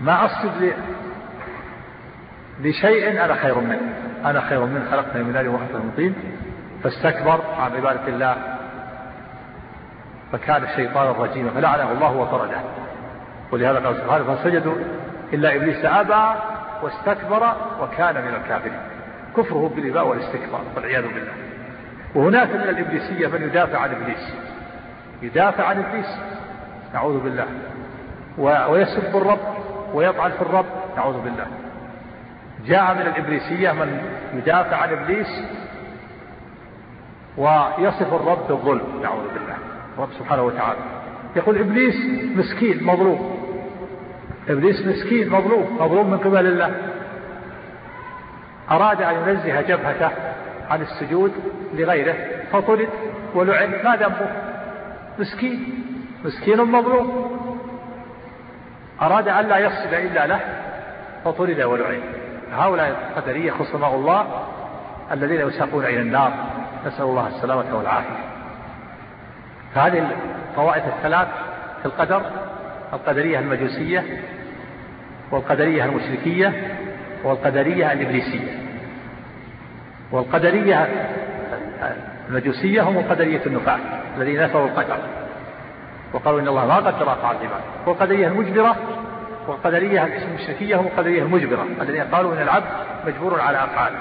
ما 0.00 0.26
أسجد 0.26 0.74
ل... 2.62 2.68
لشيء 2.68 3.24
أنا 3.24 3.34
خير 3.34 3.60
منه. 3.60 3.80
أنا 4.24 4.40
خير 4.40 4.64
منه 4.64 4.90
خلقتني 4.90 5.22
من 5.22 5.32
نار 5.32 5.48
وخلقته 5.48 5.78
من 5.78 5.92
طين. 5.96 6.14
فاستكبر 6.82 7.40
عن 7.58 7.76
عبادة 7.76 8.08
الله. 8.08 8.36
فكان 10.32 10.64
الشيطان 10.64 11.10
الرجيم 11.10 11.50
فلعنه 11.50 11.92
الله 11.92 12.16
وطرده. 12.16 12.60
ولهذا 13.52 13.78
قال 13.78 13.96
سبحانه 13.96 14.34
فسجدوا 14.34 14.74
إلا 15.32 15.56
إبليس 15.56 15.84
أبى 15.84 16.38
واستكبر 16.82 17.56
وكان 17.80 18.14
من 18.14 18.34
الكافرين. 18.34 18.80
كفره 19.36 19.72
بالإباء 19.76 20.06
والاستكبار 20.06 20.60
والعياذ 20.76 21.02
بالله. 21.02 21.32
وهناك 22.14 22.48
من 22.48 22.60
الإبليسية 22.60 23.26
من 23.26 23.42
يدافع 23.42 23.78
عن 23.78 23.90
إبليس. 23.90 24.34
يدافع 25.22 25.64
عن 25.64 25.78
إبليس 25.78 26.18
نعوذ 26.94 27.20
بالله. 27.20 27.46
ويسب 28.68 29.16
الرب 29.16 29.38
ويطعن 29.94 30.30
في 30.30 30.42
الرب 30.42 30.66
نعوذ 30.96 31.20
بالله. 31.20 31.46
جاء 32.66 32.94
من 32.94 33.00
الإبليسية 33.00 33.72
من 33.72 34.02
يدافع 34.34 34.76
عن 34.76 34.88
إبليس 34.88 35.42
ويصف 37.36 38.14
الرب 38.14 38.48
بالظلم 38.48 39.00
نعوذ 39.02 39.34
بالله. 39.34 39.56
الرب 39.94 40.08
سبحانه 40.18 40.42
وتعالى. 40.42 40.78
يقول 41.36 41.58
إبليس 41.58 41.96
مسكين 42.36 42.84
مظلوم. 42.84 43.40
إبليس 44.48 44.86
مسكين 44.86 45.28
مظلوم. 45.28 45.78
مظلوم 45.80 46.10
من 46.10 46.18
قبل 46.18 46.46
الله. 46.46 46.74
أراد 48.70 49.02
أن 49.02 49.28
ينزه 49.28 49.60
جبهته 49.60 50.10
عن 50.70 50.82
السجود 50.82 51.32
لغيره 51.74 52.14
فطرد 52.52 52.88
ولعن. 53.34 53.70
ما 53.84 53.96
ذنبه؟ 53.96 54.28
مسكين. 55.18 55.84
مسكين 56.24 56.62
مظلوم. 56.62 57.30
أراد 59.02 59.28
أن 59.28 59.46
لا 59.48 59.58
يصل 59.58 59.94
إلا 59.94 60.26
له 60.26 60.40
فطرد 61.24 61.60
ولعن. 61.60 62.19
هؤلاء 62.52 63.10
القدرية 63.10 63.50
خصماء 63.50 63.94
الله 63.94 64.26
الذين 65.12 65.48
يساقون 65.48 65.84
إلى 65.84 66.00
النار. 66.00 66.32
نسأل 66.86 67.04
الله 67.04 67.28
السلامة 67.28 67.76
والعافية. 67.76 68.20
فهذه 69.74 70.10
الطوائف 70.50 70.84
الثلاث 70.86 71.28
في 71.80 71.86
القدر 71.86 72.22
القدرية 72.92 73.38
المجوسية 73.38 74.04
والقدرية 75.30 75.84
المشركية 75.84 76.76
والقدرية 77.24 77.92
الإبليسية. 77.92 78.58
والقدرية 80.12 80.88
المجوسية 82.28 82.82
هم 82.82 82.98
القدرية 82.98 83.40
النفاة 83.46 83.78
الذين 84.16 84.42
نفوا 84.42 84.66
القدر 84.66 84.98
وقالوا 86.12 86.40
إن 86.40 86.48
الله 86.48 86.66
ما 86.66 86.76
قدر 86.76 87.12
أفعال 87.12 87.36
العباد 87.36 87.60
والقدرية 87.86 88.26
المجبرة 88.26 88.76
والقدرية 89.48 90.04
المشركية 90.04 90.76
هم 90.76 90.86
القدرية 90.86 91.22
المجبرة 91.22 91.66
الذين 91.80 92.02
قالوا 92.02 92.34
إن 92.34 92.42
العبد 92.42 92.66
مجبور 93.06 93.40
على 93.40 93.64
أفعاله 93.64 93.98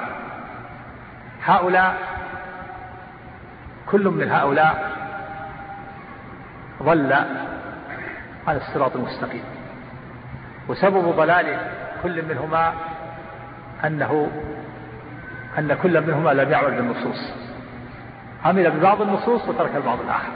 هؤلاء 1.46 1.96
كل 3.92 4.10
من 4.10 4.32
هؤلاء 4.32 4.92
ضل 6.84 7.14
على 8.48 8.58
الصراط 8.58 8.96
المستقيم. 8.96 9.44
وسبب 10.68 11.16
ضلال 11.16 11.58
كل 12.04 12.26
منهما 12.26 12.74
أنه 13.86 14.32
أن 15.60 15.78
كل 15.84 16.02
منهما 16.02 16.30
لم 16.30 16.52
يعمل 16.52 16.72
بالنصوص. 16.72 17.34
عمل 18.46 18.72
ببعض 18.72 19.02
النصوص 19.02 19.48
وترك 19.48 19.76
البعض 19.76 20.00
الآخر. 20.00 20.32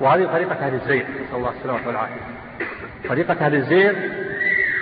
وهذه 0.00 0.26
طريقة 0.26 0.66
أهل 0.66 0.74
الزيغ 0.74 1.02
نسأل 1.02 1.36
الله 1.36 1.50
السلامة 1.50 1.86
والعافية. 1.86 2.43
طريقة 3.08 3.46
أهل 3.46 3.54
الزيغ 3.54 3.90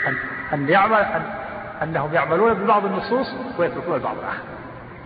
أن, 0.08 0.16
أن 0.52 0.68
يعمل 0.68 0.94
أن 0.94 1.22
أنهم 1.82 2.14
يعملون 2.14 2.54
ببعض 2.54 2.84
النصوص 2.84 3.34
ويتركون 3.58 3.94
البعض 3.94 4.18
الآخر. 4.18 4.42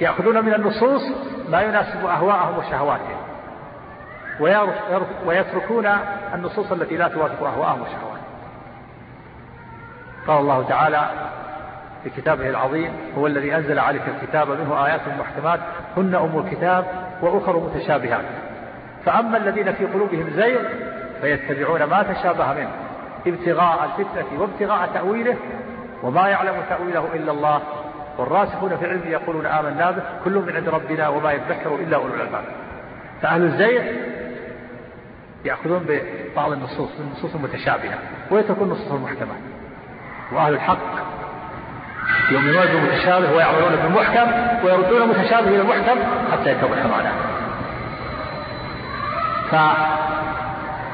يأخذون 0.01 0.45
من 0.45 0.55
النصوص 0.55 1.03
ما 1.49 1.61
يناسب 1.61 2.07
أهواءهم 2.07 2.59
وشهواتهم. 2.59 3.17
ويتركون 5.27 5.87
النصوص 6.35 6.73
التي 6.73 6.97
لا 6.97 7.09
توافق 7.09 7.47
أهواءهم 7.47 7.81
وشهواتهم. 7.81 8.27
قال 10.27 10.39
الله 10.39 10.69
تعالى 10.69 11.11
في 12.05 12.11
كتابه 12.11 12.49
العظيم 12.49 12.93
هو 13.19 13.27
الذي 13.27 13.57
أنزل 13.57 13.79
عليك 13.79 14.03
الكتاب 14.09 14.51
منه 14.51 14.87
آيات 14.87 15.01
محكمات 15.19 15.61
هن 15.97 16.15
أم 16.15 16.39
الكتاب 16.39 16.85
وأخر 17.23 17.61
متشابهات. 17.61 18.25
فأما 19.05 19.37
الذين 19.37 19.73
في 19.73 19.87
قلوبهم 19.87 20.31
زيغ 20.31 20.61
فيتبعون 21.21 21.85
ما 21.85 22.03
تشابه 22.03 22.55
منه 22.55 22.71
ابتغاء 23.27 23.85
الفتنة 23.85 24.41
وابتغاء 24.41 24.91
تأويله 24.95 25.37
وما 26.03 26.29
يعلم 26.29 26.55
تأويله 26.69 27.09
إلا 27.15 27.33
الله. 27.33 27.63
والراسخون 28.19 28.77
في 28.77 28.85
العلم 28.85 29.03
يقولون 29.07 29.47
آمنا 29.47 29.91
به 29.91 30.03
كل 30.25 30.39
من 30.39 30.57
عند 30.57 30.69
ربنا 30.69 31.09
وما 31.09 31.33
يذكر 31.33 31.75
إلا 31.75 31.97
أولو 31.97 32.15
الألباب. 32.15 32.45
فأهل 33.23 33.43
الزيغ 33.43 33.83
يأخذون 35.45 35.87
ببعض 35.89 36.53
النصوص 36.53 36.91
النصوص 37.01 37.35
المتشابهة 37.35 37.99
ويتركون 38.31 38.69
النصوص 38.69 38.93
المحكمة. 38.93 39.35
وأهل 40.33 40.55
الحق 40.55 40.97
يؤمنون 42.31 42.67
بالمتشابه 42.67 43.37
ويعملون 43.37 43.77
بالمحكم 43.77 44.31
ويردون 44.65 45.03
المتشابه 45.03 45.49
إلى 45.49 45.61
المحكم 45.61 45.99
حتى 46.33 46.51
يتضح 46.51 46.87
معناه 46.87 47.13
ف... 49.51 49.55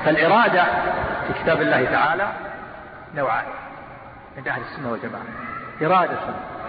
فالإرادة 0.05 0.65
في 1.27 1.43
كتاب 1.43 1.63
الله 1.63 1.85
تعالى 1.85 2.29
نوعان 3.17 3.45
عند 4.37 4.49
أهل 4.49 4.61
السنة 4.63 4.93
والجماعة. 4.93 5.25
إرادة 5.83 6.19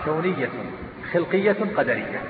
كونية 0.05 0.49
خلقية 1.13 1.57
قدرية. 1.77 2.21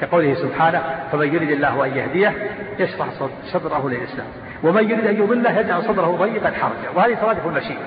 كقوله 0.00 0.34
سبحانه 0.34 1.08
فمن 1.12 1.34
يريد 1.34 1.50
الله 1.50 1.84
أن 1.84 1.96
يهديه 1.96 2.50
يشرح 2.78 3.06
صدره 3.52 3.88
للإسلام. 3.88 4.26
ومن 4.62 4.90
يريد 4.90 5.06
أن 5.06 5.16
يضله 5.16 5.58
يجعل 5.58 5.82
صدره 5.82 6.16
ضيقا 6.16 6.50
حرجا. 6.50 6.90
وهذه 6.94 7.14
ترادف 7.14 7.46
المشيئة 7.46 7.86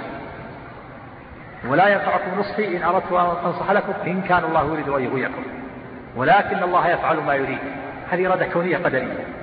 ولا 1.67 1.87
ينفعكم 1.87 2.39
نصحي 2.39 2.77
إن 2.77 2.83
أردت 2.83 3.11
أن 3.11 3.45
أنصح 3.45 3.71
لكم 3.71 3.93
إن 4.07 4.21
كان 4.21 4.43
الله 4.43 4.73
يريد 4.73 4.89
أن 4.89 5.03
يغويكم. 5.03 5.43
ولكن 6.15 6.63
الله 6.63 6.87
يفعل 6.87 7.17
ما 7.17 7.33
يريد. 7.35 7.59
هذه 8.11 8.27
إرادة 8.27 8.45
كونية 8.45 8.77
قدرية. 8.77 9.34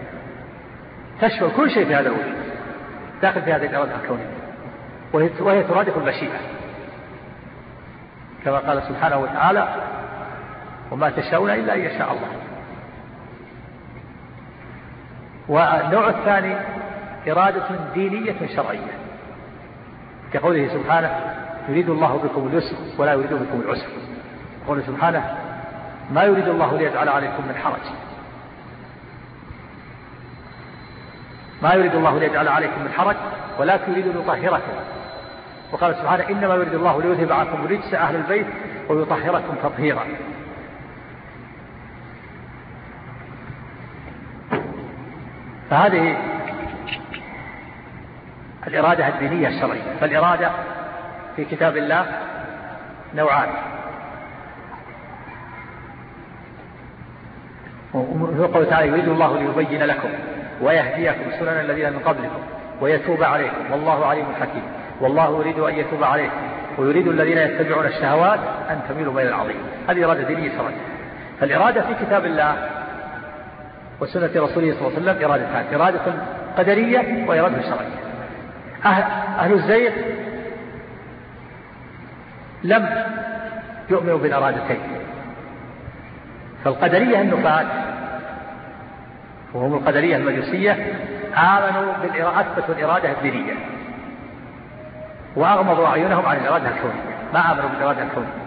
تشمل 1.21 1.51
كل 1.57 1.71
شيء 1.71 1.87
في 1.87 1.95
هذا 1.95 2.09
الوجود 2.09 2.35
داخل 3.23 3.43
في 3.43 3.53
هذه 3.53 3.67
الإرادة 3.67 3.95
الكونية. 4.03 4.31
وهي 5.13 5.63
ترادف 5.63 5.97
المشيئة. 5.97 6.39
كما 8.45 8.59
قال 8.59 8.83
سبحانه 8.83 9.19
وتعالى 9.19 9.69
وما 10.91 11.11
تشاءون 11.11 11.51
إلا 11.51 11.75
أن 11.75 11.81
يشاء 11.81 12.13
الله. 12.13 12.29
والنوع 15.49 16.09
الثاني 16.09 16.57
إرادة 17.29 17.67
دينية 17.95 18.47
شرعية. 18.57 18.93
كقوله 20.33 20.69
سبحانه 20.69 21.11
يريد 21.69 21.91
الله 21.91 22.17
بكم 22.17 22.47
اليسر 22.47 22.77
ولا 22.99 23.13
يريد 23.13 23.33
بكم 23.33 23.61
العسر. 23.65 23.89
قوله 24.67 24.83
سبحانه 24.87 25.37
ما 26.11 26.23
يريد 26.23 26.49
الله 26.49 26.79
ليجعل 26.79 27.09
عليكم 27.09 27.49
من 27.49 27.55
حرج. 27.55 28.12
ما 31.63 31.75
يريد 31.75 31.95
الله 31.95 32.19
ليجعل 32.19 32.49
عليكم 32.49 32.83
من 32.83 32.93
حرج 32.93 33.17
ولكن 33.59 33.93
يريد 33.93 34.07
ليطهركم 34.07 34.73
وقال 35.73 35.95
سبحانه 35.95 36.29
إنما 36.31 36.55
يريد 36.55 36.75
الله 36.75 37.03
ليذهب 37.03 37.33
عنكم 37.33 37.67
رجس 37.67 37.95
أهل 37.95 38.17
البيت 38.17 38.47
ويطهركم 38.89 39.55
تطهيرا. 39.63 40.05
فهذه 45.71 46.17
الإرادة 48.67 49.09
الدينية 49.09 49.49
الشرعية. 49.49 49.97
فالإرادة 50.01 50.51
في 51.37 51.45
كتاب 51.45 51.77
الله 51.77 52.07
نوعان. 53.15 53.49
وفي 57.95 58.43
قوله 58.43 58.71
تعالى 58.71 58.89
يريد 58.89 59.09
الله 59.09 59.39
ليبين 59.39 59.83
لكم. 59.83 60.09
ويهديكم 60.63 61.31
سنن 61.41 61.61
الذين 61.61 61.93
من 61.93 61.99
قبلكم 61.99 62.43
ويتوب 62.81 63.23
عليكم. 63.23 63.73
والله 63.73 64.07
عليم 64.07 64.25
حكيم. 64.41 64.63
والله 65.01 65.39
يريد 65.41 65.59
أن 65.59 65.75
يتوب 65.75 66.05
عليكم 66.05 66.37
ويريد 66.79 67.09
الذين 67.09 67.39
يتبعون 67.39 67.87
الشهوات 67.87 68.41
أن 68.71 68.81
تميلوا 68.89 69.15
ميل 69.15 69.27
العظيم. 69.27 69.57
هذه 69.89 70.05
إرادة 70.05 70.23
دينية 70.23 70.51
شرعية 70.51 70.77
فالإرادة 71.41 71.81
في 71.81 72.05
كتاب 72.05 72.25
الله 72.25 72.57
وسنة 74.01 74.27
رسوله 74.27 74.49
صلى 74.51 74.89
الله 74.89 74.93
عليه 74.97 75.03
وسلم 75.03 75.25
إرادتان. 75.25 75.81
إرادة 75.81 76.01
قدرية 76.59 77.29
وإرادة 77.29 77.63
شرعية. 77.63 78.03
أهل, 78.85 79.03
أهل 79.39 79.53
لم 82.65 82.89
يؤمنوا 83.91 84.19
بالإرادتين. 84.19 84.81
فالقدرية 86.65 87.21
النفاة 87.21 87.92
وهم 89.55 89.75
القدرية 89.75 90.17
المجوسية 90.17 90.73
آمنوا 91.37 91.93
أثبتوا 92.41 92.75
الإرادة 92.75 93.13
الدينية. 93.13 93.53
وأغمضوا 95.37 95.87
أعينهم 95.87 96.27
عن 96.27 96.37
الإرادة 96.37 96.69
الكونية. 96.69 97.03
ما 97.35 97.53
آمنوا 97.53 97.69
بالإرادة 97.69 98.03
الكونية. 98.03 98.43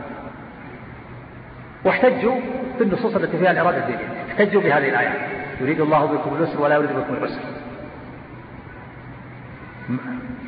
واحتجوا 1.83 2.35
بالنصوص 2.79 3.15
التي 3.15 3.37
فيها 3.37 3.51
الإرادة 3.51 3.77
الدينية. 3.77 4.07
احتجوا 4.31 4.61
بهذه 4.61 4.89
الآيات 4.89 5.29
يريد 5.61 5.81
الله 5.81 6.05
بكم 6.05 6.35
اليسر 6.35 6.61
ولا 6.61 6.75
يريد 6.75 6.89
بكم 6.89 7.13
العسر. 7.13 7.41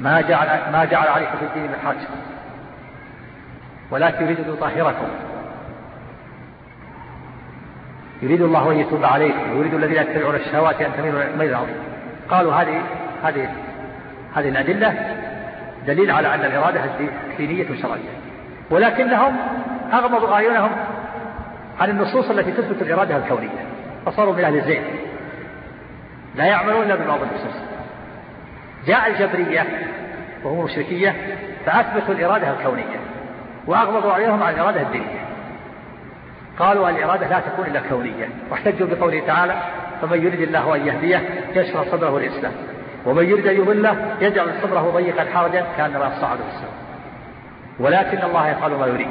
ما 0.02 0.22
جعل 0.22 0.72
ما 0.72 0.86
جعل 0.86 1.08
عليكم 1.08 1.38
في 1.38 1.46
الدين 1.46 1.64
من 1.64 1.78
حرج 1.86 1.98
ولكن 3.92 4.24
يريد 4.24 4.40
أن 4.40 4.54
يطهركم. 4.54 5.08
يريد 8.22 8.42
الله 8.42 8.72
أن 8.72 8.80
يتوب 8.80 9.06
عليكم 9.06 9.52
ويريد 9.52 9.74
الذين 9.74 9.98
يتبعون 9.98 10.36
الشهوات 10.36 10.82
أن 10.82 10.92
تميلوا 10.98 11.24
ميل 11.40 11.56
عظيم 11.56 11.76
قالوا 12.30 12.54
هذه 12.54 12.82
هذه 13.24 13.50
هذه 14.36 14.50
الأدلة 14.50 14.94
دليل 15.88 16.12
على 16.12 16.36
أن 16.36 16.40
الإرادة 16.40 16.82
دينيه 17.38 17.82
شرعية. 17.82 18.10
ولكنهم 18.70 19.36
اغمضوا 19.94 20.34
أعينهم 20.34 20.70
عن 21.80 21.90
النصوص 21.90 22.30
التي 22.30 22.52
تثبت 22.52 22.82
الإرادة 22.82 23.18
الكونية 23.18 23.66
فصاروا 24.06 24.34
من 24.34 24.44
أهل 24.44 24.58
الزين 24.58 24.82
لا 26.36 26.46
يعملون 26.46 26.84
إلا 26.84 26.96
ببعض 26.96 27.20
النصوص 27.22 27.62
جاء 28.88 29.08
الجبرية 29.08 29.66
وهم 30.44 30.66
مشركية 30.66 31.16
فأثبتوا 31.66 32.14
الإرادة 32.14 32.50
الكونية 32.50 33.00
وأغمضوا 33.68 34.12
عليهم 34.12 34.44
عن 34.44 34.54
الإرادة 34.54 34.82
الدينية. 34.82 35.27
قالوا 36.60 36.90
الإرادة 36.90 37.28
لا 37.28 37.40
تكون 37.40 37.66
إلا 37.66 37.82
كونية. 37.90 38.30
واحتجوا 38.52 38.88
بقوله 38.88 39.22
تعالى 39.28 39.56
فمن 40.02 40.24
يريد 40.24 40.42
الله 40.42 40.76
أن 40.76 40.88
يهديه 40.88 41.22
يشرح 41.56 41.84
صدره 41.92 42.18
الإسلام 42.18 42.52
ومن 43.06 43.26
يريد 43.26 43.48
أن 43.48 43.56
يضله 43.56 44.16
يجعل 44.22 44.48
صدره 44.62 44.92
ضيقا 44.96 45.26
حرجا 45.34 45.66
كأنما 45.78 46.14
يصعد 46.18 46.38
في 46.38 46.48
السماء 46.48 46.88
ولكن 47.80 48.24
الله 48.24 48.48
يفعل 48.48 48.72
ما 48.72 48.88
يريد. 48.88 49.08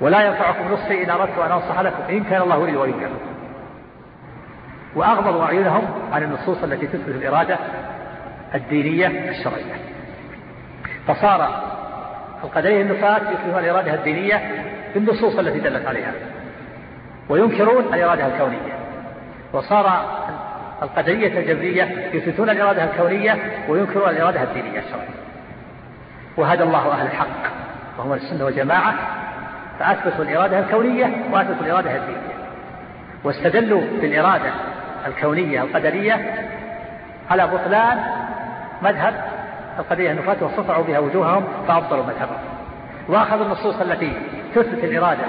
ولا 0.00 0.26
ينفعكم 0.26 0.72
نصحي 0.72 1.04
إن 1.04 1.10
أردت 1.10 1.38
أن 1.38 1.52
أنصح 1.52 1.80
لكم 1.80 2.02
إن 2.10 2.24
كان 2.24 2.42
الله 2.42 2.68
يريد 2.68 2.76
أن 2.76 2.88
ينكركم 2.88 3.28
وأغمضوا 4.96 5.44
أعينهم 5.44 5.84
عن 6.12 6.22
النصوص 6.22 6.62
التي 6.62 6.86
تثبت 6.86 7.08
الإرادة 7.08 7.58
الدينية 8.54 9.06
الشرعية. 9.06 9.74
فصار 11.06 11.68
القدرية 12.44 12.82
النفاة 12.82 13.16
يثبتون 13.16 13.58
الإرادة 13.58 13.94
الدينية 13.94 14.64
بالنصوص 14.94 15.38
التي 15.38 15.58
دلت 15.58 15.86
عليها 15.86 16.12
وينكرون 17.28 17.94
الإرادة 17.94 18.26
الكونية. 18.26 18.78
وصار 19.52 20.04
القدرية 20.82 21.38
الجبرية 21.38 22.10
يثبتون 22.14 22.50
الإرادة 22.50 22.84
الكونية 22.84 23.36
وينكرون 23.68 24.08
الإرادة 24.08 24.42
الدينية 24.42 24.78
الشرعية. 24.78 25.18
وهدى 26.36 26.62
الله 26.62 26.92
أهل 26.92 27.06
الحق 27.06 27.52
وهم 27.98 28.12
السنة 28.12 28.44
والجماعة 28.44 28.94
فأثبتوا 29.78 30.24
الإرادة 30.24 30.58
الكونية 30.58 31.24
وأثبتوا 31.32 31.66
الإرادة 31.66 31.96
الدينية. 31.96 32.38
واستدلوا 33.24 33.82
بالإرادة 34.00 34.50
الكونية 35.06 35.62
القدرية 35.62 36.34
على 37.30 37.46
بطلان 37.46 37.98
مذهب 38.82 39.14
القضية 39.78 40.10
النفاة 40.10 40.36
وصفعوا 40.44 40.84
بها 40.84 40.98
وجوههم 40.98 41.44
فأبطلوا 41.68 42.04
مذهبهم. 42.04 42.38
وأخذوا 43.08 43.44
النصوص 43.44 43.80
التي 43.80 44.12
تثبت 44.54 44.84
الإرادة 44.84 45.24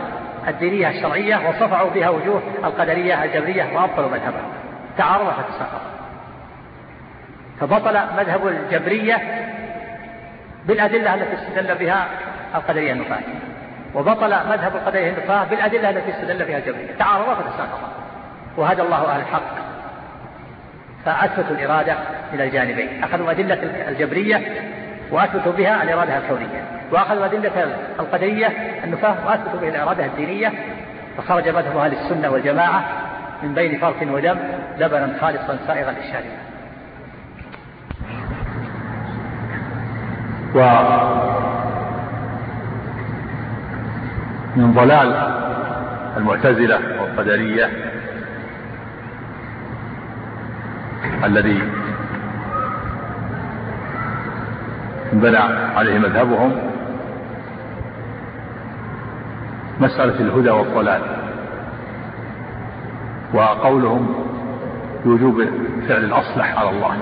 الدينية 0.48 0.90
الشرعية 0.90 1.50
وصفعوا 1.50 1.90
بها 1.90 2.10
وجوه 2.10 2.42
القدرية 2.64 3.24
الجبرية 3.24 3.78
وأبطلوا 3.78 4.10
مذهبهم. 4.10 4.52
تعارض 4.98 5.28
فتساقط 5.28 5.82
فبطل 7.60 7.94
مذهب 8.18 8.48
الجبرية 8.48 9.18
بالأدلة 10.66 11.14
التي 11.14 11.36
استدل 11.36 11.76
بها 11.76 12.08
القدرية 12.56 12.92
النفاة 12.92 13.20
وبطل 13.96 14.30
مذهب 14.30 14.76
القدرية 14.76 15.10
النفاة 15.10 15.44
بالأدلة 15.44 15.90
التي 15.90 16.12
استدل 16.12 16.46
بها 16.46 16.58
الجبرية. 16.58 16.96
تعارض 17.00 17.26
فتساقط 17.26 17.80
وهدى 18.58 18.82
الله 18.82 19.12
أهل 19.12 19.22
الحق. 19.22 19.69
فأثبتوا 21.06 21.56
الإرادة 21.56 21.96
من 22.34 22.42
الجانبين. 22.42 23.04
أخذوا 23.04 23.32
أدلة 23.32 23.60
الجبرية 23.88 24.42
وأثبتوا 25.12 25.52
بها 25.52 25.84
الإرادة 25.84 26.18
الكونية. 26.18 26.64
وأخذوا 26.92 27.26
أدلة 27.26 27.76
القدرية 28.00 28.48
النفاة 28.84 29.16
وأثبتوا 29.28 29.60
بها 29.60 29.70
الإرادة 29.70 30.06
الدينية. 30.06 30.52
فخرج 31.18 31.50
مذهب 31.50 31.78
أهل 31.78 31.94
السنة 31.94 32.30
والجماعة 32.30 32.84
من 33.44 33.54
بين 33.54 33.80
فرق 33.80 34.14
ودم 34.14 34.36
لبنا 34.80 35.18
خالصا 35.22 35.58
سائغا 35.68 35.92
للشارع. 35.92 36.50
و 40.56 40.60
من 44.56 44.74
ضلال 44.74 45.34
المعتزلة 46.18 46.80
والقدرية 47.02 47.70
الذي 51.24 51.64
بنى 55.14 55.38
عليه 55.78 56.00
مذهبهم 56.00 56.52
مسألة 59.80 60.20
الهدى 60.20 60.50
والضلال 60.50 61.02
وقولهم 63.34 64.16
بوجوب 65.06 65.44
فعل 65.88 66.04
الأصلح 66.04 66.60
على 66.60 66.70
الله 66.70 66.98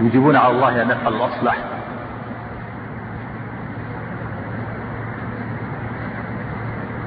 يجيبون 0.00 0.36
على 0.36 0.54
الله 0.54 0.82
أن 0.82 0.90
يفعل 0.90 1.12
الأصلح. 1.14 1.56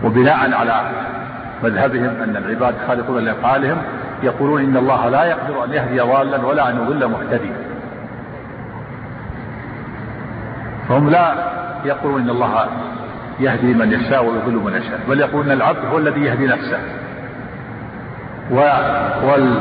وبناء 0.03 0.53
على 0.53 0.89
مذهبهم 1.63 2.21
أن 2.23 2.35
العباد 2.35 2.75
خالقون 2.87 3.23
لأفعالهم 3.23 3.77
يقولون 4.23 4.61
إن 4.61 4.77
الله 4.77 5.09
لا 5.09 5.23
يقدر 5.23 5.63
أن 5.63 5.73
يهدي 5.73 5.99
ضالا 5.99 6.45
ولا 6.45 6.69
أن 6.69 6.75
يضل 6.75 7.07
مهتديا. 7.07 7.55
فهم 10.89 11.09
لا 11.09 11.35
يقولون 11.85 12.21
إن 12.21 12.29
الله 12.29 12.67
يهدي 13.39 13.73
من 13.73 13.91
يشاء 13.91 14.25
ويضل 14.25 14.53
من 14.53 14.73
يشاء 14.75 14.99
بل 15.09 15.19
يقولون 15.19 15.51
العبد 15.51 15.85
هو 15.85 15.97
الذي 15.97 16.21
يهدي 16.21 16.47
نفسه. 16.47 16.79
وال 18.51 19.57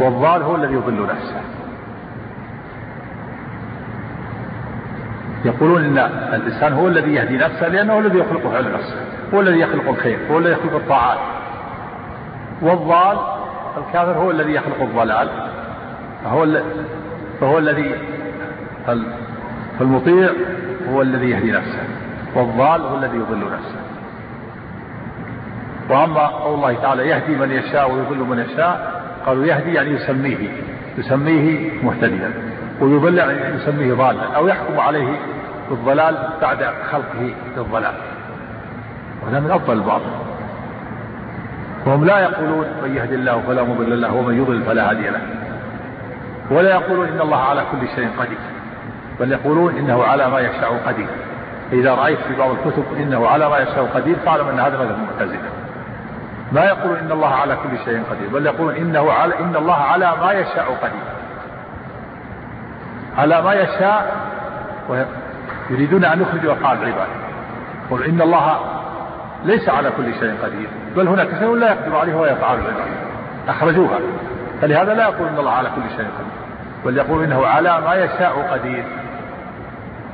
والضال 0.00 0.42
هو 0.42 0.56
الذي 0.56 0.74
يضل 0.74 1.02
نفسه. 1.02 1.40
يقولون 5.44 5.84
إن 5.84 5.98
الإنسان 6.34 6.72
هو 6.72 6.88
الذي 6.88 7.14
يهدي 7.14 7.36
نفسه 7.36 7.68
لأنه 7.68 7.92
هو 7.92 7.98
الذي 7.98 8.18
يخلق 8.18 8.48
فعل 8.52 8.72
نفسه 8.72 8.96
هو 9.34 9.40
الذي 9.40 9.60
يخلق 9.60 9.88
الخير 9.88 10.18
هو 10.30 10.38
الذي 10.38 10.52
يخلق 10.52 10.74
الطاعات. 10.74 11.18
والضال 12.62 13.18
الكافر 13.76 14.12
هو 14.12 14.30
الذي 14.30 14.52
يخلق 14.52 14.82
الضلال 14.82 15.28
فهو 16.24 16.46
فهو 17.40 17.58
الذي 17.58 17.94
فالمطيع 19.78 20.30
هو 20.92 21.02
الذي 21.02 21.30
يهدي 21.30 21.52
نفسه 21.52 21.84
والضال 22.34 22.80
هو 22.80 22.96
الذي 22.96 23.16
يضل 23.16 23.38
نفسه. 23.38 23.76
وأما 25.90 26.26
قول 26.26 26.54
الله 26.54 26.74
تعالى 26.82 27.08
يهدي 27.08 27.36
من 27.36 27.50
يشاء 27.50 27.92
ويضل 27.92 28.18
من 28.18 28.38
يشاء 28.38 29.02
قالوا 29.26 29.44
يهدي 29.44 29.74
يعني 29.74 29.90
يسميه 29.90 30.48
يسميه 30.98 31.70
مهتديا 31.82 32.30
ويضل 32.80 33.18
يعني 33.18 33.56
يسميه 33.56 33.94
ضالا 33.94 34.36
أو 34.36 34.48
يحكم 34.48 34.80
عليه 34.80 35.16
بالضلال 35.70 36.28
بعد 36.42 36.64
خلقه 36.90 37.34
للضلال. 37.56 37.94
وهذا 39.22 39.40
من 39.40 39.50
أفضل 39.50 39.72
الباطل. 39.72 40.25
وهم 41.86 42.04
لا 42.04 42.18
يقولون 42.18 42.66
من 42.82 42.96
يهدي 42.96 43.14
الله 43.14 43.42
فلا 43.46 43.62
مضل 43.62 44.00
له 44.00 44.14
ومن 44.14 44.38
يضلل 44.38 44.62
فلا 44.62 44.90
هادي 44.90 45.08
له. 45.08 45.20
ولا 46.50 46.70
يقولون 46.70 47.08
إن 47.08 47.20
الله 47.20 47.42
على 47.42 47.62
كل 47.72 47.88
شيء 47.94 48.08
قدير. 48.18 48.38
بل 49.20 49.32
يقولون 49.32 49.76
إنه 49.76 50.04
على 50.04 50.30
ما 50.30 50.40
يشاء 50.40 50.80
قدير. 50.86 51.08
إذا 51.72 51.94
رأيت 51.94 52.18
في 52.18 52.36
بعض 52.36 52.50
الكتب 52.50 52.84
إنه 52.96 53.28
على 53.28 53.48
ما 53.48 53.58
يشاء 53.58 53.90
قدير 53.94 54.16
فاعلم 54.24 54.48
أن 54.48 54.60
هذا 54.60 54.78
مذهب 54.78 54.98
المعتزلة 54.98 55.50
ما 56.52 56.64
يقول 56.64 56.96
إن 56.96 57.12
الله 57.12 57.34
على 57.34 57.56
كل 57.56 57.78
شيء 57.84 58.02
قدير 58.10 58.28
بل 58.32 58.46
يقول 58.46 58.74
إنه 58.74 59.12
على 59.12 59.38
إن 59.40 59.56
الله 59.56 59.74
على 59.74 60.12
ما 60.20 60.32
يشاء 60.32 60.78
قدير. 60.82 61.02
على 63.18 63.42
ما 63.42 63.54
يشاء 63.54 64.16
يريدون 65.70 66.04
أن 66.04 66.22
يخرجوا 66.22 66.52
أفعال 66.52 66.78
العباد 66.78 67.08
يقول 67.86 68.02
إن 68.02 68.20
الله 68.20 68.58
ليس 69.46 69.68
على 69.68 69.90
كل 69.96 70.14
شيء 70.14 70.34
قدير. 70.42 70.68
بل 70.96 71.08
هناك 71.08 71.28
شيء 71.38 71.54
لا 71.54 71.72
يقدر 71.72 71.96
عليه 71.96 72.14
وهو 72.14 72.26
يفعل 72.26 72.58
العباد 72.58 72.74
أخرجوها. 73.48 73.98
فلهذا 74.60 74.94
لا 74.94 75.02
يقول 75.02 75.28
إن 75.28 75.38
الله 75.38 75.50
على 75.50 75.68
كل 75.68 75.82
شيء 75.96 76.06
قدير. 76.06 76.36
بل 76.84 76.96
يقول 76.96 77.24
إنه 77.24 77.46
على 77.46 77.80
ما 77.80 77.94
يشاء 77.94 78.48
قدير. 78.52 78.84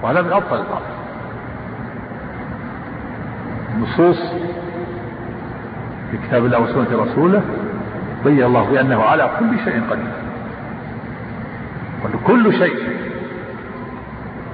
وهذا 0.02 0.22
من 0.22 0.32
أفضل 0.32 0.56
الباطل 0.56 0.92
النصوص 3.74 4.32
في 6.10 6.18
كتاب 6.28 6.44
الله 6.44 6.60
وسنة 6.60 7.02
رسوله 7.02 7.42
بين 8.24 8.44
الله 8.44 8.70
بأنه 8.70 9.02
على 9.02 9.30
كل 9.38 9.58
شيء 9.64 9.82
قدير. 9.90 10.12
كل 12.26 12.52
شيء 12.52 12.76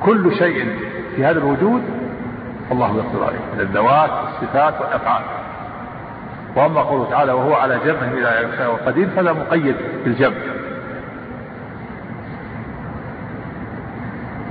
كل 0.03 0.35
شيء 0.35 0.69
في 1.17 1.25
هذا 1.25 1.39
الوجود 1.39 1.83
الله 2.73 2.97
يقدر 2.97 3.25
عليه 3.25 3.39
من 3.55 3.61
الذوات 3.61 4.11
والصفات 4.11 4.81
والأفعال. 4.81 5.23
وأما 6.57 6.81
قوله 6.81 7.11
تعالى 7.11 7.33
وهو 7.33 7.55
على 7.55 7.79
جمعه 7.85 8.13
إذا 8.19 8.41
يشاء 8.41 8.81
قدير 8.87 9.09
فلا 9.17 9.33
مقيد 9.33 9.77
بالجمع 10.05 10.37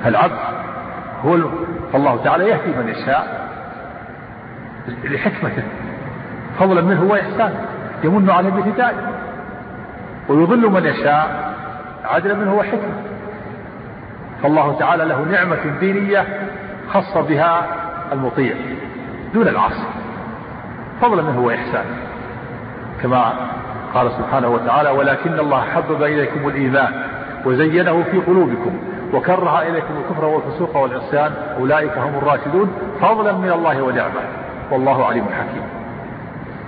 فالعبد 0.03 0.37
هو 1.25 1.37
فالله 1.93 2.23
تعالى 2.23 2.49
يهدي 2.49 2.71
من 2.79 2.89
يشاء 2.89 3.47
لحكمته. 5.03 5.63
فضلا 6.59 6.81
منه 6.81 7.03
وإحسان 7.03 7.65
يمن 8.03 8.29
عليه 8.29 8.49
بالهداية. 8.49 9.11
ويضل 10.29 10.69
من 10.69 10.85
يشاء 10.85 11.53
عدلا 12.05 12.33
منه 12.33 12.53
وحكمة 12.53 12.93
فالله 14.43 14.79
تعالى 14.79 15.05
له 15.05 15.21
نعمة 15.21 15.79
دينية 15.79 16.25
خص 16.89 17.17
بها 17.17 17.67
المطيع 18.11 18.55
دون 19.33 19.47
العاصي 19.47 19.87
فضلا 21.01 21.21
منه 21.21 21.39
وإحسان 21.39 21.85
كما 23.01 23.33
قال 23.93 24.11
سبحانه 24.11 24.47
وتعالى 24.47 24.89
ولكن 24.89 25.39
الله 25.39 25.61
حبب 25.61 26.03
إليكم 26.03 26.47
الإيمان 26.47 26.93
وزينه 27.45 28.03
في 28.11 28.17
قلوبكم 28.17 28.77
وكره 29.13 29.61
إليكم 29.61 29.93
الكفر 29.97 30.25
والفسوق 30.25 30.77
والعصيان 30.77 31.31
أولئك 31.59 31.97
هم 31.97 32.15
الراشدون. 32.15 32.71
فضلا 33.01 33.31
من 33.31 33.51
الله 33.51 33.81
ونعمة 33.81 34.21
والله 34.71 35.05
عليم 35.05 35.25
حكيم. 35.25 35.63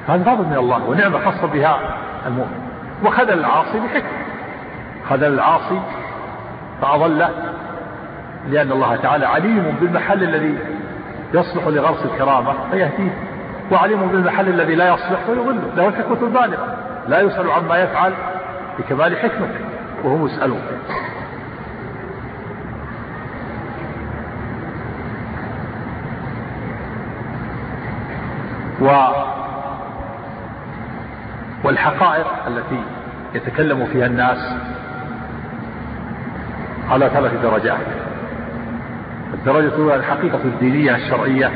هذا 0.08 0.24
فضل 0.24 0.46
من 0.46 0.58
الله 0.58 0.90
ونعمة 0.90 1.20
خاصة 1.20 1.48
بها 1.48 1.80
المؤمن. 2.28 2.70
وخذل 3.06 3.40
العاصي 3.40 3.80
بحكمة 3.80 4.20
خذل 5.10 5.34
العاصي 5.34 5.80
فأضله 6.82 7.30
لأن 8.50 8.72
الله 8.72 8.96
تعالى 8.96 9.26
عليم 9.26 9.76
بالمحل 9.82 10.24
الذي 10.24 10.58
يصلح 11.34 11.68
لغرس 11.68 12.06
الكرامة 12.06 12.54
فيهديه. 12.72 13.14
وعليم 13.72 14.08
بالمحل 14.08 14.50
الذي 14.50 14.76
لا 14.76 14.94
يصلح 14.94 15.20
فيضله 15.26 15.62
له 15.76 15.88
الحكمة 15.88 16.18
البالغة. 16.22 16.78
لا 17.08 17.20
يسأل 17.20 17.52
عما 17.52 17.78
يفعل 17.78 18.14
بكمال 18.80 19.18
حكمته 19.18 19.66
وهم 20.04 20.26
يسألون. 20.26 20.62
و 28.82 28.86
والحقائق 31.64 32.28
التي 32.48 32.82
يتكلم 33.34 33.86
فيها 33.86 34.06
الناس 34.06 34.54
على 36.90 37.10
ثلاث 37.10 37.34
درجات. 37.44 37.99
الدرجة 39.40 39.68
الأولى 39.68 39.96
الحقيقة 39.96 40.40
الدينية 40.46 40.96
الشرعية 40.96 41.52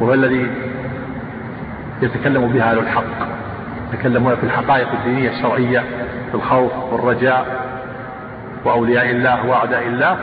وهو 0.00 0.14
الذي 0.14 0.50
يتكلم 2.02 2.48
بها 2.48 2.70
أهل 2.70 2.78
الحق 2.78 3.04
يتكلمون 3.92 4.36
في 4.36 4.42
الحقائق 4.42 4.88
الدينية 4.92 5.30
الشرعية 5.30 5.80
في 6.30 6.34
الخوف 6.34 6.72
والرجاء 6.92 7.66
وأولياء 8.64 9.10
الله 9.10 9.46
وأعداء 9.46 9.86
الله 9.86 10.18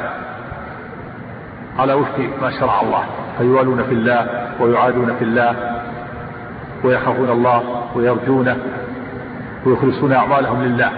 على 1.80 1.94
وفق 1.94 2.20
ما 2.42 2.52
شرع 2.60 2.82
الله. 2.82 3.04
فيوالون 3.38 3.84
في 3.84 3.92
الله 3.92 4.28
ويعادون 4.60 5.16
في 5.20 5.24
الله 5.24 5.56
ويخافون 6.84 7.30
الله 7.30 7.88
ويرجونه 7.96 8.58
ويخلصون 9.66 10.14
أعمالهم 10.14 10.64
لله. 10.64 10.92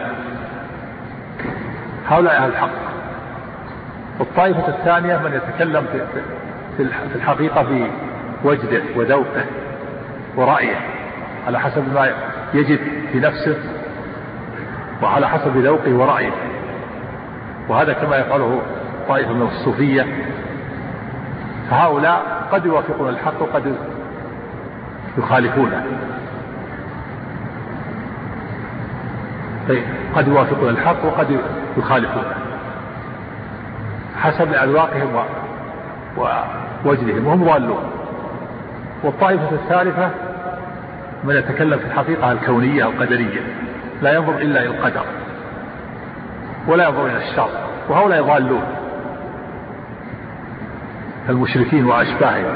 هؤلاء 2.08 2.38
أهل 2.38 2.50
الحق. 2.50 2.85
والطائفة 4.20 4.68
الثانية 4.68 5.18
من 5.18 5.34
يتكلم 5.34 5.86
في 6.78 7.16
الحقيقة 7.16 7.64
في 7.64 7.88
وجده 8.44 8.82
وذوقه 8.96 9.46
ورأيه 10.36 10.76
على 11.48 11.60
حسب 11.60 11.94
ما 11.94 12.12
يجد 12.54 12.80
في 13.12 13.20
نفسه 13.20 13.58
وعلى 15.04 15.30
حسب 15.30 15.58
ذوقه 15.58 15.94
ورأيه. 15.94 16.32
وهذا 17.70 17.94
كما 17.94 18.18
يقاله 18.18 18.62
طائفة 19.08 19.34
من 19.34 19.42
الصوفية. 19.42 20.06
فهؤلاء 21.70 22.48
قد 22.52 22.66
يوافقون 22.66 23.10
الحق 23.10 23.42
وقد 23.42 23.76
يخالفونه. 25.18 25.86
قد 30.16 30.28
يوافقون 30.28 30.70
الحق 30.70 31.06
وقد 31.06 31.40
يخالفونه. 31.78 32.45
حسب 34.18 34.54
أذواقهم 34.54 35.24
ووجدهم 36.18 37.28
وهم 37.28 37.44
ضالون. 37.44 37.84
والطائفة 39.04 39.52
الثالثة 39.52 40.10
من 41.24 41.36
يتكلم 41.36 41.80
في 41.80 41.86
الحقيقة 41.86 42.32
الكونية 42.32 42.86
القدرية 42.86 43.42
لا 44.02 44.14
ينظر 44.14 44.38
إلا 44.38 44.62
إلى 44.62 44.70
القدر 44.70 45.06
ولا 46.68 46.88
ينظر 46.88 47.06
إلى 47.06 47.18
الشر 47.18 47.50
وهؤلاء 47.90 48.22
ضالون. 48.22 48.64
المشركين 51.30 51.86
وأشباههم. 51.86 52.56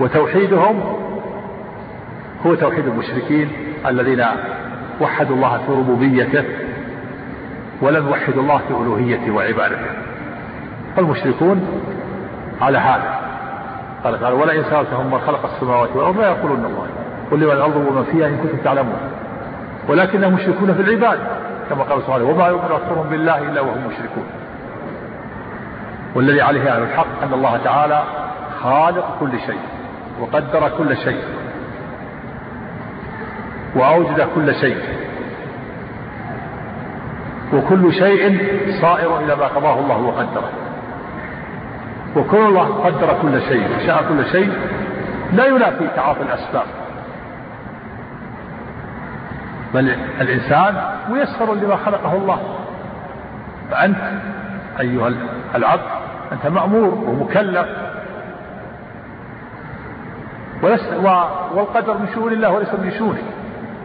وتوحيدهم 0.00 0.82
هو 2.46 2.54
توحيد 2.54 2.86
المشركين 2.86 3.52
الذين 3.86 4.24
وحدوا 5.00 5.36
الله 5.36 5.58
في 5.58 5.72
ربوبيته 5.72 6.44
ولم 7.84 8.08
يوحدوا 8.08 8.42
الله 8.42 8.58
في 8.58 8.70
ألوهيته 8.70 9.30
وعبادته. 9.30 9.86
فالمشركون 10.96 11.82
على 12.60 12.78
هذا. 12.78 13.14
قال 14.04 14.20
تعالى 14.20 14.36
ولئن 14.36 14.62
سألتهم 14.62 15.06
من 15.06 15.20
خلق 15.20 15.52
السماوات 15.54 15.96
والأرض 15.96 16.20
لا 16.20 16.28
يقولون 16.28 16.64
الله؟ 16.64 16.86
قل 17.30 17.40
لمن 17.40 17.52
الأرض 17.52 17.76
ومن 17.76 18.04
فيها 18.12 18.28
إن 18.28 18.36
كنتم 18.36 18.58
تعلمون. 18.64 18.98
ولكنهم 19.88 20.34
مشركون 20.34 20.74
في 20.74 20.80
العباد 20.80 21.18
كما 21.70 21.82
قال 21.82 22.02
سبحانه 22.02 22.24
وما 22.24 22.46
يؤمن 22.48 22.72
أكثرهم 22.72 23.08
بالله 23.10 23.38
إلا 23.38 23.60
وهم 23.60 23.86
مشركون. 23.86 24.24
والذي 26.14 26.40
عليه 26.40 26.74
أهل 26.76 26.82
الحق 26.82 27.22
أن 27.22 27.32
الله 27.32 27.56
تعالى 27.64 28.02
خالق 28.62 29.16
كل 29.20 29.40
شيء 29.46 29.60
وقدر 30.20 30.68
كل 30.78 30.96
شيء 30.96 31.24
وأوجد 33.76 34.28
كل 34.34 34.54
شيء. 34.54 35.03
وكل 37.52 37.92
شيء 37.92 38.40
صائر 38.80 39.18
إلى 39.18 39.36
ما 39.36 39.46
قضاه 39.46 39.78
الله 39.80 39.96
وقدره. 39.96 40.50
وكل 42.16 42.36
الله 42.36 42.84
قدر 42.84 43.16
كل 43.22 43.42
شيء 43.42 43.76
وشاء 43.76 44.04
كل 44.08 44.26
شيء 44.26 44.52
لا 45.32 45.46
ينافي 45.46 45.86
تعاطي 45.96 46.22
الأسباب. 46.22 46.66
بل 49.74 49.96
الإنسان 50.20 50.82
ميسر 51.10 51.54
لما 51.54 51.76
خلقه 51.76 52.12
الله. 52.12 52.58
فأنت 53.70 53.98
أيها 54.80 55.12
العبد 55.54 55.90
أنت 56.32 56.46
مأمور 56.46 56.94
ومكلف. 56.94 57.66
ولست 60.62 60.92
والقدر 61.54 61.98
من 61.98 62.08
شؤون 62.14 62.32
الله 62.32 62.50
وليس 62.50 62.74
من 62.74 62.90
شؤونك 62.90 63.24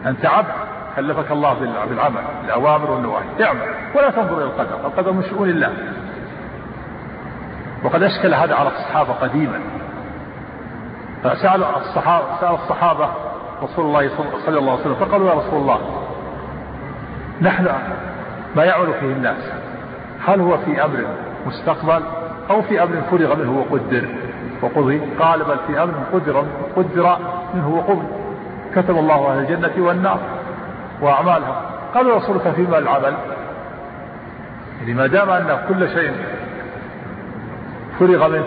أنت 0.06 0.26
عبد. 0.26 0.69
كلفك 0.96 1.30
الله 1.30 1.54
بالعمل 1.88 2.22
الأوامر 2.44 2.90
والنواهي. 2.90 3.44
اعمل 3.44 3.60
ولا 3.94 4.10
تنظر 4.10 4.36
إلى 4.36 4.44
القدر 4.44 4.86
القدر 4.86 5.12
من 5.12 5.22
شؤون 5.22 5.48
الله. 5.48 5.72
وقد 7.84 8.02
أشكل 8.02 8.34
هذا 8.34 8.54
على 8.54 8.68
الصحابة 8.68 9.12
قديما. 9.12 9.60
فسأل 11.22 11.64
الصحابة, 11.64 12.24
سأل 12.40 12.54
الصحابة 12.54 13.08
رسول 13.62 13.86
الله 13.86 14.10
صلى 14.46 14.58
الله 14.58 14.72
عليه 14.72 14.80
وسلم 14.80 14.94
فقالوا 14.94 15.28
يا 15.28 15.34
رسول 15.34 15.60
الله 15.60 15.80
نحن 17.40 17.68
ما 18.56 18.64
يعمل 18.64 18.92
فيه 19.00 19.12
الناس. 19.12 19.52
هل 20.26 20.40
هو 20.40 20.58
في 20.58 20.84
أمر 20.84 21.04
مستقبل 21.46 22.02
أو 22.50 22.62
في 22.62 22.82
أمر 22.82 23.02
فرغ 23.10 23.36
منه 23.36 23.58
وقدر؟ 23.58 24.08
وقضي 24.62 25.00
قال 25.20 25.44
بل 25.44 25.56
في 25.66 25.82
أمر 25.82 25.94
قدر 26.12 26.44
قدر 26.76 27.18
منه 27.54 27.68
وقضي 27.68 28.06
كتب 28.76 28.98
الله 28.98 29.32
أهل 29.32 29.38
الجنة 29.38 29.86
والنار. 29.86 30.18
وأعمالهم. 31.00 31.54
قالوا 31.94 32.16
رسولك 32.16 32.48
فيما 32.48 32.78
العمل. 32.78 33.14
يعني 34.80 34.94
ما 34.94 35.06
دام 35.06 35.30
أن 35.30 35.58
كل 35.68 35.88
شيء 35.88 36.12
فرغ 37.98 38.28
منه 38.28 38.44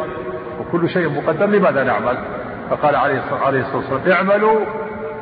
وكل 0.59 0.89
شيء 0.89 1.09
مقدر 1.09 1.45
لماذا 1.45 1.83
نعمل؟ 1.83 2.17
فقال 2.69 2.95
عليه 2.95 3.19
الصلاة 3.19 3.75
والسلام 3.75 4.11
اعملوا 4.11 4.59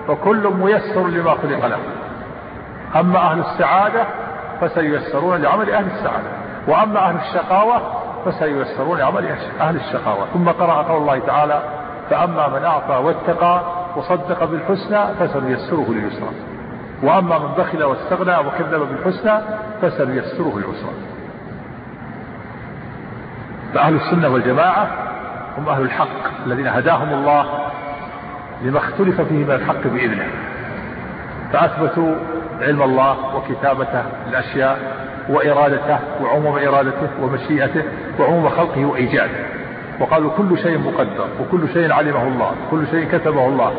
فكل 0.07 0.47
ميسر 0.47 1.07
لما 1.07 1.31
خلق 1.31 1.65
له 1.65 1.79
أما 2.99 3.19
أهل 3.19 3.39
السعادة 3.39 4.05
فسييسرون 4.61 5.41
لعمل 5.41 5.71
أهل 5.71 5.85
السعادة. 5.85 6.29
وأما 6.67 6.99
أهل 6.99 7.15
الشقاوة 7.15 7.81
فسييسرون 8.25 8.97
لعمل 8.97 9.35
أهل 9.61 9.75
الشقاوة. 9.75 10.25
ثم 10.33 10.49
قرأ 10.49 10.81
قول 10.81 11.01
الله 11.01 11.19
تعالى 11.19 11.61
فأما 12.09 12.47
من 12.47 12.65
أعطى 12.65 12.93
واتقى 12.93 13.61
وصدق 13.95 14.43
بالحسنى 14.43 14.99
فسنيسره 15.19 15.85
لليسرى. 15.89 16.50
وأما 17.03 17.39
من 17.39 17.47
بخل 17.57 17.83
واستغنى 17.83 18.47
وكذب 18.47 18.79
بالحسنى 18.79 19.41
فسنيسره 19.81 20.53
لليسرى 20.55 20.93
فأهل 23.73 23.95
السنة 23.95 24.29
والجماعة 24.29 24.87
هم 25.57 25.69
أهل 25.69 25.81
الحق 25.81 26.45
الذين 26.45 26.67
هداهم 26.67 27.13
الله 27.13 27.45
لما 28.61 28.77
اختلف 28.77 29.21
فيه 29.21 29.45
من 29.45 29.51
الحق 29.51 29.87
بإذنه. 29.87 30.27
فأثبتوا 31.53 32.15
علم 32.61 32.81
الله 32.81 33.35
وكتابته 33.35 34.03
الأشياء 34.29 34.79
وإرادته 35.29 35.99
وعموم 36.21 36.57
إرادته 36.57 37.09
ومشيئته 37.21 37.83
وعموم 38.19 38.49
خلقه 38.49 38.85
وإيجاده. 38.85 39.45
وقالوا 39.99 40.31
كل 40.37 40.57
شيء 40.57 40.77
مقدر 40.77 41.27
وكل 41.39 41.69
شيء 41.73 41.93
علمه 41.93 42.27
الله 42.27 42.51
كل 42.71 42.87
شيء 42.87 43.07
كتبه 43.11 43.47
الله. 43.47 43.73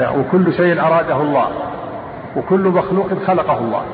وكل 0.00 0.52
شيء 0.52 0.80
أراده 0.80 1.22
الله. 1.22 1.48
وكل 2.36 2.68
مخلوق 2.68 3.14
خلقه 3.26 3.58
الله. 3.58 3.84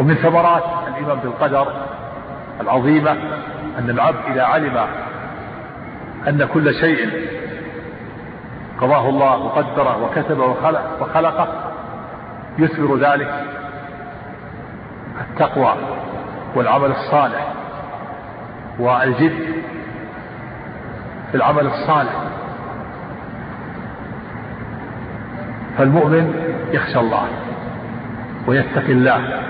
ومن 0.00 0.14
ثمرات 0.14 0.64
الإيمان 0.88 1.18
بالقدر 1.18 1.72
العظيمة 2.60 3.10
أن 3.78 3.90
العبد 3.90 4.18
إذا 4.30 4.42
علم 4.42 4.86
أن 6.28 6.48
كل 6.54 6.74
شيء 6.74 7.28
قضاه 8.80 9.08
الله 9.08 9.36
وقدره 9.36 10.04
وكتبه 10.04 10.44
وخلق 10.44 11.02
وخلقه 11.02 11.48
يثمر 12.58 12.96
ذلك 12.96 13.44
التقوى 15.20 15.74
والعمل 16.54 16.90
الصالح 16.90 17.52
والجد 18.78 19.62
في 21.30 21.34
العمل 21.34 21.66
الصالح. 21.66 22.31
فالمؤمن 25.78 26.34
يخشى 26.72 26.98
الله 26.98 27.28
ويتقي 28.46 28.92
الله 28.92 29.42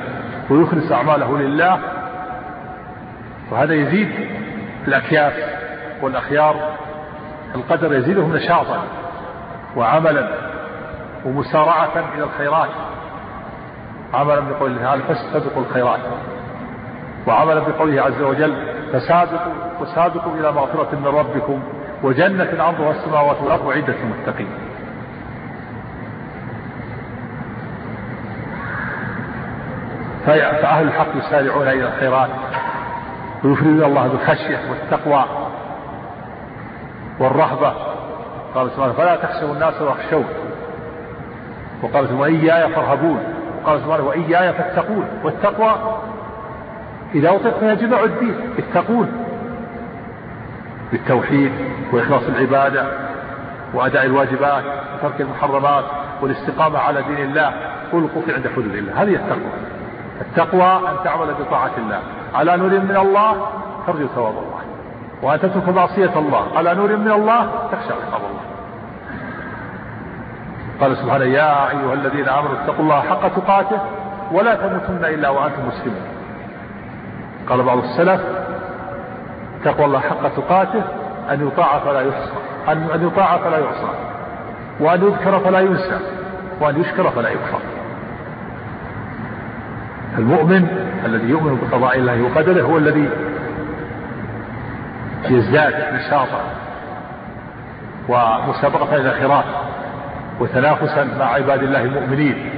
ويخلص 0.50 0.92
أعماله 0.92 1.38
لله 1.38 1.78
وهذا 3.50 3.74
يزيد 3.74 4.08
الأكياس 4.88 5.32
والأخيار. 6.02 6.56
القدر 7.54 7.94
يزيدهم 7.94 8.36
نشاطا 8.36 8.82
وعملا 9.76 10.28
ومسارعة 11.24 12.04
إلى 12.14 12.24
الخيرات. 12.24 12.70
عملا 14.14 14.40
بقول 14.40 14.70
الله 14.70 14.82
تعالى 14.82 15.02
فاستبقوا 15.02 15.62
الخيرات 15.62 16.00
وعملا 17.26 17.60
بقوله 17.60 18.02
عز 18.02 18.22
وجل 18.22 18.54
فسابقوا 18.92 19.52
وسابقوا 19.80 20.34
إلى 20.34 20.52
مغفرة 20.52 20.96
من 20.96 21.06
ربكم 21.06 21.62
وجنة 22.02 22.62
عرضها 22.62 22.90
السماوات 22.90 23.36
والأرض 23.42 23.66
وعدة 23.66 23.94
المتقين 24.02 24.48
فأهل 30.26 30.86
الحق 30.86 31.16
يسارعون 31.16 31.68
إلى 31.68 31.88
الخيرات 31.88 32.30
ويفردون 33.44 33.84
الله 33.84 34.08
بالخشية 34.08 34.58
والتقوى 34.70 35.24
والرهبة. 37.18 37.72
قال 38.54 38.70
سبحانه 38.70 38.92
فلا 38.92 39.16
تخشوا 39.16 39.54
الناس 39.54 39.82
واخشوا 39.82 40.22
وقال 41.82 42.04
سبحانه 42.04 42.20
وإياي 42.20 42.68
فارهبون. 42.72 43.24
وقال 43.62 43.80
سبحانه 43.80 44.04
وإياي 44.04 44.52
فاتقون. 44.52 45.04
والتقوى 45.24 45.98
إذا 47.14 47.30
أطلق 47.30 47.58
فيها 47.58 47.74
جمع 47.74 48.04
الدين 48.04 48.36
اتقون 48.58 49.24
بالتوحيد 50.92 51.52
وإخلاص 51.92 52.22
العبادة 52.28 52.86
وأداء 53.74 54.04
الواجبات 54.04 54.64
وترك 54.94 55.20
المحرمات 55.20 55.84
والاستقامة 56.22 56.78
على 56.78 57.02
دين 57.02 57.18
الله. 57.18 57.52
والوقوف 57.92 58.30
عند 58.30 58.48
حدود 58.56 58.74
الله. 58.74 59.02
هذه 59.02 59.14
التقوى. 59.14 59.71
التقوى 60.22 60.88
أن 60.90 60.94
تعمل 61.04 61.34
بطاعة 61.40 61.76
الله. 61.78 62.00
على 62.34 62.56
نور 62.56 62.70
من 62.70 62.96
الله 62.96 63.36
ترجو 63.86 64.06
ثواب 64.06 64.32
الله. 64.32 64.62
وأن 65.22 65.38
تترك 65.40 65.68
معصية 65.68 66.18
الله. 66.18 66.56
على 66.56 66.74
نور 66.74 66.96
من 66.96 67.12
الله 67.12 67.42
تخشى 67.72 67.92
عقاب 67.92 68.20
الله. 68.30 68.42
قال 70.80 70.96
سبحانه 70.96 71.24
يا 71.24 71.70
أيها 71.70 71.94
الذين 71.94 72.28
آمنوا 72.28 72.62
اتقوا 72.62 72.84
الله 72.84 73.00
حق 73.00 73.28
تقاته 73.28 73.80
ولا 74.32 74.54
تموتن 74.54 75.04
إلا 75.04 75.28
وأنتم 75.28 75.68
مسلمون. 75.68 76.06
قال 77.48 77.62
بعض 77.62 77.78
السلف 77.78 78.20
تقوى 79.64 79.86
الله 79.86 80.00
حق 80.00 80.28
تقاته 80.36 80.82
أن 81.30 81.46
يطاع 81.46 81.78
فلا 81.78 82.00
يحصى. 82.00 82.32
أن 82.68 83.06
يطاع 83.06 83.36
فلا 83.36 83.58
يعصى 83.58 83.88
وأن 84.80 85.02
يذكر 85.02 85.38
فلا 85.38 85.60
ينسى. 85.60 86.00
وأن 86.60 86.80
يشكر 86.80 87.10
فلا 87.10 87.28
يكفر. 87.28 87.60
المؤمن 90.18 90.68
الذي 91.04 91.28
يؤمن 91.28 91.58
بقضاء 91.62 91.98
الله 91.98 92.22
وقدره 92.22 92.62
هو 92.62 92.78
الذي 92.78 93.10
يزداد 95.30 95.94
نشاطا 95.94 96.40
ومسابقة 98.08 98.96
إلى 98.96 99.08
الخيرات 99.08 99.44
وتنافسا 100.40 101.04
مع 101.18 101.24
عباد 101.24 101.62
الله 101.62 101.82
المؤمنين 101.82 102.50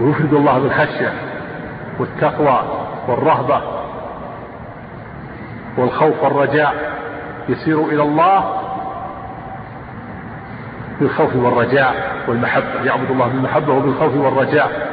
ويفرد 0.00 0.34
الله 0.34 0.58
بالخشية 0.58 1.12
والتقوى 1.98 2.62
والرهبة 3.08 3.60
والخوف 5.76 6.22
والرجاء 6.22 6.74
يسير 7.48 7.84
إلى 7.84 8.02
الله 8.02 8.60
بالخوف 11.00 11.36
والرجاء 11.36 11.94
والمحبة. 12.28 12.84
يعبد 12.84 13.10
الله 13.10 13.26
بالمحبة 13.26 13.72
وبالخوف 13.72 14.16
والرجاء. 14.16 14.89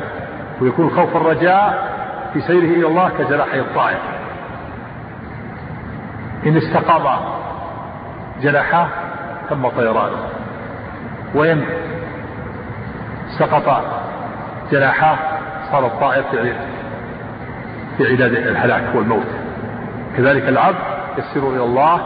ويكون 0.61 0.85
الخوف 0.85 1.15
والرجاء 1.15 1.87
في 2.33 2.41
سيره 2.41 2.77
إلى 2.77 2.87
الله 2.87 3.09
كجناحي 3.09 3.59
الطائر. 3.59 3.97
إن 6.45 6.57
استقام 6.57 7.19
جناحاه 8.41 8.87
تم 9.49 9.67
طيرانه. 9.67 10.17
وإن 11.35 11.63
سقط 13.39 13.83
جناحاه 14.71 15.17
صار 15.71 15.85
الطائر 15.85 16.23
في 17.97 18.11
عداد 18.11 18.33
الهلاك 18.33 18.95
والموت. 18.95 19.27
كذلك 20.17 20.49
العبد 20.49 20.77
يسير 21.17 21.49
إلى 21.49 21.63
الله 21.63 22.01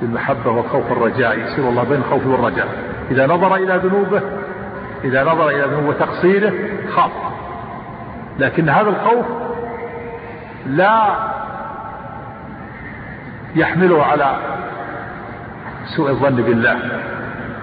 بالمحبة 0.00 0.50
والخوف 0.50 0.90
والرجاء 0.90 1.38
يسير 1.38 1.68
الله 1.68 1.84
بين 1.84 1.98
الخوف 1.98 2.26
والرجاء. 2.26 2.68
إذا 3.10 3.26
نظر 3.26 3.54
إلى 3.54 3.76
ذنوبه 3.76 4.22
إذا 5.04 5.24
نظر 5.24 5.48
إلى 5.48 5.62
ذنوبه 5.62 5.88
وتقصيره 5.88 6.52
خاف. 6.96 7.10
لكن 8.42 8.68
هذا 8.68 8.88
الخوف 8.88 9.26
لا 10.66 11.16
يحمله 13.54 14.04
على 14.04 14.36
سوء 15.96 16.10
الظن 16.10 16.36
بالله 16.36 16.78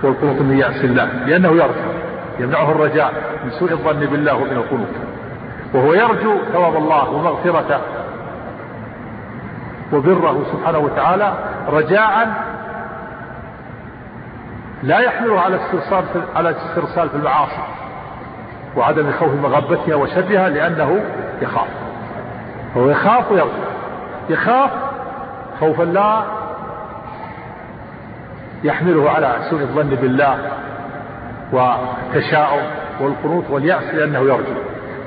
والقنوط 0.03 0.41
من 0.41 0.57
يأس 0.57 0.84
الله 0.84 1.06
لأنه 1.06 1.49
يرجو 1.49 1.91
يمنعه 2.39 2.72
الرجاء 2.72 3.14
من 3.43 3.51
سوء 3.51 3.72
الظن 3.72 3.99
بالله 3.99 4.35
ومن 4.35 4.51
القنوط. 4.51 4.88
وهو 5.73 5.93
يرجو 5.93 6.38
ثواب 6.53 6.76
الله 6.76 7.10
ومغفرته 7.10 7.80
وبره 9.93 10.45
سبحانه 10.51 10.77
وتعالى 10.77 11.34
رجاء 11.68 12.34
لا 14.84 14.99
يحمله 14.99 15.41
على 15.41 15.56
استرسال 15.56 16.03
على 16.35 16.49
الاسترسال 16.49 17.10
في 17.10 17.15
المعاصي. 17.15 17.61
وعدم 18.80 19.11
خوف 19.11 19.34
مغبتها 19.34 19.95
وشرها 19.95 20.49
لأنه 20.49 20.99
يخاف. 21.41 21.68
هو 22.77 22.89
يخاف 22.89 23.31
ويرجو. 23.31 23.49
يخاف 24.30 24.72
خوفا 25.60 25.84
لا 25.84 26.23
يحمله 28.64 29.10
على 29.10 29.35
سوء 29.49 29.61
الظن 29.61 29.89
بالله 29.89 30.38
والتشاؤم 31.51 32.64
والقنوط 33.01 33.43
واليأس 33.49 33.84
لأنه 33.93 34.19
يرجو. 34.19 34.53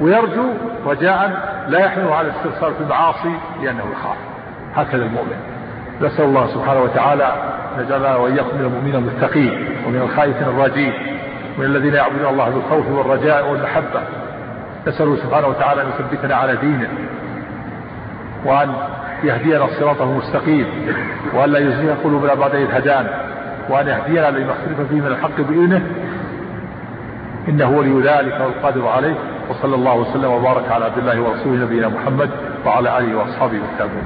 ويرجو 0.00 0.44
رجاء 0.86 1.30
لا 1.68 1.78
يحمله 1.78 2.14
على 2.14 2.28
الاسترسال 2.28 2.74
في 2.74 2.80
المعاصي 2.80 3.34
لأنه 3.62 3.84
يخاف. 3.92 4.16
هكذا 4.74 5.04
المؤمن. 5.04 5.36
نسأل 6.00 6.24
الله 6.24 6.46
سبحانه 6.46 6.80
وتعالى 6.80 7.32
أن 7.78 7.84
يجعلنا 7.84 8.16
وإياكم 8.16 8.56
من 8.58 8.64
المؤمنين 8.64 8.94
المتقين 8.94 9.68
ومن 9.86 10.00
الخائفين 10.02 10.48
الراجين. 10.48 10.92
من 11.58 11.64
الذين 11.64 11.94
يعبدون 11.94 12.26
الله 12.26 12.50
بالخوف 12.50 12.86
والرجاء 12.90 13.50
والمحبة. 13.50 14.02
نسأله 14.86 15.16
سبحانه 15.16 15.46
وتعالى 15.46 15.82
أن 15.82 15.86
يثبتنا 15.88 16.34
على 16.34 16.56
دينه 16.56 16.88
وأن 18.44 18.74
يهدينا 19.24 19.64
الصراط 19.64 20.02
المستقيم 20.02 20.66
وأن 21.34 21.50
لا 21.50 21.58
يزيغ 21.58 21.94
قلوبنا 22.04 22.34
بعد 22.34 22.54
إذ 22.54 22.70
هدانا 22.70 23.10
وأن 23.68 23.88
يهدينا 23.88 24.30
لما 24.30 24.52
اختلف 24.52 24.80
فيه 24.88 25.00
من 25.00 25.06
الحق 25.06 25.36
بإذنه. 25.40 25.86
إنه 27.48 27.70
ولي 27.70 28.00
ذلك 28.08 28.40
والقادر 28.40 28.88
عليه 28.88 29.14
وصلى 29.50 29.74
الله 29.74 29.94
وسلم 29.94 30.30
وبارك 30.30 30.72
على 30.72 30.84
عبد 30.84 30.98
الله 30.98 31.20
ورسوله 31.20 31.64
نبينا 31.64 31.88
محمد 31.88 32.30
وعلى 32.66 32.98
آله 32.98 33.16
وأصحابه 33.16 33.60
والتابعين 33.60 34.04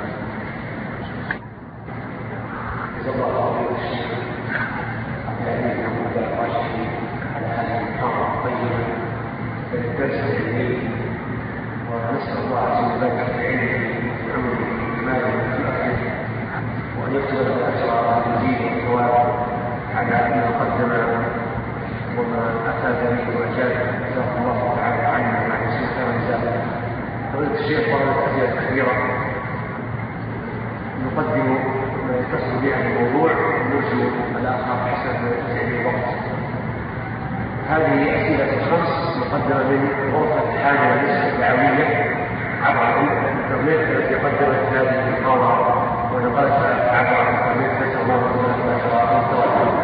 خمس 38.70 39.16
مقدمة 39.16 39.62
من 39.70 40.12
غرفة 40.14 40.62
حاجة 40.64 40.94
الدعوية 41.28 42.16
عبر 42.64 43.00
الانترنت 43.00 43.90
التي 43.90 44.14
قدمت 44.14 44.62
هذه 44.72 45.08
المحاضرة 45.08 45.82
ونقلتها 46.14 46.96
عبر 46.98 47.22
الانترنت 47.22 47.82
نسأل 47.82 48.00
الله 48.02 48.14
أن 48.14 48.70
يتوفق 48.76 49.74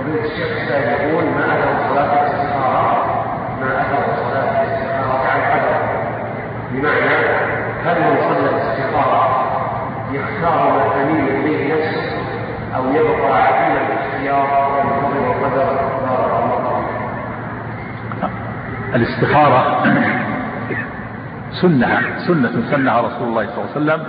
فضيلة 0.00 0.24
الشيخ 0.24 0.70
يقول 0.70 1.24
ما 1.24 1.44
أثر 1.54 1.88
صلاة 1.88 2.12
الاستخارة 2.26 3.04
ما 3.60 3.80
أثر 3.80 4.22
صلاة 4.22 4.62
الاستخارة 4.62 5.28
على 5.28 5.42
القدر 5.42 5.80
بمعنى 6.72 7.16
هل 7.84 8.00
من 8.00 8.16
صلى 8.20 8.50
الاستخارة 8.50 9.44
يختار 10.12 10.70
ما 10.72 10.84
تميل 10.94 11.28
إليه 11.28 11.74
نفسه 11.74 12.02
أو 12.76 12.84
يبقى 12.92 13.42
عديم 13.42 13.76
الاختيار 13.76 14.70
وينتظر 14.74 15.30
القدر 15.32 15.74
بارك 16.06 16.32
الله 16.44 16.78
الاستخارة 18.98 19.82
سنة 21.62 22.18
سنة 22.26 22.70
سنها 22.70 23.00
رسول 23.00 23.28
الله 23.28 23.46
صلى 23.46 23.64
الله 23.64 23.92
عليه 23.92 24.02
وسلم 24.02 24.06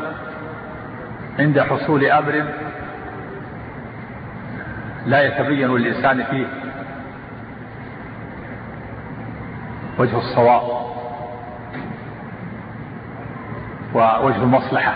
عند 1.39 1.59
حصول 1.59 2.05
أمر 2.05 2.43
لا 5.05 5.23
يتبين 5.23 5.75
للإنسان 5.75 6.23
فيه 6.23 6.45
وجه 9.99 10.17
الصواب 10.17 10.61
ووجه 13.93 14.43
المصلحة. 14.43 14.93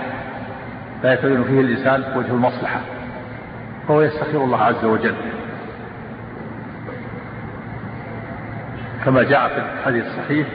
لا 1.04 1.14
يتبين 1.14 1.44
فيه 1.44 1.62
الإنسان 1.62 2.18
وجه 2.18 2.32
المصلحة 2.32 2.80
فهو 3.88 4.02
يستخير 4.02 4.44
الله 4.44 4.64
عز 4.64 4.86
وجل. 4.86 5.16
كما 9.06 9.24
جاء 9.24 9.48
في 9.48 9.80
الحديث 9.80 10.06
الصحيح 10.06 10.48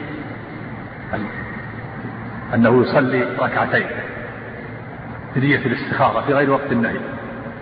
أنه 2.53 2.81
يصلي 2.81 3.23
ركعتين 3.39 3.87
بنية 5.35 5.65
الاستخارة 5.65 6.21
في 6.21 6.33
غير 6.33 6.51
وقت 6.51 6.71
النهي 6.71 6.99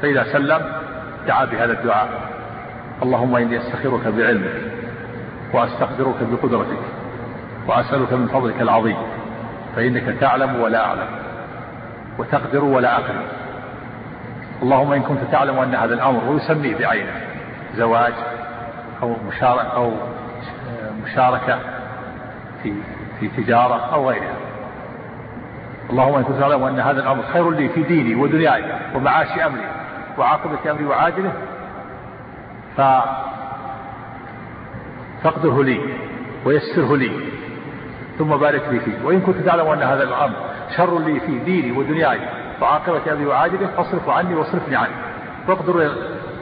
فإذا 0.02 0.24
سلم 0.24 0.62
دعا 1.28 1.46
بهذا 1.46 1.80
الدعاء. 1.80 2.10
اللهم 3.04 3.36
إني 3.36 3.58
أستخيرك 3.58 4.08
بعلمك 4.08 4.62
وأستقدرك 5.54 6.16
بقدرتك 6.32 6.80
وأسألك 7.68 8.14
من 8.14 8.28
فضلك 8.28 8.62
العظيم 8.62 8.98
فإنك 9.76 10.20
تعلم 10.20 10.62
ولا 10.62 10.86
أعلم 10.86 11.08
وتقدر 12.18 12.64
ولا 12.64 12.96
أقدر. 12.96 13.24
اللهم 14.64 14.92
إن 14.94 15.02
كنت 15.02 15.20
تعلم 15.32 15.60
أن 15.60 15.76
هذا 15.76 15.94
الأمر 15.94 16.32
ويسميه 16.32 16.78
بعينه 16.78 17.12
زواج 17.76 18.14
أو 19.04 19.16
مشاركة 19.28 19.76
أو 19.76 19.94
مشاركة 21.08 21.60
في 22.64 22.74
في 23.20 23.28
تجارة 23.28 23.94
أو 23.94 24.10
غيرها. 24.10 24.36
اللهم 25.90 26.16
إن 26.16 26.24
كنت 26.24 26.40
تعلم 26.40 26.64
أن 26.64 26.80
هذا 26.80 27.02
الأمر 27.02 27.24
خير 27.24 27.50
لي 27.52 27.70
في 27.70 27.84
ديني 27.84 28.16
ودنياي 28.16 28.64
ومعاش 28.96 29.40
أمري 29.40 29.68
وعاقبة 30.18 30.72
أمري 30.72 30.86
وعاجله 30.86 31.34
ف 32.78 32.82
فاقدره 35.24 35.64
لي 35.64 35.80
ويسره 36.46 36.96
لي 36.96 37.12
ثم 38.20 38.38
بارك 38.38 38.64
لي 38.72 38.80
فيه. 38.80 39.06
وإن 39.06 39.22
كنت 39.22 39.38
تعلم 39.38 39.68
أن 39.68 39.84
هذا 39.84 40.04
الأمر 40.04 40.36
شر 40.78 41.00
لي 41.00 41.20
في 41.20 41.40
ديني 41.40 41.72
ودنياي 41.72 42.20
وعاقبة 42.62 43.02
أبي 43.14 43.26
وعاجله 43.26 43.68
فاصرف 43.68 44.10
عني 44.10 44.36
واصرفني 44.36 44.76
عنه. 44.76 44.96
واقدر 45.48 45.92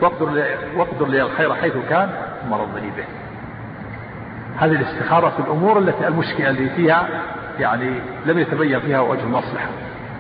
واقدر 0.01 0.45
واقدر 0.75 1.07
لي 1.07 1.21
الخير 1.21 1.53
حيث 1.53 1.73
كان 1.89 2.09
ثم 2.43 2.53
رضني 2.53 2.91
به. 2.97 3.05
هذه 4.59 4.71
الاستخارة 4.71 5.29
في 5.29 5.39
الأمور 5.39 5.79
التي 5.79 6.07
المشكلة 6.07 6.49
اللي 6.49 6.69
فيها 6.69 7.07
يعني 7.59 7.99
لم 8.25 8.39
يتبين 8.39 8.79
فيها 8.79 8.99
وجه 8.99 9.23
المصلحة. 9.23 9.67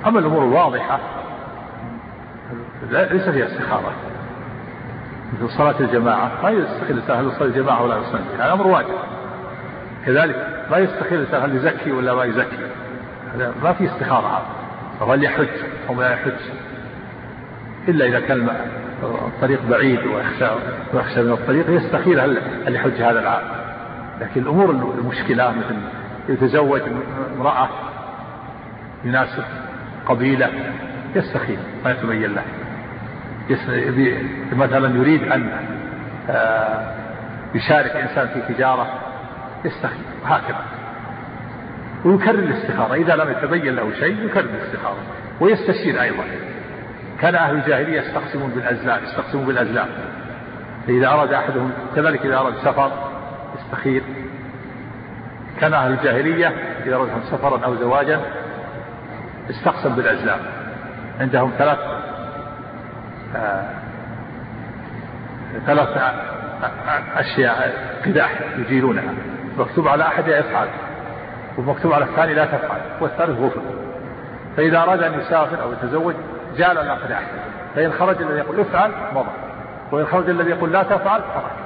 أما 0.05 0.19
الأمور 0.19 0.43
الواضحة 0.43 0.99
ليس 2.91 3.29
فيها 3.29 3.45
استخارة. 3.45 3.93
مثل 5.33 5.49
صلاة 5.49 5.79
الجماعة 5.79 6.31
ما 6.43 6.49
يستخير 6.49 6.89
الإنسان 6.89 7.17
هل 7.17 7.27
يصلي 7.27 7.47
الجماعة 7.47 7.83
ولا 7.83 7.97
يصلي 7.97 8.21
هذا 8.39 8.53
أمر 8.53 8.67
واجب. 8.67 8.95
كذلك 10.05 10.65
ما 10.71 10.77
يستخير 10.77 11.19
الإنسان 11.19 11.41
هل 11.41 11.55
يزكي 11.55 11.91
ولا 11.91 12.13
ما 12.13 12.23
يزكي. 12.23 12.57
ما 13.63 13.73
في 13.73 13.85
استخارة. 13.85 14.27
هذا 14.27 15.05
وهل 15.05 15.23
يحج 15.23 15.47
أو 15.89 16.01
لا 16.01 16.13
يحج. 16.13 16.31
إلا 17.87 18.05
إذا 18.05 18.19
كان 18.19 18.49
الطريق 19.03 19.59
بعيد 19.69 19.99
ويخشى 20.05 20.47
ويخشى 20.93 21.21
من 21.21 21.31
الطريق 21.31 21.69
يستخير 21.69 22.25
هل 22.25 22.41
هل 22.67 22.75
يحج 22.75 23.01
هذا 23.01 23.19
العام. 23.19 23.64
لكن 24.21 24.41
الأمور 24.41 24.69
المشكلة 24.69 25.51
مثل 25.51 25.75
يتزوج 26.29 26.81
امرأة 27.37 27.69
يناسب 29.03 29.43
قبيلة 30.05 30.49
يستخير 31.15 31.57
ما 31.85 31.91
يتبين 31.91 32.35
له. 32.35 32.43
مثلا 34.53 34.97
يريد 34.97 35.31
أن 35.31 35.49
آه، 36.29 36.93
يشارك 37.55 37.91
إنسان 37.91 38.27
في 38.27 38.53
تجارة 38.53 38.87
يستخير 39.65 40.05
هكذا. 40.25 40.61
ويكرر 42.05 42.39
الاستخارة. 42.39 42.93
إذا 42.93 43.15
لم 43.15 43.31
يتبين 43.31 43.75
له 43.75 43.91
شيء 43.99 44.25
يكرر 44.25 44.45
الاستخارة. 44.45 44.97
ويستشير 45.39 46.01
أيضا. 46.01 46.23
كان 47.21 47.35
أهل 47.35 47.55
الجاهلية 47.55 48.01
يستقسمون 48.01 48.49
بالأزلام 48.49 49.03
يستقسمون 49.03 49.45
بالأزلام. 49.45 49.87
فإذا 50.87 51.07
أراد 51.07 51.33
أحدهم 51.33 51.71
كذلك 51.95 52.25
إذا 52.25 52.37
أراد 52.37 52.53
سفر 52.63 53.14
يستخير 53.59 54.03
كان 55.59 55.73
أهل 55.73 55.91
الجاهلية 55.91 56.47
إذا 56.85 56.95
أرادهم 56.95 57.21
سفرا 57.31 57.65
أو 57.65 57.75
زواجا 57.75 58.21
استقسم 59.49 59.95
بالأزلام. 59.95 60.39
عندهم 61.19 61.51
ثلاث 61.57 61.79
آه 63.35 63.65
ثلاث 65.65 65.89
أشياء 67.15 67.73
قداح 68.05 68.41
يجيلونها. 68.57 69.13
مكتوب 69.57 69.87
على 69.87 70.03
أحد 70.03 70.27
يفعل 70.27 70.67
ومكتوب 71.57 71.93
على 71.93 72.05
الثاني 72.05 72.33
لا 72.33 72.45
تفعل 72.45 72.81
والثالث 73.01 73.39
غفر. 73.39 73.61
فإذا 74.57 74.77
أراد 74.77 75.03
أن 75.03 75.19
يسافر 75.19 75.63
أو 75.63 75.73
يتزوج 75.73 76.15
جال 76.57 76.77
الأقداح. 76.77 77.21
فإن 77.75 77.91
خرج 77.91 78.21
الذي 78.21 78.37
يقول 78.37 78.59
افعل 78.59 78.91
مضى. 79.13 79.31
وإن 79.91 80.05
خرج 80.05 80.29
الذي 80.29 80.49
يقول 80.49 80.71
لا 80.71 80.83
تفعل 80.83 81.21
خرج. 81.21 81.64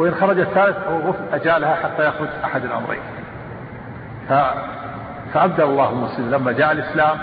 وإن 0.00 0.14
خرج 0.14 0.38
الثالث 0.40 0.76
أو 0.76 0.98
غفل 0.98 1.24
أجالها 1.32 1.74
حتى 1.74 2.08
يخرج 2.08 2.28
أحد 2.44 2.64
الأمرين. 2.64 3.00
ف... 4.28 4.32
فأبدل 5.34 5.64
الله 5.64 5.90
المسلم 5.90 6.30
لما 6.30 6.52
جاء 6.52 6.72
الإسلام 6.72 7.18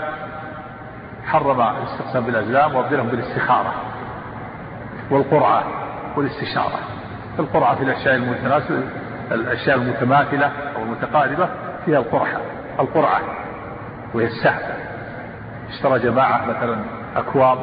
حرم 1.26 1.60
الاستقسام 1.60 2.24
بالأزلام 2.24 2.74
وأبدلهم 2.74 3.08
بالاستخارة 3.08 3.74
والقرعة 5.10 5.64
والاستشارة. 6.16 6.78
القرعة 7.38 7.74
في 7.74 7.82
الأشياء 7.82 8.14
المتناسبة 8.14 8.82
الأشياء 9.32 9.76
المتماثلة 9.76 10.52
أو 10.76 10.82
المتقاربة 10.82 11.48
فيها 11.84 11.98
القرحة 11.98 12.40
القرعة 12.80 13.20
وهي 14.14 14.26
السهم. 14.26 14.60
اشترى 15.68 15.98
جماعة 15.98 16.46
مثلا 16.46 16.76
أكواب 17.16 17.58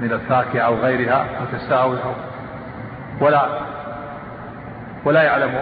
من 0.00 0.12
الفاكهة 0.12 0.60
أو 0.60 0.74
غيرها 0.74 1.26
متساوية 1.42 2.14
ولا 3.20 3.67
ولا 5.08 5.22
يعلم 5.22 5.54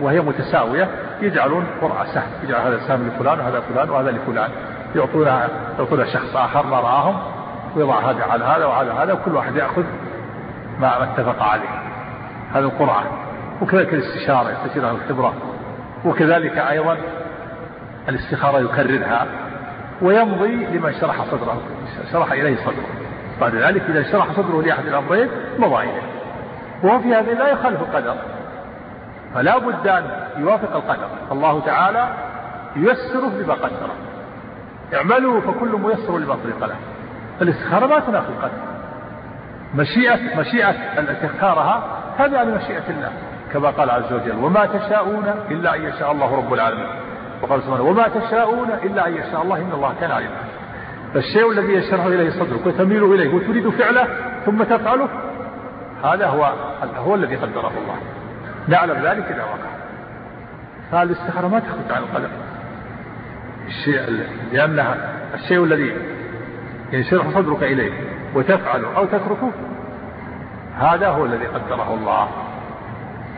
وهي 0.00 0.20
متساوية 0.20 0.88
يجعلون 1.20 1.66
قرعة 1.80 2.04
سهم 2.14 2.30
يجعل 2.42 2.60
هذا 2.60 2.76
السهم 2.76 3.08
لفلان 3.08 3.40
وهذا 3.40 3.60
فلان 3.60 3.90
وهذا 3.90 4.10
لفلان. 4.10 4.50
يعطونها 4.94 5.48
يعطونها 5.78 6.04
شخص 6.04 6.36
آخر 6.36 6.66
ما 6.66 6.80
رآهم 6.80 7.18
ويضع 7.76 8.10
هذا 8.10 8.24
على 8.24 8.44
هذا 8.44 8.66
وعلى 8.66 8.92
هذا 8.92 9.12
وكل 9.12 9.34
واحد 9.34 9.56
يأخذ 9.56 9.84
ما 10.80 11.04
اتفق 11.04 11.42
عليه. 11.42 11.68
هذه 12.52 12.64
القرعة. 12.64 13.04
وكذلك 13.62 13.94
الاستشارة 13.94 14.50
يستشير 14.50 14.88
أهل 14.88 14.94
الخبرة. 14.94 15.34
وكذلك 16.04 16.58
أيضا 16.58 16.96
الاستخارة 18.08 18.58
يكررها 18.58 19.26
ويمضي 20.02 20.66
لمن 20.66 20.92
شرح 21.00 21.24
صدره 21.24 21.60
شرح 22.12 22.32
إليه 22.32 22.56
صدره. 22.56 22.86
بعد 23.40 23.54
ذلك 23.54 23.82
إذا 23.88 24.12
شرح 24.12 24.32
صدره 24.32 24.62
لأحد 24.62 24.86
الأمرين 24.86 25.28
مضى 25.58 25.82
إليه. 25.82 26.02
وهو 26.82 27.00
في 27.00 27.14
هذه 27.14 27.32
لا 27.32 27.48
يخالف 27.48 27.80
القدر. 27.80 28.16
فلا 29.34 29.58
بد 29.58 29.88
أن 29.88 30.04
يوافق 30.36 30.76
القدر. 30.76 31.08
الله 31.32 31.60
تعالى 31.60 32.14
ييسره 32.76 33.28
بما 33.28 33.54
قدره. 33.54 33.94
اعملوا 34.94 35.40
فكل 35.40 35.68
ميسر 35.68 36.18
لما 36.18 36.36
خلق 36.44 36.68
له. 36.68 36.76
فالاستخارة 37.38 37.86
ما 37.86 38.00
تنافي 38.00 38.28
القدر. 38.28 38.76
مشيئة 39.74 40.40
مشيئة 40.40 40.70
التي 40.98 41.26
اختارها 41.26 41.82
هذا 42.18 42.38
على 42.38 42.50
مشيئة 42.54 42.90
الله 42.90 43.12
كما 43.52 43.70
قال 43.70 43.90
عز 43.90 44.12
وجل 44.12 44.44
وما 44.44 44.66
تشاءون 44.66 45.34
إلا 45.50 45.76
أن 45.76 45.82
يشاء 45.82 46.12
الله 46.12 46.36
رب 46.36 46.54
العالمين 46.54 46.86
وقال 47.42 47.62
سبحانه 47.62 47.82
وما 47.82 48.08
تشاءون 48.08 48.68
إلا 48.82 49.08
أن 49.08 49.14
يشاء 49.14 49.42
الله 49.42 49.56
إن 49.56 49.70
الله 49.74 49.94
كان 50.00 50.10
عليما 50.10 50.36
فالشيء 51.14 51.50
الذي 51.50 51.72
يشرح 51.72 52.04
إليه 52.04 52.30
صدرك 52.30 52.66
وتميل 52.66 53.04
إليه 53.04 53.34
وتريد 53.34 53.68
فعله 53.68 54.06
ثم 54.46 54.62
تفعله 54.62 55.08
هذا 56.04 56.26
هو 56.26 56.52
هو 56.96 57.14
الذي 57.14 57.36
قدره 57.36 57.72
الله. 57.82 57.96
نعلم 58.68 59.06
ذلك 59.06 59.24
إذا 59.24 59.42
وقع. 59.42 59.70
فالاستخارة 60.92 61.48
ما 61.48 61.58
تخرج 61.58 61.92
عن 61.96 62.02
القدر 62.02 62.28
الشيء 63.66 64.26
لأنها 64.52 64.96
الشيء 65.34 65.64
الذي 65.64 65.96
ينشرح 66.92 67.30
صدرك 67.34 67.62
إليه 67.62 67.92
وتفعله 68.34 68.96
أو 68.96 69.04
تتركه. 69.04 69.50
هذا 70.78 71.08
هو 71.08 71.24
الذي 71.24 71.46
قدره 71.46 71.94
الله. 71.94 72.28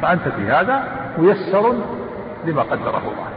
فأنت 0.02 0.28
في 0.28 0.50
هذا 0.50 0.82
ميسر 1.18 1.74
لما 2.44 2.62
قدره 2.62 2.98
الله. 2.98 3.28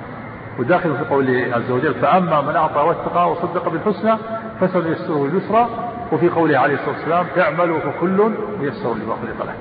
وداخل 0.59 0.97
في 0.97 1.03
قوله 1.03 1.47
عز 1.53 1.72
وجل 1.72 1.93
فأما 1.93 2.41
من 2.41 2.55
أعطى 2.55 2.80
واتقى 2.80 3.31
وصدق 3.31 3.69
بالحسنى 3.69 4.18
فسنيسره 4.59 5.26
اليسرى 5.26 5.69
وفي 6.11 6.30
قوله 6.30 6.57
عليه 6.57 6.73
الصلاة 6.73 6.95
والسلام 6.95 7.26
اعملوا 7.38 7.80
فكل 7.80 8.31
ميسر 8.59 8.93
لما 8.93 9.15
خلق 9.15 9.45
له. 9.45 9.53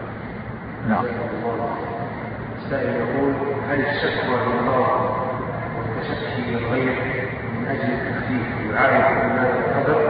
نعم. 0.89 1.05
السائل 2.70 2.97
يقول 2.97 3.34
هل 3.70 3.80
الشكوى 3.80 4.36
لله 4.47 4.86
والتشكي 5.76 6.51
للغير 6.51 6.97
من 7.55 7.66
أجل 7.68 7.92
التخفيف 7.92 8.47
يعارض 8.70 9.05
إيمان 9.22 9.47
القدر؟ 9.47 10.01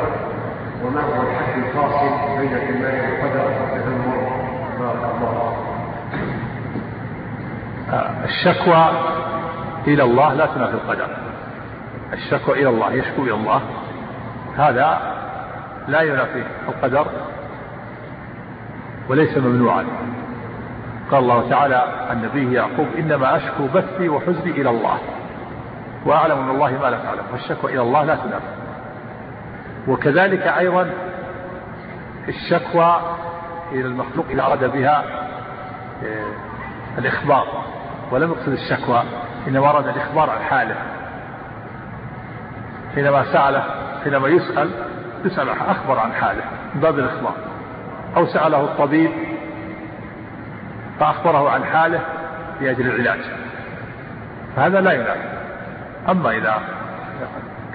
وما 0.84 1.00
هو 1.00 1.22
الحد 1.22 1.58
الفاصل 1.58 2.38
بين 2.38 2.54
إيمان 2.54 3.12
القدر 3.12 3.44
والتذمر؟ 3.60 4.18
بارك 4.78 5.04
الله 5.14 5.56
الشكوى 8.24 8.90
إلى 9.86 10.02
الله 10.02 10.34
لا 10.34 10.46
تنافي 10.46 10.74
القدر. 10.74 11.08
الشكوى 12.12 12.54
إلى 12.54 12.68
الله 12.68 12.92
يشكو 12.92 13.22
إلى 13.22 13.34
الله. 13.34 13.60
هذا 14.56 14.98
لا 15.88 16.00
ينافي 16.00 16.44
القدر 16.68 17.06
وليس 19.08 19.38
ممنوعا. 19.38 19.86
قال 21.10 21.22
الله 21.22 21.50
تعالى 21.50 21.84
عن 22.10 22.22
نبيه 22.22 22.56
يعقوب 22.56 22.86
إنما 22.98 23.36
أشكو 23.36 23.66
بثي 23.74 24.08
وحزني 24.08 24.50
إلى 24.50 24.70
الله. 24.70 24.98
وأعلم 26.06 26.44
من 26.44 26.50
الله 26.50 26.70
ما 26.70 26.90
لا 26.90 26.98
تعلم 26.98 27.22
والشكوى 27.32 27.72
إلى 27.72 27.82
الله 27.82 28.04
لا 28.04 28.14
تنافي 28.14 28.46
وكذلك 29.88 30.46
أيضا 30.46 30.90
الشكوى 32.28 33.00
إلى 33.72 33.86
المخلوق 33.86 34.26
إذا 34.30 34.42
أراد 34.42 34.72
بها 34.72 35.04
آه، 36.04 36.98
الإخبار. 36.98 37.46
ولم 38.10 38.30
يقصد 38.30 38.52
الشكوى 38.52 39.02
إنما 39.48 39.70
أراد 39.70 39.88
الإخبار 39.88 40.30
عن 40.30 40.42
حاله. 40.42 40.74
حينما 42.94 43.32
سأله 43.32 43.64
حينما 44.04 44.28
يسأل 44.28 44.70
يسأل 45.24 45.48
أخبر 45.48 45.98
عن 45.98 46.12
حاله 46.12 46.42
من 46.74 46.80
باب 46.80 46.98
الإخبار. 46.98 47.34
أو 48.16 48.26
سأله 48.26 48.60
الطبيب 48.64 49.10
فأخبره 51.00 51.50
عن 51.50 51.64
حاله 51.64 52.00
لأجل 52.60 52.86
العلاج. 52.86 53.20
فهذا 54.56 54.80
لا 54.80 54.92
ينافي. 54.92 55.28
أما 56.08 56.30
إذا 56.30 56.58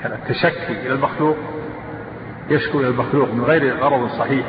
كان 0.03 0.11
التشكي 0.11 0.71
إلى 0.71 0.93
المخلوق 0.93 1.37
يشكو 2.49 2.79
إلى 2.79 2.87
المخلوق 2.87 3.33
من 3.33 3.43
غير 3.43 3.77
غرض 3.77 4.09
صحيح 4.09 4.45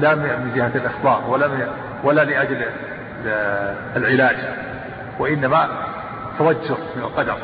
لا 0.00 0.14
من 0.14 0.52
جهة 0.54 0.72
الإخبار 0.74 1.24
ولا 1.28 1.48
من 1.48 1.68
ولا 2.04 2.24
لأجل 2.24 2.64
العلاج 3.96 4.36
وإنما 5.18 5.68
التوجه 6.32 6.76
من 6.96 7.02
القدر. 7.02 7.36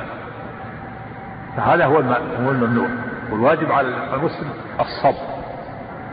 فهذا 1.56 1.84
هو 1.84 2.00
هو 2.44 2.50
الممنوع. 2.50 2.88
والواجب 3.30 3.72
على 3.72 3.88
المسلم 3.88 4.50
الصبر. 4.80 5.26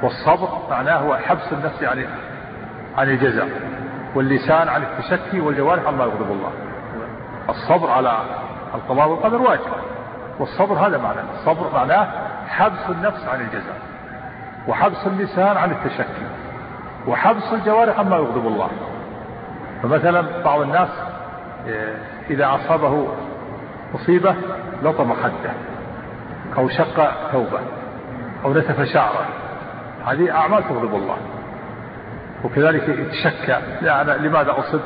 والصبر 0.03 0.49
معناه 0.69 0.97
هو 0.97 1.15
حبس 1.15 1.53
النفس 1.53 1.83
عن 1.83 2.05
عن 2.97 3.09
الجزاء. 3.09 3.49
واللسان 4.15 4.67
عن 4.67 4.83
التشكي 4.83 5.41
والجوارح 5.41 5.87
عما 5.87 6.03
يغضب 6.03 6.31
الله. 6.31 6.51
الصبر 7.49 7.89
على 7.89 8.17
القضاء 8.75 9.07
والقدر 9.07 9.41
واجب. 9.41 9.71
والصبر 10.39 10.75
هذا 10.75 10.97
معناه 10.97 11.23
الصبر 11.33 11.73
معناه 11.73 12.07
حبس 12.47 12.89
النفس 12.89 13.27
عن 13.27 13.41
الجزاء 13.41 13.81
وحبس 14.67 15.07
اللسان 15.07 15.57
عن 15.57 15.71
التشكي 15.71 16.27
وحبس 17.07 17.53
الجوارح 17.53 17.99
عما 17.99 18.15
يغضب 18.15 18.47
الله. 18.47 18.69
فمثلا 19.83 20.43
بعض 20.43 20.61
الناس 20.61 20.89
إيه، 21.67 21.97
إذا 22.29 22.55
أصابه 22.55 23.07
مصيبة 23.93 24.35
لطم 24.83 25.13
خده 25.13 25.53
أو 26.57 26.69
شق 26.69 27.11
ثوبه 27.31 27.59
أو 28.45 28.53
نتف 28.53 28.81
شعره. 28.81 29.25
هذه 30.05 30.31
أعمال 30.31 30.63
تغضب 30.63 30.95
الله. 30.95 31.17
وكذلك 32.43 32.89
يتشكى. 32.89 33.57
لا 33.81 34.01
أنا 34.01 34.11
لماذا 34.11 34.51
أصبت؟ 34.59 34.83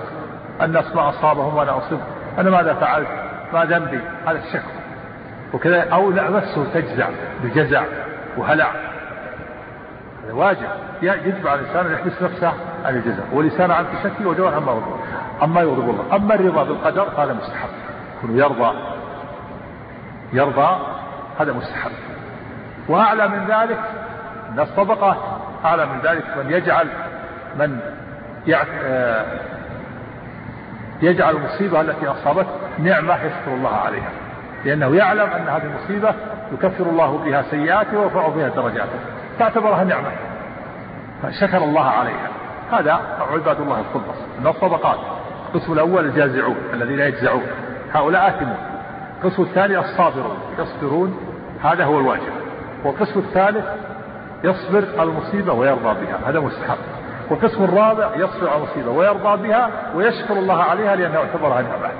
الناس 0.61 0.95
ما 0.95 1.09
أصابهم 1.09 1.55
وأنا 1.55 1.77
أصبت. 1.77 2.01
أنا 2.37 2.49
ماذا 2.49 2.73
فعلت؟ 2.73 3.07
ما 3.53 3.65
ذنبي؟ 3.65 3.99
هذا 4.27 4.37
الشك 4.37 4.63
وكذا 5.53 5.89
أو 5.89 6.11
نفسه 6.11 6.65
تجزع 6.73 7.09
بجزع 7.43 7.83
وهلع. 8.37 8.71
هذا 10.23 10.33
واجب. 10.33 10.67
يجب 11.01 11.47
على 11.47 11.61
الإنسان 11.61 11.85
أن 11.85 11.91
يحبس 11.91 12.21
نفسه 12.21 12.53
عن 12.85 12.95
الجزع. 12.95 13.23
ولسانه 13.33 13.73
عن 13.73 13.85
التشكي 13.85 14.25
وجوارح 14.25 14.55
عما 14.55 14.71
يغضب 14.71 14.99
أما 15.43 15.61
يغضب 15.61 15.89
الله. 15.89 16.15
أما 16.15 16.35
الرضا 16.35 16.63
بالقدر 16.63 17.07
هذا 17.17 17.33
مستحب. 17.33 17.69
يكون 18.17 18.37
يرضى. 18.37 18.77
يرضى 20.33 20.77
هذا 21.39 21.53
مستحب. 21.53 21.91
وأعلى 22.89 23.27
من 23.27 23.45
ذلك 23.47 23.79
من 24.51 24.59
الطبقة 24.59 25.39
أعلى 25.65 25.85
من 25.85 25.99
ذلك 26.03 26.23
من 26.37 26.51
يجعل 26.51 26.87
من 27.59 27.79
آه، 28.83 29.25
يجعل 31.01 31.35
المصيبة 31.35 31.81
التي 31.81 32.07
أصابته 32.07 32.49
نعمة 32.79 33.15
يشكر 33.15 33.53
الله 33.53 33.75
عليها. 33.75 34.09
لأنه 34.65 34.95
يعلم 34.95 35.29
أن 35.29 35.47
هذه 35.47 35.63
المصيبة 35.63 36.13
يكفر 36.53 36.83
الله 36.83 37.17
بها 37.17 37.41
سيئاته 37.41 37.99
ويرفع 37.99 38.27
بها 38.27 38.49
درجاته. 38.49 38.99
فاعتبرها 39.39 39.83
نعمة. 39.83 40.09
فشكر 41.23 41.57
الله 41.57 41.85
عليها. 41.85 42.27
هذا 42.71 42.99
عباد 43.33 43.61
الله 43.61 43.79
الخلص 43.79 44.17
من 44.39 44.47
الطبقات 44.47 44.99
القسم 45.53 45.73
الأول 45.73 46.05
الجازعون 46.05 46.57
الذين 46.73 46.99
يجزعون. 46.99 47.43
هؤلاء 47.93 48.29
آثمون. 48.29 48.57
القسم 49.23 49.43
الثاني 49.43 49.77
الصابرون 49.77 50.37
يصبرون. 50.59 51.17
هذا 51.63 51.83
هو 51.83 51.99
الواجب. 51.99 52.33
والقسم 52.83 53.19
الثالث 53.19 53.65
يصبر 54.43 55.03
المصيبة 55.03 55.53
ويرضى 55.53 56.05
بها. 56.05 56.29
هذا 56.29 56.39
مستحب. 56.39 56.77
والقسم 57.29 57.63
الرابع 57.63 58.15
يصبر 58.15 58.49
على 58.49 58.57
المصيبة 58.57 58.91
ويرضى 58.91 59.47
بها 59.47 59.69
ويشكر 59.95 60.33
الله 60.33 60.63
عليها 60.63 60.95
لأنه 60.95 61.17
اعتبرها 61.17 61.61
نعمة 61.61 61.91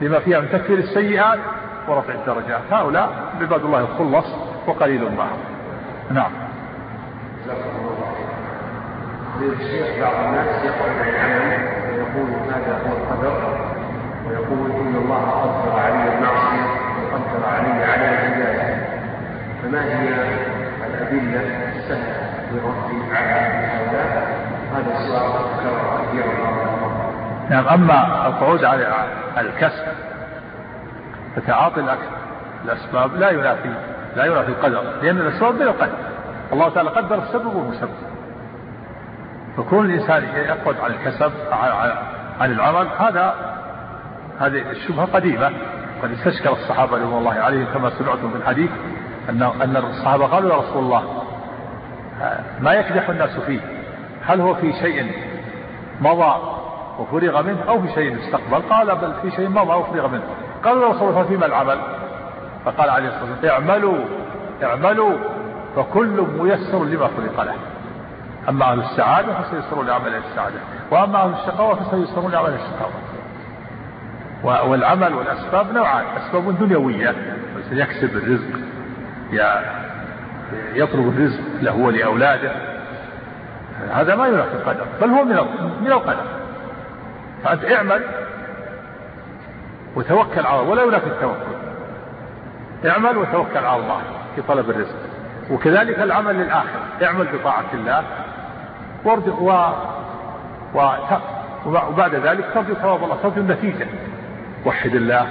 لما 0.00 0.18
فيها 0.18 0.40
من 0.40 0.48
تكفير 0.50 0.78
السيئات 0.78 1.38
ورفع 1.88 2.14
الدرجات. 2.14 2.60
هؤلاء 2.70 3.10
عباد 3.40 3.64
الله 3.64 3.80
الخلص 3.80 4.26
وقليل 4.66 5.02
معهم 5.02 5.38
نعم. 6.10 6.30
الشيخ 9.42 9.86
بعض 10.00 10.26
الناس 10.26 10.64
عن 10.80 11.08
العمل 11.08 11.58
ويقول 11.92 12.30
هذا 12.48 12.80
هو 12.86 12.96
القدر 12.96 13.58
ويقول 14.26 14.70
إن 14.70 14.96
الله 14.96 15.30
قدر 15.30 15.78
علي 15.80 16.16
المعصيه 16.16 16.66
وقدر 17.12 17.46
علي 17.46 17.84
على 17.84 18.08
الهدايه 18.10 18.88
فما 19.62 19.84
هي 19.84 20.08
الأدلة 20.86 21.40
السهلة 21.76 22.30
للرد 22.52 23.12
على 23.12 23.66
هؤلاء؟ 23.66 24.33
نعم 27.50 27.68
أما 27.68 28.26
القعود 28.26 28.64
على 28.64 29.06
الكسب 29.38 29.86
فتعاطي 31.36 31.96
الأسباب 32.64 33.14
لا 33.14 33.30
ينافي 33.30 33.74
لا 34.16 34.24
ينافي 34.24 34.48
القدر 34.48 34.82
لأن 35.02 35.18
الأسباب 35.18 35.56
غير 35.56 35.70
القدر 35.70 35.98
الله 36.52 36.68
تعالى 36.68 36.90
قدر 36.90 37.18
السبب 37.18 37.56
والمسبب. 37.56 37.90
فكون 39.56 39.86
الإنسان 39.86 40.22
يقعد 40.22 40.76
على 40.82 40.94
الكسب 40.94 41.32
عن 42.40 42.52
العمل 42.52 42.88
هذا 42.98 43.34
هذه 44.40 44.70
الشبهة 44.70 45.06
قديمة. 45.06 45.50
قد 46.02 46.10
استشكل 46.10 46.48
الصحابة 46.48 46.96
رضوان 46.96 47.18
الله 47.18 47.34
عليهم 47.34 47.66
كما 47.74 47.90
سمعتم 47.90 48.30
في 48.30 48.36
الحديث 48.36 48.70
ان 49.28 49.42
أن 49.42 49.76
الصحابة 49.76 50.26
قالوا 50.26 50.50
يا 50.50 50.56
رسول 50.58 50.84
الله 50.84 51.24
ما 52.60 52.72
يكدح 52.72 53.08
الناس 53.08 53.38
فيه. 53.46 53.60
هل 54.26 54.40
هو 54.40 54.54
في 54.54 54.72
شيء 54.72 55.12
مضى 56.00 56.34
وفرغ 56.98 57.42
منه 57.42 57.58
أو 57.68 57.82
في 57.82 57.88
شيء 57.94 58.18
استقبل؟ 58.18 58.62
قال 58.62 58.96
بل 58.96 59.12
في 59.22 59.30
شيء 59.30 59.48
مضى 59.48 59.72
وفرغ 59.72 60.08
منه. 60.08 60.22
قالوا 60.64 60.82
يا 60.82 60.88
رسول 60.88 61.08
الله 61.08 61.24
فيما 61.24 61.46
العمل؟ 61.46 61.78
فقال 62.64 62.90
عليه 62.90 63.08
الصلاة 63.08 63.30
والسلام 63.30 63.70
اعملوا 63.70 63.98
اعملوا 64.62 65.12
فكل 65.76 66.26
ميسر 66.38 66.84
لما 66.84 67.08
خلق 67.16 67.44
له. 67.44 67.54
أما 68.48 68.72
أهل 68.72 68.80
السعادة 68.80 69.42
فسيسرون 69.42 69.86
لعمل 69.86 70.14
السعادة 70.14 70.56
وأما 70.90 71.24
أهل 71.24 71.32
الشقاوة 71.32 71.74
فسيسرون 71.74 72.32
لعمل 72.32 72.54
الشقاوة. 72.54 72.92
والعمل 74.44 75.14
والأسباب 75.14 75.72
نوعان 75.72 76.04
أسباب 76.16 76.58
دنيوية 76.58 77.14
يكسب 77.70 78.16
الرزق 78.16 78.58
يطلب 80.74 81.08
الرزق 81.08 81.40
له 81.62 81.76
ولأولاده 81.76 82.52
هذا 83.92 84.14
ما 84.14 84.26
ينافي 84.26 84.54
القدر 84.54 84.86
بل 85.00 85.10
هو 85.10 85.24
من 85.24 85.36
من 85.80 85.92
القدر. 85.92 86.24
فأنت 87.44 87.64
اعمل 87.64 88.02
وتوكل 89.96 90.46
على 90.46 90.60
الله 90.60 90.70
ولا 90.70 90.82
ينافي 90.82 91.06
التوكل. 91.06 91.54
اعمل 92.86 93.16
وتوكل 93.16 93.66
على 93.66 93.82
الله 93.82 94.00
في 94.36 94.42
طلب 94.42 94.70
الرزق. 94.70 94.96
وكذلك 95.50 95.98
العمل 95.98 96.34
للآخرة 96.34 96.82
اعمل 97.02 97.26
بطاعة 97.32 97.64
الله 97.74 98.04
وارجع 99.04 99.32
و... 99.32 99.50
و... 100.74 100.98
وبعد 101.66 102.14
ذلك 102.14 102.44
ترجو 102.54 102.74
ثواب 102.74 103.04
الله 103.04 103.16
ترجو 103.22 103.40
النتيجة. 103.40 103.86
وحد 104.66 104.94
الله 104.94 105.26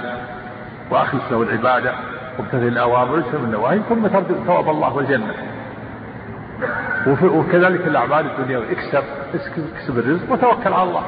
وأخلص 0.90 1.22
له 1.30 1.42
العبادة 1.42 1.92
وامتثل 2.38 2.68
الأوامر 2.68 3.14
واجتنب 3.14 3.44
النواهي 3.44 3.80
ثم 3.88 4.06
ترجو 4.06 4.34
ثواب 4.46 4.68
الله 4.68 4.94
والجنة. 4.94 5.34
وكذلك 7.06 7.86
الأعمال 7.86 8.26
الدنيا 8.26 8.62
اكسب 8.72 9.04
اكسب 9.74 9.98
الرزق 9.98 10.32
وتوكل 10.32 10.72
على 10.72 10.88
الله. 10.88 11.02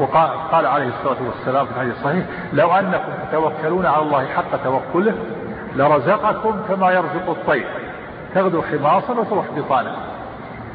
وقال 0.00 0.30
قال 0.52 0.66
عليه 0.66 0.88
الصلاة 0.88 1.22
والسلام 1.26 1.66
في 1.66 1.72
الحديث 1.72 1.96
الصحيح 1.96 2.26
لو 2.52 2.72
أنكم 2.72 3.12
تتوكلون 3.30 3.86
على 3.86 4.02
الله 4.02 4.26
حق 4.26 4.62
توكله 4.64 5.14
لرزقكم 5.76 6.56
كما 6.68 6.90
يرزق 6.90 7.30
الطير. 7.30 7.66
تغدو 8.34 8.62
حماصا 8.62 9.12
وتروح 9.12 9.46
بطانا 9.56 9.96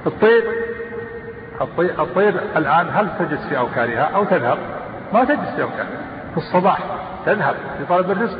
الطير 0.05 0.43
الطير, 1.61 2.01
الطير 2.01 2.33
الآن 2.55 2.87
هل 2.93 3.09
تجلس 3.19 3.47
في 3.47 3.57
أوكارها 3.57 4.11
أو 4.15 4.23
تذهب؟ 4.23 4.57
ما 5.13 5.23
تجلس 5.23 5.49
في 5.55 5.61
أوكارها 5.63 6.01
في 6.31 6.37
الصباح 6.37 6.79
تذهب 7.25 7.55
لطلب 7.81 8.11
الرزق. 8.11 8.39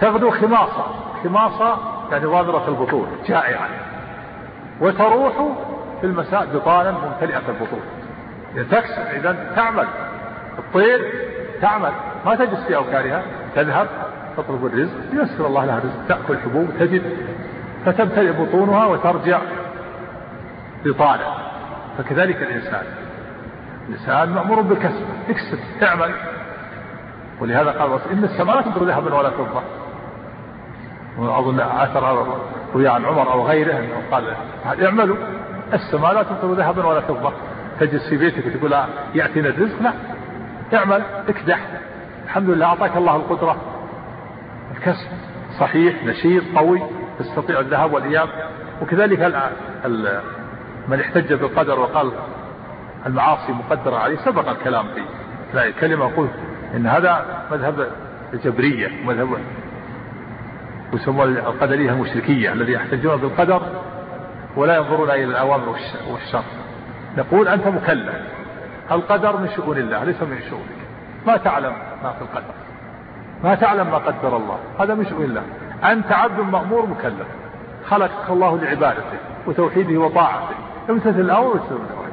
تغدو 0.00 0.30
خماصة 0.30 0.86
خماصة 1.24 1.78
يعني 2.12 2.26
ظاهرة 2.26 2.68
البطون 2.68 3.06
جائعة. 3.26 3.68
وتروح 4.80 5.32
في 6.00 6.06
المساء 6.06 6.46
بطانا 6.54 6.90
ممتلئة 6.90 7.42
البطون 7.48 7.82
تكسب 8.70 9.02
إذا 9.14 9.52
تعمل. 9.56 9.86
الطير 10.58 11.12
تعمل. 11.60 11.92
ما 12.26 12.34
تجلس 12.34 12.66
في 12.66 12.76
أوكارها 12.76 13.22
تذهب 13.54 13.86
تطلب 14.36 14.66
الرزق. 14.66 14.96
ييسر 15.12 15.46
الله 15.46 15.64
لها 15.64 15.78
الرزق. 15.78 16.06
تأكل 16.08 16.38
حبوب 16.38 16.68
تجد. 16.80 17.02
فتمتلئ 17.86 18.32
بطونها 18.32 18.86
وترجع 18.86 19.38
بطانة 20.84 21.24
فكذلك 21.98 22.42
الإنسان. 22.42 22.84
الإنسان 23.88 24.28
مأمور 24.28 24.60
بالكسب. 24.60 25.06
اكسب 25.28 25.58
اعمل 25.82 26.14
ولهذا 27.40 27.70
قال 27.70 28.00
إن 28.12 28.24
السماء 28.24 28.56
لا 28.56 28.62
تمطر 28.62 28.84
ذهبا 28.84 29.14
ولا 29.14 29.30
فضة 29.30 29.62
وأظن 31.18 31.60
أثر 31.60 32.26
روي 32.74 32.88
عن 32.88 33.04
عمر 33.04 33.32
أو 33.32 33.46
غيره 33.46 33.78
أنه 33.78 34.02
قال 34.12 34.34
اعملوا 34.84 35.16
السماء 35.72 36.14
لا 36.14 36.22
تمطر 36.22 36.52
ذهبا 36.52 36.86
ولا 36.86 37.00
فضة 37.00 37.32
تجلس 37.80 38.08
في 38.08 38.16
بيتك 38.16 38.46
وتقول 38.46 38.74
يأتينا 39.14 39.48
الرزق؟ 39.48 39.82
لا. 39.82 39.92
اعمل 40.78 41.02
اكدح. 41.28 41.60
الحمد 42.24 42.50
لله 42.50 42.66
أعطاك 42.66 42.96
الله 42.96 43.16
القدرة. 43.16 43.56
الكسب 44.76 45.08
صحيح 45.60 46.04
نشيط 46.04 46.42
قوي. 46.56 46.82
تستطيع 47.18 47.60
الذهاب 47.60 47.92
والإياب. 47.92 48.28
وكذلك 48.82 49.20
من 50.88 51.00
احتج 51.00 51.32
بالقدر 51.32 51.80
وقال 51.80 52.12
المعاصي 53.06 53.52
مقدرة 53.52 53.96
عليه 53.96 54.16
سبق 54.16 54.48
الكلام 54.48 54.86
فيه 54.94 55.02
لا 55.54 55.70
كلمة 55.70 56.04
أقول 56.04 56.28
إن 56.76 56.86
هذا 56.86 57.26
مذهب 57.50 57.88
الجبرية 58.32 58.88
مذهب 59.04 59.28
يسمى 60.92 61.24
القدرية 61.24 61.90
المشركية 61.90 62.52
الذي 62.52 62.72
يحتجون 62.72 63.16
بالقدر 63.16 63.62
ولا 64.56 64.76
ينظرون 64.76 65.10
إلى 65.10 65.24
الأوامر 65.24 65.68
والشر. 66.10 66.42
نقول 67.18 67.48
أنت 67.48 67.66
مكلف. 67.66 68.14
القدر 68.92 69.36
من 69.36 69.48
شؤون 69.56 69.76
الله 69.76 70.04
ليس 70.04 70.22
من 70.22 70.38
شؤونك. 70.50 70.82
ما 71.26 71.36
تعلم 71.36 71.72
ما 72.02 72.12
في 72.12 72.22
القدر. 72.22 72.54
ما 73.44 73.54
تعلم 73.54 73.86
ما 73.86 73.98
قدر 73.98 74.36
الله. 74.36 74.58
هذا 74.80 74.94
من 74.94 75.06
شؤون 75.06 75.24
الله. 75.24 75.42
أنت 75.84 76.12
عبد 76.12 76.40
مأمور 76.40 76.86
مكلف. 76.86 77.26
خلقك 77.86 78.30
الله 78.30 78.58
لعبادته 78.58 79.18
وتوحيده 79.46 79.98
وطاعته. 80.00 80.54
امتثل 80.90 81.20
الأمر 81.20 81.46
واجتنب 81.46 81.80
النواهي 81.90 82.12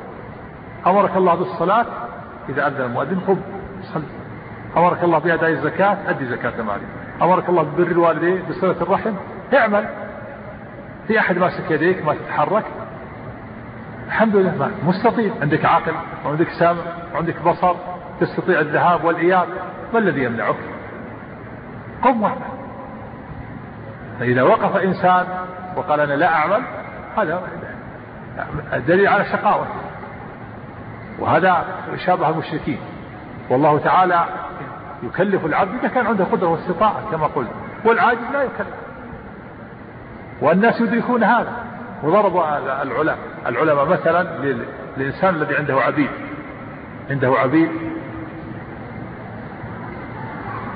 أمرك 0.88 1.18
الله 1.18 1.36
بالصلاة 1.36 1.86
إذا 2.50 2.68
أذن 2.68 2.82
المؤذن 2.82 3.20
قم 3.28 3.38
صل. 3.94 4.04
أمرك 4.78 5.04
الله 5.04 5.20
بأداء 5.20 5.50
الزكاة 5.50 5.98
أدي 6.08 6.26
زكاة 6.26 6.62
مالك. 6.62 6.99
أمرك 7.22 7.50
الله 7.50 7.64
ببر 7.64 7.88
الوالدين 7.88 8.44
بصلة 8.50 8.82
الرحم. 8.82 9.14
اعمل. 9.54 9.90
في 11.08 11.20
أحد 11.20 11.38
ماسك 11.38 11.72
يديك 11.72 12.06
ما 12.06 12.14
تتحرك. 12.14 12.66
الحمد 14.08 14.36
لله. 14.36 14.56
ما. 14.58 14.72
مستطيع. 14.84 15.34
عندك 15.42 15.66
عقل 15.66 15.94
وعندك 16.26 16.50
سمع 16.50 16.82
وعندك 17.14 17.42
بصر. 17.42 17.76
تستطيع 18.20 18.60
الذهاب 18.60 19.04
والإياب. 19.04 19.48
ما 19.94 20.00
الذي 20.00 20.24
يمنعك؟ 20.24 20.56
قم 22.02 22.22
واعمل. 22.22 22.42
فإذا 24.20 24.42
وقف 24.42 24.76
إنسان 24.76 25.26
وقال 25.76 26.00
أنا 26.00 26.14
لا 26.14 26.34
أعمل 26.34 26.62
هذا 27.18 27.42
دليل 28.88 29.08
على 29.08 29.26
شقاوة. 29.26 29.68
وهذا 31.20 31.66
شابه 32.06 32.30
المشركين. 32.30 32.80
والله 33.50 33.80
تعالى 33.80 34.26
يكلف 35.04 35.46
العبد 35.46 35.80
إذا 35.80 35.88
كان 35.88 36.06
عنده 36.06 36.24
قدرة 36.24 36.48
واستطاعة 36.48 37.12
كما 37.12 37.28
قلت. 37.28 37.50
والعاجز 37.86 38.20
لا 38.34 38.44
يكلف. 38.44 38.68
والناس 40.42 40.82
يدركون 40.82 41.24
هذا. 41.24 41.54
وضرب 42.04 42.38
العلماء 42.82 43.18
العلماء 43.48 43.86
مثلا 43.86 44.24
للإنسان 44.98 45.36
الذي 45.36 45.56
عنده 45.56 45.82
عبيد. 45.82 46.10
عنده 47.10 47.30
عبيد. 47.30 47.70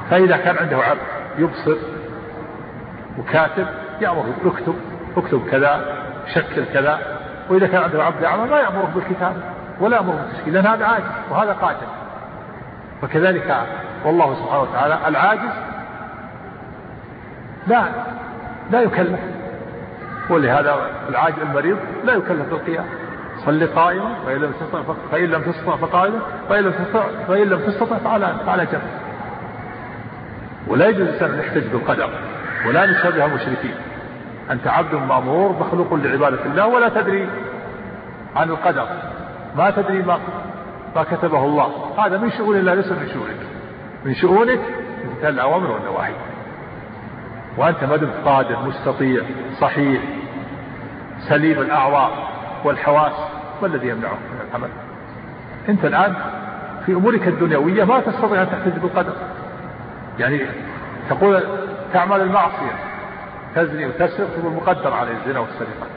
فإذا 0.10 0.38
كان 0.38 0.58
عنده 0.58 0.78
عبد 0.78 1.00
يبصر 1.38 1.78
وكاتب 3.20 3.68
يأمر 4.02 4.26
اكتب 4.45 4.76
اكتب 5.18 5.48
كذا 5.52 6.04
شكل 6.34 6.66
كذا. 6.66 7.00
وإذا 7.50 7.68
كان 7.68 7.84
عنده 7.84 8.04
عبد 8.04 8.24
أعمى 8.24 8.50
ما 8.50 8.60
يأمره 8.60 8.91
بالكتاب 8.95 9.36
ولا 9.80 9.98
يأمره 9.98 10.16
بالتشكيل 10.16 10.54
لأن 10.54 10.66
هذا 10.66 10.86
عاجز 10.86 11.06
وهذا 11.32 11.54
قاتل. 11.54 12.03
فكذلك 13.04 13.66
والله 14.06 14.36
سبحانه 14.36 14.62
وتعالى 14.62 14.98
العاجز 15.08 15.54
لا 17.68 17.84
لا 18.72 18.82
يكلف. 18.82 19.20
ولهذا 20.30 20.76
العاجز 21.10 21.40
المريض 21.40 21.78
لا 22.06 22.14
يكلف 22.14 22.50
بالقيام 22.50 22.86
صل 23.46 23.68
قائما 23.68 24.16
فإن 24.26 24.38
لم 24.38 24.52
تستطع 24.52 24.94
فإن 25.12 25.26
لم 25.26 25.42
تستطع 25.42 25.76
فقائما 25.76 26.20
فإن 26.50 26.64
لم 26.64 26.72
تستطع 26.72 27.06
فإن 27.28 27.48
لم 27.48 27.60
تستطع 27.60 27.98
فعلى 27.98 28.36
فعلى 28.46 28.66
جنب. 28.66 28.82
ولا 30.68 30.88
يجوز 30.88 31.02
الإنسان 31.02 31.32
أن 31.32 31.40
يحتج 31.40 31.68
بالقدر 31.68 32.10
ولا 32.68 32.86
نشبه 32.86 33.26
المشركين. 33.26 33.76
أنت 34.52 34.68
عبد 34.68 34.94
مأمور 34.94 35.52
مخلوق 35.60 35.94
لعبادة 35.94 36.46
الله 36.46 36.68
ولا 36.68 36.90
تدري 36.90 37.30
عن 38.36 38.50
القدر. 38.50 38.88
ما 39.58 39.70
تدري 39.70 40.02
ما 40.02 40.20
ما 40.95 41.03
كتبه 41.03 41.45
الله. 41.45 41.94
هذا 41.98 42.18
من 42.18 42.32
شؤون 42.32 42.57
الله 42.57 42.74
ليس 42.74 42.91
من 42.91 43.10
شؤونك. 43.14 43.40
من 44.06 44.14
شؤونك 44.15 44.60
امتثال 45.06 45.34
الأوامر 45.34 45.72
والنواهي. 45.72 46.14
وأنت 47.57 47.84
ما 47.84 47.95
دمت 47.95 48.14
قادر 48.26 48.60
مستطيع 48.65 49.24
صحيح 49.61 50.02
سليم 51.30 51.61
الأعضاء 51.61 52.11
والحواس. 52.64 53.14
ما 53.61 53.68
الذي 53.68 53.88
يمنعك 53.88 54.11
من 54.11 54.48
العمل؟ 54.49 54.70
أنت 55.70 55.86
الآن 55.86 56.15
في 56.86 56.91
أمورك 56.91 57.28
الدنيوية 57.28 57.84
ما 57.84 57.99
تستطيع 57.99 58.41
أن 58.41 58.49
تحتج 58.49 58.80
بالقدر. 58.80 59.14
يعني 60.20 60.45
تقول 61.10 61.44
تعمل 61.94 62.22
المعصية 62.22 62.76
تزني 63.56 63.86
وتسرق 63.86 64.28
تقول 64.38 64.53
مقدر 64.53 64.94
على 64.94 65.11
الزنا 65.11 65.40
والسرقة. 65.40 65.88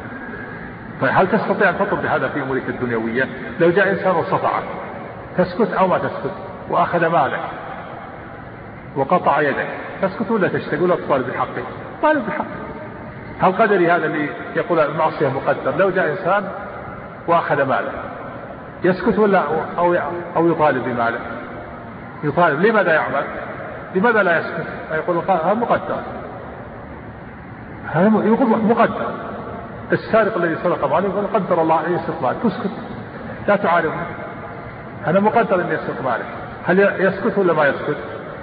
فهل 1.01 1.29
تستطيع 1.29 1.71
أن 1.71 1.79
تطلب 1.79 2.03
بهذا 2.03 2.29
في 2.29 2.43
أمورك 2.43 2.69
الدنيوية؟ 2.69 3.29
لو 3.61 3.71
جاء 3.71 3.91
إنسان 3.91 4.17
وصفعك 4.17 4.63
تسكت 5.39 5.73
أو 5.73 5.87
ما 5.87 5.99
تسكت؟ 5.99 6.35
وأخذ 6.71 7.07
مالك 7.07 7.41
وقطع 8.97 9.41
يدك 9.41 9.69
تسكت 10.03 10.31
ولا 10.31 10.49
تشتكي؟ 10.49 10.83
ولا 10.83 10.97
تطالب 10.97 11.31
بحقه 11.31 11.63
طالب 12.03 12.27
بحقه 12.27 12.67
هل 13.41 13.53
قدري 13.53 13.91
هذا 13.91 14.07
اللي 14.07 14.29
يقول 14.57 14.81
المعصية 14.81 15.29
مقدر؟ 15.29 15.77
لو 15.77 15.91
جاء 15.91 16.11
إنسان 16.11 16.49
وأخذ 17.27 17.63
ماله. 17.63 17.93
يسكت 18.85 19.19
ولا 19.19 19.43
أو 19.79 19.95
أو 20.37 20.51
يطالب 20.51 20.85
بماله؟ 20.85 21.19
يطالب. 22.25 22.61
لماذا 22.61 22.95
يعمل؟ 22.95 23.25
لماذا 23.95 24.23
لا 24.23 24.39
يسكت؟ 24.39 24.67
يقول 24.93 25.17
هذا 25.29 25.55
مقدر. 25.55 25.97
هذا 27.87 28.07
يقول 28.07 28.49
مقدر. 28.49 29.15
السارق 29.93 30.37
الذي 30.37 30.57
سرق 30.63 30.95
ماله 30.95 31.09
يقول 31.09 31.27
قدر 31.27 31.63
الله 31.63 31.75
عليه 31.75 31.97
يسرق 31.97 32.23
ماله. 32.23 32.39
تسكت. 32.45 32.71
لا 33.49 33.57
تعارضه 33.57 33.95
هذا 35.07 35.21
مقدر 35.21 35.61
ان 35.61 35.73
يسرق 35.73 36.03
ماله 36.05 36.25
هل 36.67 36.81
يسكت 37.05 37.39
ولا 37.39 37.53
ما 37.53 37.67
يسكت؟ 37.67 37.97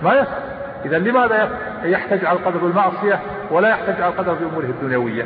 ما 0.03 0.13
يسكت. 0.13 0.43
إذا 0.85 0.99
لماذا 0.99 1.49
يحتج 1.83 2.25
على 2.25 2.39
القدر 2.39 2.57
بالمعصية 2.57 3.19
ولا 3.51 3.69
يحتج 3.69 4.01
على 4.01 4.13
القدر 4.13 4.33
بأموره 4.33 4.65
الدنيوية؟ 4.65 5.25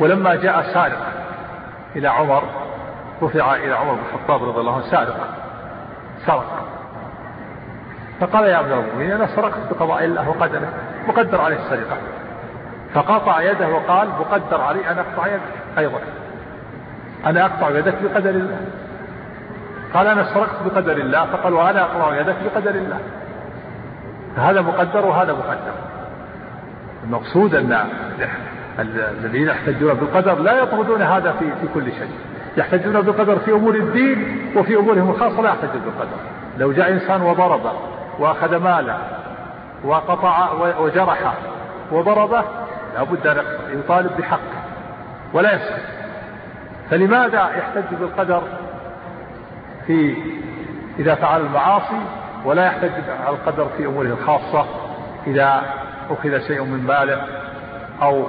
ولما 0.00 0.34
جاء 0.34 0.62
سارق 0.62 1.06
إلى 1.96 2.08
عمر 2.08 2.42
رفع 3.22 3.54
إلى 3.54 3.72
عمر 3.72 3.94
بن 3.94 4.00
الخطاب 4.00 4.48
رضي 4.48 4.60
الله 4.60 4.74
عنه 4.74 4.90
سارقا 4.90 5.34
سرق 6.26 6.64
فقال 8.20 8.44
يا 8.44 8.60
امير 8.60 8.80
المؤمنين 8.80 9.12
أنا 9.12 9.26
سرقت 9.26 9.58
بقضاء 9.70 10.04
الله 10.04 10.28
وقدره 10.28 10.68
مقدر 11.08 11.40
عليه 11.40 11.56
السرقة. 11.56 11.96
فقطع 12.94 13.42
يده 13.42 13.68
وقال 13.68 14.08
مقدر 14.08 14.60
علي 14.60 14.90
أن 14.90 14.98
أقطع 14.98 15.26
يدك 15.26 15.78
أيضا. 15.78 16.00
أنا 17.26 17.44
أقطع 17.44 17.70
يدك 17.70 17.94
بقدر 18.02 18.30
الله. 18.30 18.58
قال 19.94 20.06
أنا 20.06 20.34
سرقت 20.34 20.62
بقدر 20.64 20.92
الله. 20.92 21.26
فقال 21.26 21.52
وأنا 21.52 21.82
اقطع 21.82 22.20
يدك 22.20 22.36
بقدر 22.44 22.70
الله. 22.70 22.98
فهذا 24.36 24.60
مقدر 24.60 25.06
وهذا 25.06 25.32
مقدر. 25.32 25.74
المقصود 27.04 27.54
أن 27.54 27.78
الذين 28.78 29.48
يحتجون 29.48 29.94
بالقدر 29.94 30.38
لا 30.38 30.52
يطردون 30.62 31.02
هذا 31.02 31.32
في 31.32 31.44
في 31.60 31.68
كل 31.74 31.92
شيء. 31.92 32.10
يحتجون 32.56 33.00
بالقدر 33.00 33.38
في 33.38 33.52
أمور 33.52 33.74
الدين 33.74 34.46
وفي 34.56 34.76
أمورهم 34.76 35.10
الخاصة 35.10 35.42
لا 35.42 35.48
يحتجون 35.48 35.82
بالقدر. 35.84 36.16
لو 36.58 36.72
جاء 36.72 36.92
إنسان 36.92 37.22
وضرب 37.22 37.72
وأخذ 38.18 38.56
ماله 38.56 38.98
وقطع 39.84 40.52
وجرح 40.78 41.34
وضربه 41.92 42.44
لابد 42.94 43.26
أن 43.26 43.44
يطالب 43.70 44.10
بحقه 44.18 44.62
ولا 45.32 45.54
يسكت. 45.54 45.84
فلماذا 46.90 47.50
يحتج 47.56 47.94
بالقدر؟ 48.00 48.42
في 49.86 50.16
إذا 50.98 51.14
فعل 51.14 51.40
المعاصي 51.40 52.00
ولا 52.44 52.66
يحتج 52.66 52.90
على 53.26 53.36
القدر 53.36 53.68
في 53.76 53.86
أموره 53.86 54.06
الخاصة 54.06 54.66
إذا 55.26 55.62
أخذ 56.10 56.40
شيء 56.46 56.64
من 56.64 56.86
ماله 56.86 57.26
أو 58.02 58.26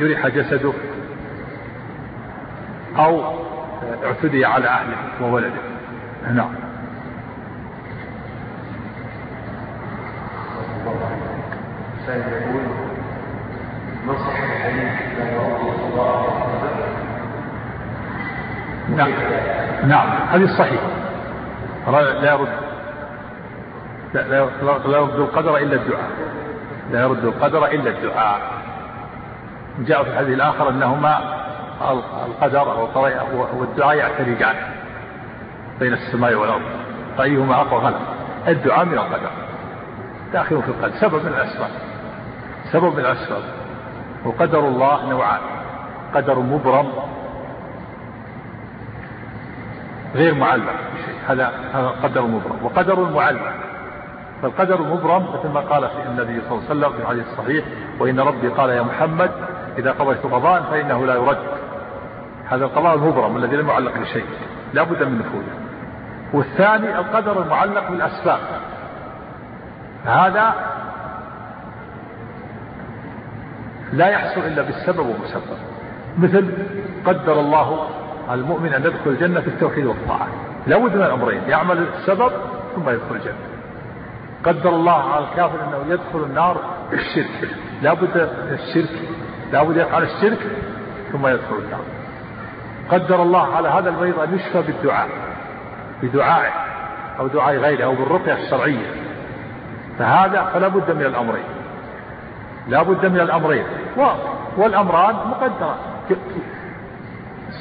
جرح 0.00 0.28
جسده 0.28 0.72
أو 2.96 3.22
اعتدي 4.04 4.44
على 4.44 4.68
أهله 4.68 4.96
وولده. 5.20 5.60
نعم. 6.32 6.54
يقول 12.08 12.62
الحديث 14.16 15.18
لا 15.18 15.24
الله 15.86 16.26
نعم. 18.96 19.12
نعم 19.86 20.10
حديث 20.32 20.50
صحيح 20.50 20.80
لا 21.86 22.32
يرد 22.32 22.48
لا, 24.14 24.20
لا, 24.20 24.48
لا 24.86 24.98
يرد 24.98 25.20
القدر 25.20 25.56
إلا 25.56 25.76
الدعاء. 25.76 26.10
لا 26.90 27.00
يرد 27.00 27.24
القدر 27.24 27.66
إلا 27.66 27.90
الدعاء. 27.90 28.40
جاء 29.78 30.02
في 30.02 30.10
الحديث 30.10 30.34
الآخر 30.34 30.68
أنهما 30.68 31.18
القدر 32.26 32.88
والدعاء 33.54 33.96
يعترجان 33.96 34.54
بين 35.80 35.92
السماء 35.92 36.34
والأرض. 36.34 36.62
فأيهما 37.18 37.54
أقوى 37.54 37.80
غلب؟ 37.80 38.00
الدعاء 38.48 38.84
من 38.84 38.98
القدر. 38.98 39.30
داخل 40.32 40.62
في 40.62 40.68
القلب 40.68 40.94
سبب 40.94 41.14
من 41.14 41.32
الأسباب. 41.32 41.70
سبب 42.72 42.94
من 42.94 43.00
الأسباب. 43.00 43.42
وقدر 44.24 44.58
الله 44.58 45.08
نوعان. 45.10 45.40
قدر 46.14 46.38
مبرم 46.38 46.92
غير 50.14 50.34
معلق 50.34 50.72
بشيء. 50.94 51.14
هذا 51.28 51.52
هذا 51.74 51.92
قدر 52.02 52.22
مبرم. 52.22 52.64
وقدر 52.64 53.00
معلق. 53.00 53.52
فالقدر 54.42 54.80
المبرم 54.80 55.26
مثل 55.34 55.48
ما 55.48 55.60
قال 55.60 55.88
في 55.88 56.02
النبي 56.06 56.40
صلى 56.40 56.58
الله 56.58 56.70
عليه 56.70 56.80
وسلم 56.80 56.92
في 56.92 57.02
الحديث 57.02 57.26
الصحيح 57.26 57.64
وإن 58.00 58.20
ربي 58.20 58.48
قال 58.48 58.70
يا 58.70 58.82
محمد 58.82 59.30
إذا 59.78 59.92
قضيت 59.92 60.22
قضاء 60.22 60.62
فإنه 60.62 61.06
لا 61.06 61.14
يرد. 61.14 61.38
هذا 62.48 62.64
القضاء 62.64 62.94
المبرم 62.94 63.36
الذي 63.36 63.56
لم 63.56 63.68
يعلق 63.68 63.98
بشيء. 63.98 64.24
لا 64.74 64.82
بد 64.82 65.02
من 65.02 65.18
نفوذه. 65.18 65.54
والثاني 66.32 66.98
القدر 66.98 67.42
المعلق 67.42 67.90
بالأسباب. 67.90 68.38
هذا 70.06 70.54
لا 73.92 74.08
يحصل 74.08 74.40
إلا 74.40 74.62
بالسبب 74.62 75.06
والمسبب. 75.06 75.58
مثل 76.18 76.52
قدر 77.06 77.40
الله 77.40 77.88
المؤمن 78.30 78.74
أن 78.74 78.82
يدخل 78.82 79.10
الجنة 79.10 79.40
في 79.40 79.48
التوحيد 79.48 79.86
والطاعة. 79.86 80.28
لا 80.66 80.78
بد 80.78 80.96
من 80.96 81.02
الأمرين 81.02 81.42
يعمل 81.48 81.78
السبب 81.78 82.32
ثم 82.74 82.90
يدخل 82.90 83.14
الجنة. 83.14 83.34
قدر 84.44 84.70
الله 84.70 85.12
على 85.12 85.24
الكافر 85.24 85.64
أنه 85.64 85.92
يدخل 85.92 86.18
النار 86.18 86.60
بالشرك. 86.90 87.50
لا 87.82 87.94
بد 87.94 88.30
من 88.46 88.58
الشرك. 88.62 89.02
لا 89.52 89.62
بد 89.62 89.76
يفعل 89.76 90.02
الشرك 90.02 90.38
ثم 91.12 91.26
يدخل 91.26 91.54
النار. 91.64 91.84
قدر 92.90 93.22
الله 93.22 93.56
على 93.56 93.68
هذا 93.68 93.90
المريض 93.90 94.20
أن 94.20 94.34
يشفى 94.34 94.62
بالدعاء 94.62 95.08
بدعائه 96.02 96.52
أو 97.18 97.26
دعاء 97.26 97.56
غيره 97.56 97.84
أو 97.84 97.94
بالرقية 97.94 98.32
الشرعية. 98.32 98.86
فهذا 99.98 100.50
فلا 100.54 100.68
بد 100.68 100.90
من 100.90 101.02
الأمرين. 101.02 101.44
لا 102.68 102.82
بد 102.82 103.06
من 103.06 103.20
الأمرين. 103.20 103.64
والأمران 104.56 105.14
مقدرة. 105.14 105.76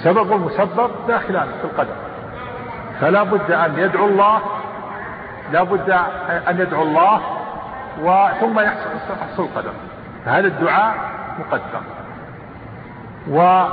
السبب 0.01 0.31
والمسبب 0.31 0.91
داخلان 1.07 1.47
في 1.61 1.65
القدر. 1.65 1.93
فلا 3.01 3.23
بد 3.23 3.51
أن 3.51 3.79
يدعو 3.79 4.07
الله 4.07 4.41
لا 5.51 5.63
بد 5.63 5.89
أن 6.49 6.59
يدعو 6.59 6.81
الله 6.81 7.21
وثم 8.01 8.59
يحصل 8.59 9.43
القدر. 9.43 9.71
فهذا 10.25 10.47
الدعاء 10.47 10.95
مقدر. 11.39 11.81
و 13.29 13.63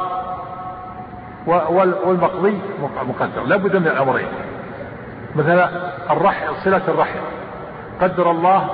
والمقضي 2.07 2.61
مقدر. 3.09 3.43
لا 3.45 3.57
بد 3.57 3.77
من 3.77 3.87
الأمرين. 3.87 4.29
مثلا 5.37 5.71
الرحم 6.11 6.55
صلة 6.65 6.83
الرحم. 6.89 7.19
قدر 8.01 8.31
الله 8.31 8.69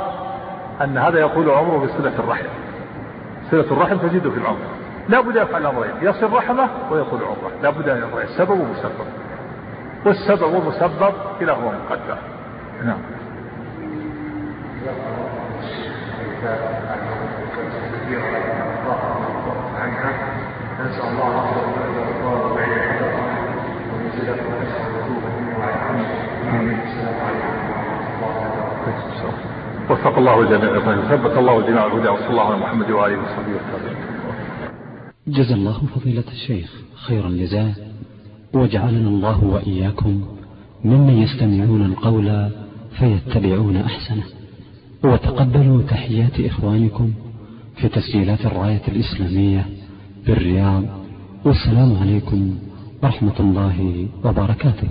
أن 0.81 0.99
هذا 0.99 1.21
يقول 1.21 1.51
عمره 1.51 1.79
بصلة 1.79 2.19
الرحم. 2.19 2.49
صلة 3.51 3.67
الرحم 3.71 3.97
تزيد 3.97 4.29
في 4.29 4.39
العمر 4.39 4.84
لا 5.09 5.21
بد 5.21 5.37
يفعل 5.37 5.61
الأمرين 5.61 5.93
يصل 6.03 6.33
رحمة 6.33 6.69
ويقول 6.91 7.21
عمره 7.23 7.53
لا 7.63 7.71
بد 7.71 7.89
أن 7.89 7.99
يفعل 7.99 8.23
السبب 8.23 8.61
ومسبب. 8.61 9.07
والسبب 10.07 10.55
والمسبب 10.55 11.13
كلاهما 11.41 11.73
مقدر. 11.91 12.19
نعم. 12.85 12.99
الله 20.95 21.45
وفق 29.91 30.19
الله 30.19 30.41
الجميع 30.41 30.79
ثبت 31.11 31.39
الله 31.39 31.59
الجميع 31.59 31.87
الهدى 31.87 32.09
وصلى 32.09 32.31
الله 32.31 32.47
على 32.47 32.57
محمد 32.57 32.91
وآله 32.91 33.19
وصحبه 33.19 33.53
وسلم. 33.53 33.94
جزا 35.29 35.55
الله 35.55 35.81
فضيلة 35.95 36.25
الشيخ 36.33 36.73
خير 36.95 37.29
الجزاء 37.29 37.93
وجعلنا 38.55 39.09
الله 39.09 39.45
وإياكم 39.45 40.25
ممن 40.85 41.19
يستمعون 41.19 41.85
القول 41.85 42.51
فيتبعون 42.99 43.77
أحسنه. 43.77 44.25
وتقبلوا 45.05 45.83
تحيات 45.83 46.41
إخوانكم 46.41 47.13
في 47.77 47.89
تسجيلات 47.89 48.47
الراية 48.47 48.83
الإسلامية 48.89 49.67
بالرياض. 50.27 50.85
والسلام 51.45 51.97
عليكم 51.97 52.59
ورحمة 53.03 53.41
الله 53.41 54.09
وبركاته. 54.25 54.89